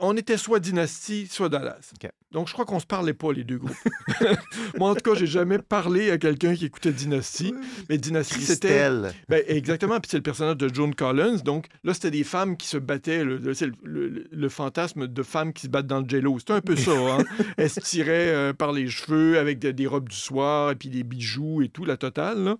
[0.00, 1.92] On était soit Dynasty, soit Dallas.
[2.30, 3.76] Donc, je crois qu'on se parlait pas, les deux groupes.
[4.78, 7.52] Moi, en tout cas, j'ai jamais parlé à quelqu'un qui écoutait Dynasty.
[7.90, 8.68] Mais Dynasty, c'était.
[9.28, 10.00] Ben, exactement.
[10.00, 11.36] Puis c'est le personnage de Joan Collins.
[11.44, 13.24] Donc là, c'était des femmes qui se battaient.
[13.24, 13.74] le- le- C'est le,
[14.08, 16.38] le- le fantasme de femmes qui se battent dans le jello.
[16.38, 16.92] C'était un peu ça.
[16.92, 17.24] Hein?
[17.58, 20.88] Elles se tiraient euh, par les cheveux avec de- des robes du soir et puis
[20.88, 22.42] des bijoux et tout, la totale.
[22.42, 22.56] là.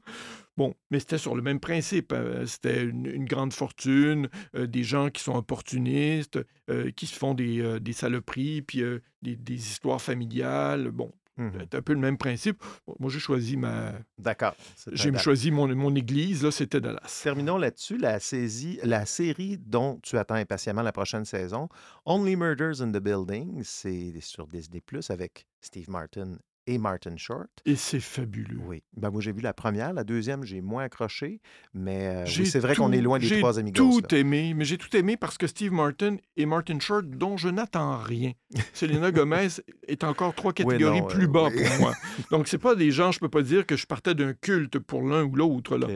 [0.56, 2.12] Bon, mais c'était sur le même principe.
[2.12, 6.38] euh, C'était une, une grande fortune, euh, des gens qui sont opportunistes,
[6.68, 10.90] euh, qui se font des, euh, des saloperies, puis euh, des, des histoires familiales.
[10.90, 11.52] Bon, Mhm.
[11.60, 12.62] c'est un peu le même principe.
[12.86, 13.94] Bon, moi, j'ai choisi ma...
[14.18, 14.54] D'accord.
[14.92, 17.20] J'ai choisi mon, mon église, là, c'était Dallas.
[17.22, 17.96] Terminons là-dessus.
[17.96, 21.70] La, saisie, la série dont tu attends impatiemment la prochaine saison,
[22.04, 26.36] Only Murders in the Building, c'est sur Disney Plus avec Steve Martin
[26.66, 27.48] et Martin Short.
[27.64, 28.58] Et c'est fabuleux.
[28.66, 28.82] Oui.
[28.96, 29.92] Ben, moi, j'ai vu la première.
[29.92, 31.40] La deuxième, j'ai moins accroché.
[31.74, 34.00] Mais euh, oui, J'ai c'est vrai qu'on tout- est loin des j'ai trois amigos.
[34.00, 34.18] tout là.
[34.18, 37.98] aimé, mais j'ai tout aimé parce que Steve Martin et Martin Short, dont je n'attends
[37.98, 38.32] rien.
[38.74, 39.48] Selena Gomez
[39.88, 41.62] est encore trois catégories non, plus euh, bas oui.
[41.64, 41.94] pour moi.
[42.30, 45.02] Donc, c'est pas des gens, je peux pas dire que je partais d'un culte pour
[45.02, 45.76] l'un ou l'autre.
[45.76, 45.88] là.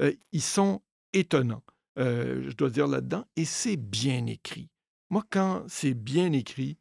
[0.00, 0.80] Euh, ils sont
[1.12, 1.62] étonnants,
[1.96, 4.68] je dois dire là-dedans, et c'est bien écrit.
[5.10, 6.76] Moi, quand c'est bien écrit,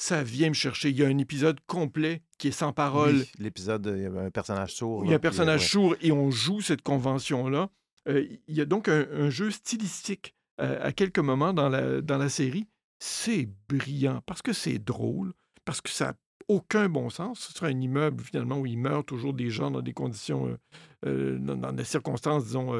[0.00, 0.88] ça vient me chercher.
[0.88, 3.16] Il y a un épisode complet qui est sans parole.
[3.16, 5.04] Oui, L'épisode, il y avait un personnage sourd.
[5.04, 7.68] Il y a un euh, personnage sourd et on joue cette convention-là.
[8.08, 12.00] Euh, il y a donc un, un jeu stylistique euh, à quelques moments dans la,
[12.00, 12.66] dans la série.
[12.98, 15.34] C'est brillant parce que c'est drôle,
[15.66, 16.14] parce que ça n'a
[16.48, 17.40] aucun bon sens.
[17.40, 20.56] Ce sera un immeuble, finalement, où il meurt toujours des gens dans des conditions,
[21.04, 22.72] euh, dans, dans des circonstances, disons,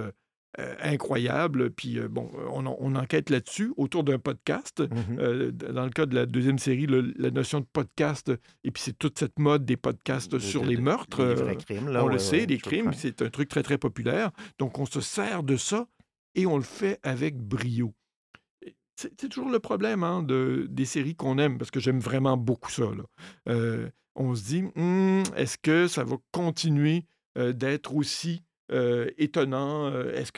[0.58, 1.70] euh, euh, incroyables.
[1.70, 4.80] Puis, euh, bon, on, en- on enquête là-dessus autour d'un podcast.
[4.80, 5.18] Mhm.
[5.18, 8.32] Euh, d- dans le cas de la deuxième série, le- la notion de podcast,
[8.64, 11.20] et puis c'est toute cette mode des podcasts De- sur de- les meurtres.
[11.20, 13.62] euh, vrais crimes, là, on ouais, le sait, ouais, les crimes, c'est un truc très,
[13.62, 14.30] très populaire.
[14.58, 15.86] Donc, on se sert de ça
[16.34, 17.94] et on le fait avec brio.
[18.96, 22.70] C'est toujours le problème hein, de, des séries qu'on aime, parce que j'aime vraiment beaucoup
[22.70, 22.82] ça.
[22.84, 23.04] là.
[23.48, 27.04] Euh, on se dit, Hmm, est-ce que ça va continuer
[27.38, 29.86] euh, d'être aussi euh, étonnant?
[29.86, 30.32] Euh, Est-ce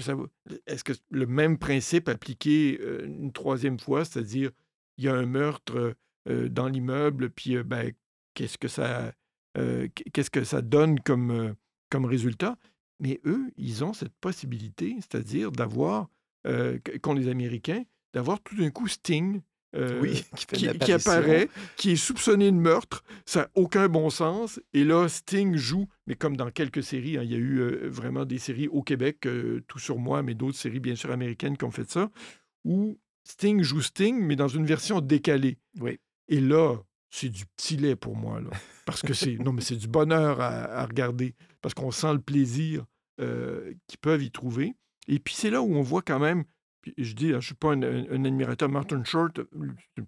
[0.84, 4.50] que, le même principe appliqué euh, une troisième fois, c'est-à-dire,
[4.98, 5.94] il y a un meurtre
[6.26, 7.92] dans l'immeuble, puis ben,
[8.34, 9.12] qu'est-ce que ça
[9.54, 11.56] qu'est-ce que ça donne comme,
[11.90, 12.56] comme résultat?
[13.00, 16.08] Mais eux, ils ont cette possibilité, c'est-à-dire d'avoir,
[16.44, 17.82] qu- qu'ont les Américains,
[18.14, 19.40] d'avoir tout d'un coup Sting.
[19.74, 24.10] Euh, Oui, qui fait qui, apparaît, qui est soupçonné de meurtre, ça n'a aucun bon
[24.10, 24.60] sens.
[24.72, 27.88] Et là, Sting joue, mais comme dans quelques séries, hein, il y a eu euh,
[27.88, 31.56] vraiment des séries au Québec, euh, tout sur moi, mais d'autres séries bien sûr américaines
[31.56, 32.10] qui ont fait ça,
[32.64, 35.58] où Sting joue Sting, mais dans une version décalée.
[35.80, 35.98] Oui.
[36.28, 36.76] Et là,
[37.10, 38.50] c'est du petit lait pour moi, là.
[38.84, 39.36] Parce que c'est.
[39.36, 41.34] Non, mais c'est du bonheur à, à regarder.
[41.60, 42.84] Parce qu'on sent le plaisir
[43.20, 44.74] euh, qu'ils peuvent y trouver.
[45.06, 46.44] Et puis c'est là où on voit quand même.
[46.82, 48.68] Puis je dis, hein, je ne suis pas un, un- un admirateur.
[48.68, 49.40] Martin Short,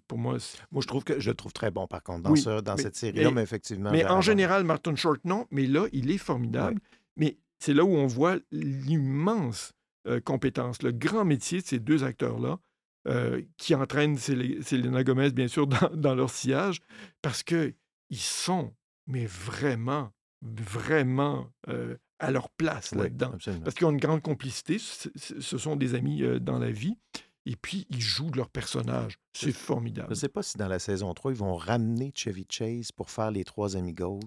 [0.07, 0.37] pour moi,
[0.71, 2.75] Moi, je trouve que je le trouve très bon, par contre, dans, Oui, ça, dans
[2.75, 3.91] mais- cette série-là, mais- mais effectivement.
[3.91, 5.47] Mais en général, Martin Short, non.
[5.51, 6.79] Mais là, il est formidable.
[7.17, 9.73] Mais c'est là où on voit l'immense
[10.07, 12.59] euh, compétence, le grand métier de ces deux acteurs-là,
[13.07, 16.79] euh, qui entraînent Selena Gomez, bien sûr, dans, dans leur sillage,
[17.23, 17.73] parce que
[18.11, 18.75] ils sont,
[19.07, 20.11] mais vraiment,
[20.43, 23.31] vraiment euh, à leur place Oui, là-dedans.
[23.33, 23.63] absolument.
[23.63, 26.97] Parce qu'ils ont une grande complicité, ce sont des amis euh, dans la vie,
[27.45, 29.17] et puis ils jouent leur personnage.
[29.33, 30.09] C'est Je formidable.
[30.09, 33.31] ne sais pas si dans la saison 3, ils vont ramener Chevy Chase pour faire
[33.31, 34.19] les trois amigos,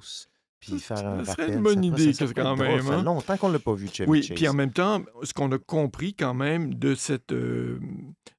[0.60, 2.58] puis faire un ça serait une bonne Ça idée, ça quand drôle.
[2.66, 3.02] même, Ça fait hein.
[3.02, 4.36] longtemps qu'on ne l'a pas vu, Chevy Oui, Chase.
[4.36, 7.80] puis en même temps, ce qu'on a compris quand même de cette euh,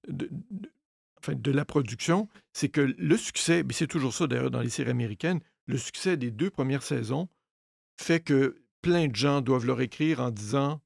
[0.07, 0.71] de, de-
[1.21, 4.69] enfin, de la production, c'est que le succès, mais c'est toujours ça d'ailleurs dans les
[4.69, 7.27] séries américaines, le succès des deux premières saisons
[7.99, 10.81] fait que plein de gens doivent leur écrire en disant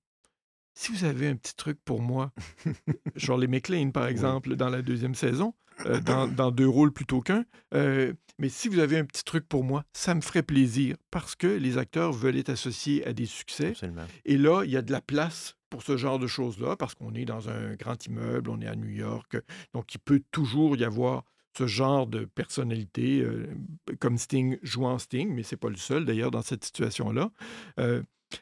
[0.76, 2.32] si vous avez un petit truc pour moi,
[3.16, 5.54] Shirley MacLaine par exemple dans la deuxième saison,
[5.86, 7.46] euh, dans, dans deux rôles plutôt qu'un.
[7.74, 11.36] Euh, mais si vous avez un petit truc pour moi, ça me ferait plaisir parce
[11.36, 13.70] que les acteurs veulent être associés à des succès.
[13.70, 14.06] Absolument.
[14.26, 17.14] Et là, il y a de la place pour ce genre de choses-là parce qu'on
[17.14, 19.38] est dans un grand immeuble, on est à New York.
[19.74, 21.24] Donc, il peut toujours y avoir
[21.58, 23.48] ce genre de personnalité, euh,
[24.00, 27.32] comme Sting jouant Sting, mais c'est pas le seul d'ailleurs dans cette situation-là.
[27.80, 28.02] Euh,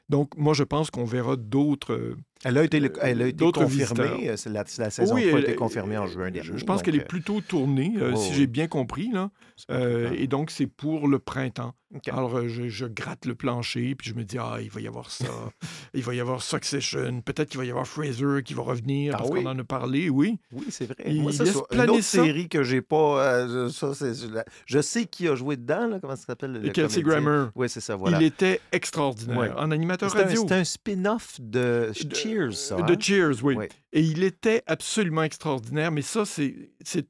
[0.10, 2.16] donc, moi, je pense qu'on verra d'autres.
[2.46, 4.30] Euh, Elle a été, elle a été D'autres confirmée.
[4.30, 6.50] euh, c'est La, la saison Oui, 3 a été confirmée en juin dernier.
[6.56, 9.10] je pense donc, qu'elle est euh, plutôt tournée, euh, oh, si j'ai bien compris.
[9.12, 9.30] Là.
[9.70, 11.74] Euh, et donc, c'est pour le printemps.
[12.10, 14.88] Alors, euh, je, je gratte le plancher, puis je me dis, ah, il va y
[14.88, 15.26] avoir ça,
[15.94, 19.18] il va y avoir Succession, peut-être qu'il va y avoir Fraser qui va revenir, Ah
[19.18, 19.44] parce oui?
[19.44, 20.40] qu'on en a parlé, oui.
[20.54, 20.96] Oui, c'est vrai.
[21.06, 22.24] Il Moi, ça, laisse une autre ça.
[22.24, 23.22] série que j'ai pas.
[23.46, 23.92] euh, ça,
[24.34, 25.88] la- je sais qui a joué dedans.
[25.88, 26.54] Là, comment ça s'appelle?
[26.54, 27.02] le Et Kelsey?
[27.04, 28.22] Grammer, Oui, c'est ça, voilà.
[28.22, 29.38] il était extraordinaire.
[29.38, 29.52] Ouais.
[29.58, 30.46] En animateur radio.
[30.48, 32.82] c'est un spin-off de De- Cheers, ça.
[32.82, 32.98] De hein?
[33.00, 33.56] Cheers, oui.
[33.58, 33.66] Oui.
[33.94, 35.92] Et il était absolument extraordinaire.
[35.92, 36.70] Mais ça, c'est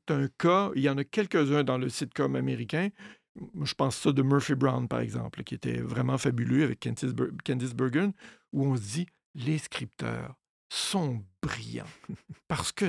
[0.10, 0.72] un cas.
[0.76, 2.90] Il y en a quelques-uns dans le sitcom américain.
[3.64, 7.32] Je pense ça de Murphy Brown, par exemple, qui était vraiment fabuleux avec Candice, Ber-
[7.46, 8.12] Candice Bergen,
[8.52, 10.36] où on se dit les scripteurs
[10.70, 11.86] sont brillants.
[12.48, 12.88] Parce que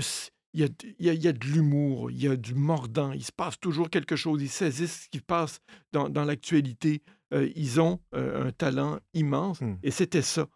[0.54, 0.68] il y a,
[0.98, 3.32] il y a- il y a de l'humour, il y a du mordant, il se
[3.32, 5.60] passe toujours quelque chose, ils saisissent ce qui passe
[5.92, 7.02] dans, dans l'actualité.
[7.32, 9.60] Euh, ils ont euh, un talent immense.
[9.60, 9.76] Hmm.
[9.82, 10.48] Et c'était ça,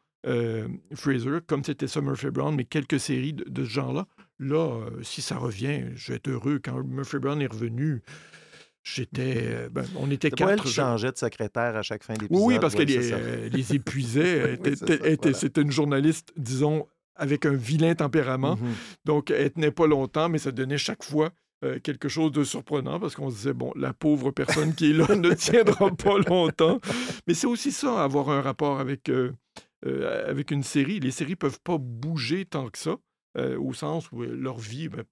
[0.94, 4.06] Fraser, comme c'était ça Murphy Brown, mais quelques séries de, de ce genre-là.
[4.38, 6.60] Là, euh, si ça revient, je vais être heureux.
[6.62, 8.02] Quand Murphy Brown est revenu,
[8.82, 9.34] j'étais.
[9.38, 10.66] euh, ben, on était elle quatre.
[10.66, 12.36] je- changeait de secrétaire à chaque fin d'épisode.
[12.44, 14.38] oui, oui, parce ouais, qu'elle les, euh, épuisait.
[14.38, 14.74] Elle Oui,
[15.04, 15.32] elle voilà.
[15.38, 18.56] C'était une journaliste, disons, avec un vilain tempérament.
[18.56, 18.74] Mhm.
[19.06, 21.30] Donc, elle tenait pas longtemps, mais ça donnait chaque fois
[21.64, 24.92] euh, quelque chose de surprenant parce qu'on se disait, bon, la pauvre personne qui est
[24.92, 26.78] là ne tiendra pas longtemps.
[27.26, 29.32] Mais c'est aussi ça, avoir un rapport avec, euh,
[29.84, 31.00] euh, avec une série.
[31.00, 32.96] Les séries peuvent pas bouger tant que ça.
[33.38, 35.04] euh, au sens où euh, leur vie, ben,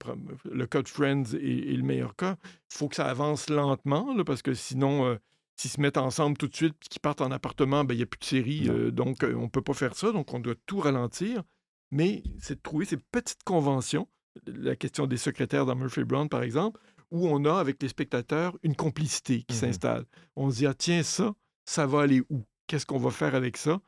[0.51, 2.37] le cas de Friends est, est le meilleur cas.
[2.73, 5.17] Il faut que ça avance lentement, là, parce que sinon, euh,
[5.57, 8.03] s'ils se mettent ensemble tout de suite puis qu'ils partent en appartement, ben, il n'y
[8.03, 8.69] a plus de série.
[8.71, 10.11] Euh, donc, on ne peut pas faire ça.
[10.11, 11.43] Donc, on doit tout ralentir.
[11.91, 14.09] Mais c'est de trouver ces petites conventions,
[14.47, 16.81] la question des secrétaires dans Murphy Brown, par exemple,
[17.11, 19.61] où on a avec les spectateurs une complicité qui Mhm.
[19.61, 20.05] s'installe.
[20.35, 21.35] On se dit, ah, tiens, ça,
[21.67, 22.43] ça va aller où?
[22.67, 23.81] Qu'est-ce qu'on va faire avec ça?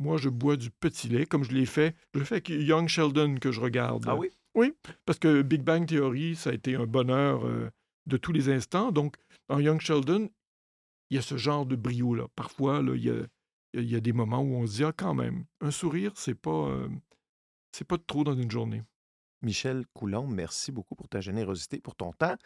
[0.00, 1.94] Moi, je bois du petit lait, comme je l'ai fait.
[2.14, 4.04] Je le fais avec Young Sheldon que je regarde.
[4.08, 4.72] Ah oui?
[5.04, 7.70] Parce que Big Bang Theory, ça a été un bonheur euh,
[8.06, 8.92] de tous les instants.
[8.92, 9.16] Donc,
[9.48, 10.30] dans Young Sheldon,
[11.10, 12.28] il y a ce genre de brio-là.
[12.34, 13.26] Parfois, là, il, y a,
[13.74, 16.34] il y a des moments où on se dit, ah, quand même, un sourire, c'est
[16.34, 16.88] pas, euh,
[17.72, 18.82] c'est pas de trop dans une journée.
[19.42, 22.36] Michel Coulombe, merci beaucoup pour ta générosité, pour ton temps.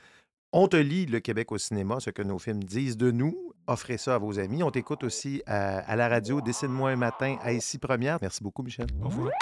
[0.57, 3.37] On te lit Le Québec au cinéma, ce que nos films disent de nous.
[3.67, 4.63] Offrez ça à vos amis.
[4.63, 8.19] On t'écoute aussi à, la radio Dessine-moi un matin à Ici Première.
[8.23, 8.87] Merci beaucoup, Michel.
[9.03, 9.33] Au revoir.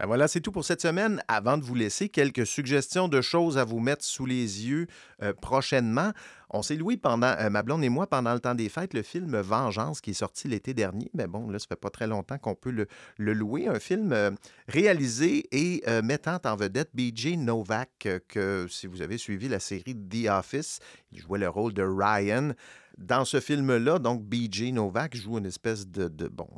[0.00, 1.22] Ben voilà, c'est tout pour cette semaine.
[1.28, 4.86] Avant de vous laisser, quelques suggestions de choses à vous mettre sous les yeux
[5.22, 6.12] euh, prochainement.
[6.48, 9.02] On s'est loué pendant, euh, ma blonde et moi, pendant le temps des fêtes, le
[9.02, 11.10] film Vengeance qui est sorti l'été dernier.
[11.12, 12.86] Mais bon, là, ça fait pas très longtemps qu'on peut le,
[13.34, 13.68] louer.
[13.68, 14.30] Un film euh,
[14.68, 20.30] réalisé et mettant en vedette BJ Novak, que si vous avez suivi la série The
[20.30, 20.78] Office,
[21.12, 22.52] il jouait le rôle de Ryan.
[22.98, 26.10] Dans ce film-là, donc BJ Novak joue une espèce de,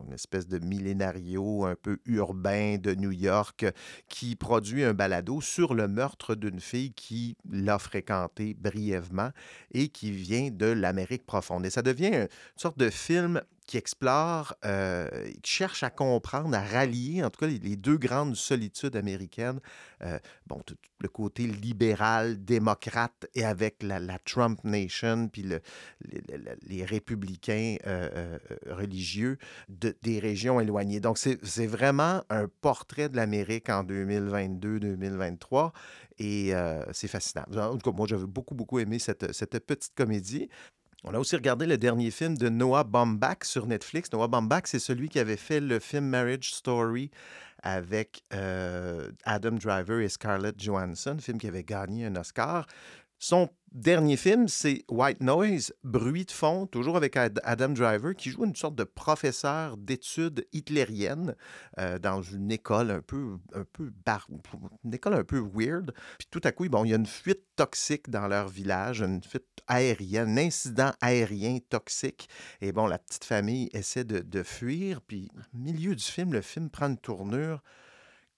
[0.07, 3.67] une espèce de millénario un peu urbain de New York
[4.09, 9.31] qui produit un balado sur le meurtre d'une fille qui l'a fréquenté brièvement
[9.73, 11.65] et qui vient de l'Amérique profonde.
[11.67, 13.43] Et ça devient une sorte de film
[13.73, 15.09] qui explore, euh,
[15.43, 19.61] qui cherche à comprendre, à rallier, en tout cas, les, deux grandes solitudes américaines.
[20.03, 20.63] Euh, bon,
[21.01, 25.63] le côté libéral, démocrate, et avec la, Trump Nation, puis le-
[26.69, 28.39] les, républicains euh,
[28.69, 29.39] religieux
[29.71, 31.01] de- des régions éloignées.
[31.01, 35.73] Donc, c'est vraiment un portrait de l'Amérique en 2022-2023
[36.19, 36.53] et
[36.93, 37.47] c'est fascinant.
[37.57, 39.25] En tout cas, moi, j'avais beaucoup, beaucoup aimé cette
[39.65, 40.51] petite comédie.
[41.05, 44.13] On a aussi regardé le dernier film de Noah Baumbach sur Netflix.
[44.13, 47.11] Noah Baumbach, c'est celui qui avait fait le film Marriage Story
[47.65, 52.67] avec euh, Adam Driver et Scarlett Johansson, film qui avait gagné un Oscar.
[53.25, 58.31] Son dernier film, c'est White Noise, bruit de fond, toujours avec Ad- Adam Driver, qui
[58.31, 61.37] joue une sorte de professeur d'études hitlériennes
[61.79, 63.93] euh, dans une école un peu, un peu
[64.83, 65.95] une école un peu weird.
[66.19, 69.23] Puis tout à coup, bon, il y a une fuite toxique dans leur village, une
[69.23, 72.29] fuite aérienne, un incident aérien toxique.
[72.61, 75.01] Et bon, la petite famille essaie de, de fuir.
[75.01, 77.63] Puis au milieu du film, le film prend une tournure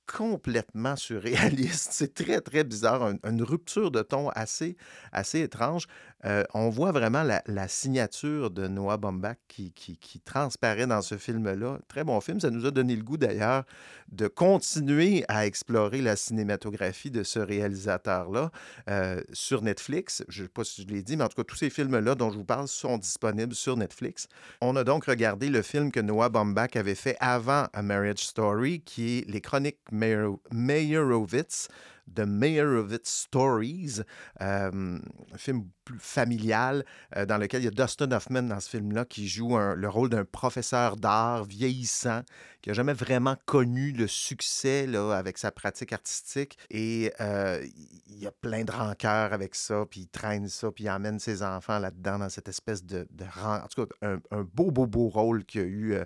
[0.06, 1.92] complètement surréaliste.
[1.92, 3.02] C'est très, très bizarre.
[3.02, 4.76] Un- une rupture de ton assez,
[5.12, 5.86] assez étrange.
[6.24, 11.16] Euh, on voit vraiment la, signature de Noah Baumbach qui, qui, qui transparaît dans ce
[11.18, 11.78] film-là.
[11.88, 12.40] Très bon film.
[12.40, 13.64] Ça nous a donné le goût, d'ailleurs,
[14.10, 18.50] de continuer à explorer la cinématographie de ce réalisateur-là
[18.88, 20.24] euh, sur Netflix.
[20.28, 22.14] Je ne sais pas si je l'ai dit, mais en tout cas, tous ces films-là
[22.14, 24.28] dont je vous parle sont disponibles sur Netflix.
[24.60, 28.80] On a donc regardé le film que Noah Baumbach avait fait avant A Marriage Story,
[28.80, 31.68] qui est Les Chroniques Meyer- Meyerowitz,
[32.14, 34.02] The Meyerowitz Stories,
[34.42, 34.98] euh,
[35.32, 36.84] un film plus familial
[37.16, 40.10] euh, dans lequel il y a Dustin Hoffman dans ce film-là qui joue le rôle
[40.10, 42.20] d'un professeur d'art vieillissant
[42.60, 46.58] qui n'a jamais vraiment connu le succès là, avec sa pratique artistique.
[46.70, 47.64] Et euh,
[48.06, 51.18] il y a plein de rancœur avec ça, puis il traîne ça, puis il emmène
[51.18, 53.06] ses enfants là-dedans dans cette espèce de...
[53.10, 53.96] de En tout cas,
[54.30, 55.96] un, beau, beau, beau rôle qu'a eu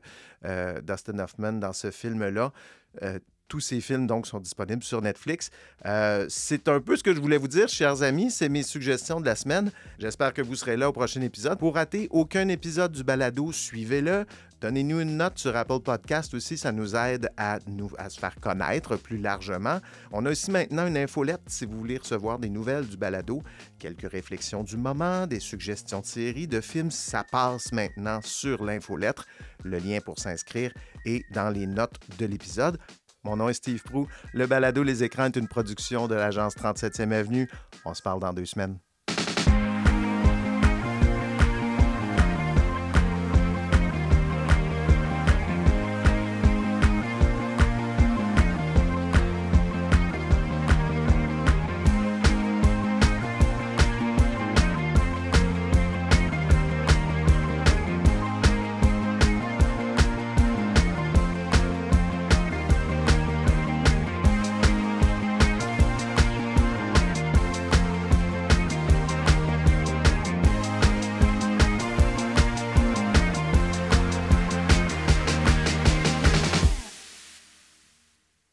[0.44, 2.52] euh, Dustin Hoffman dans ce film-là.
[3.48, 5.50] Tous ces films, donc, sont disponibles sur Netflix.
[5.86, 8.30] Euh, c'est un peu ce que je voulais vous dire, chers amis.
[8.30, 9.72] C'est mes suggestions de la semaine.
[9.98, 11.58] J'espère que vous serez là au prochain épisode.
[11.58, 14.26] Pour rater aucun épisode du balado, suivez-le.
[14.60, 16.58] Donnez-nous une note sur Apple Podcast aussi.
[16.58, 19.78] Ça nous aide à, nous, à se faire connaître plus largement.
[20.10, 23.42] On a aussi maintenant une infolette si vous voulez recevoir des nouvelles du balado,
[23.78, 26.90] quelques réflexions du moment, des suggestions de séries, de films.
[26.90, 29.26] Ça passe maintenant sur l'infolettre.
[29.62, 30.72] Le lien pour s'inscrire
[31.04, 32.78] est dans les notes de l'épisode.
[33.24, 34.06] Mon nom est Steve Prou.
[34.32, 37.50] Le balado Les Écrans est une production de l'agence 37e Avenue.
[37.84, 38.78] On se parle dans deux semaines.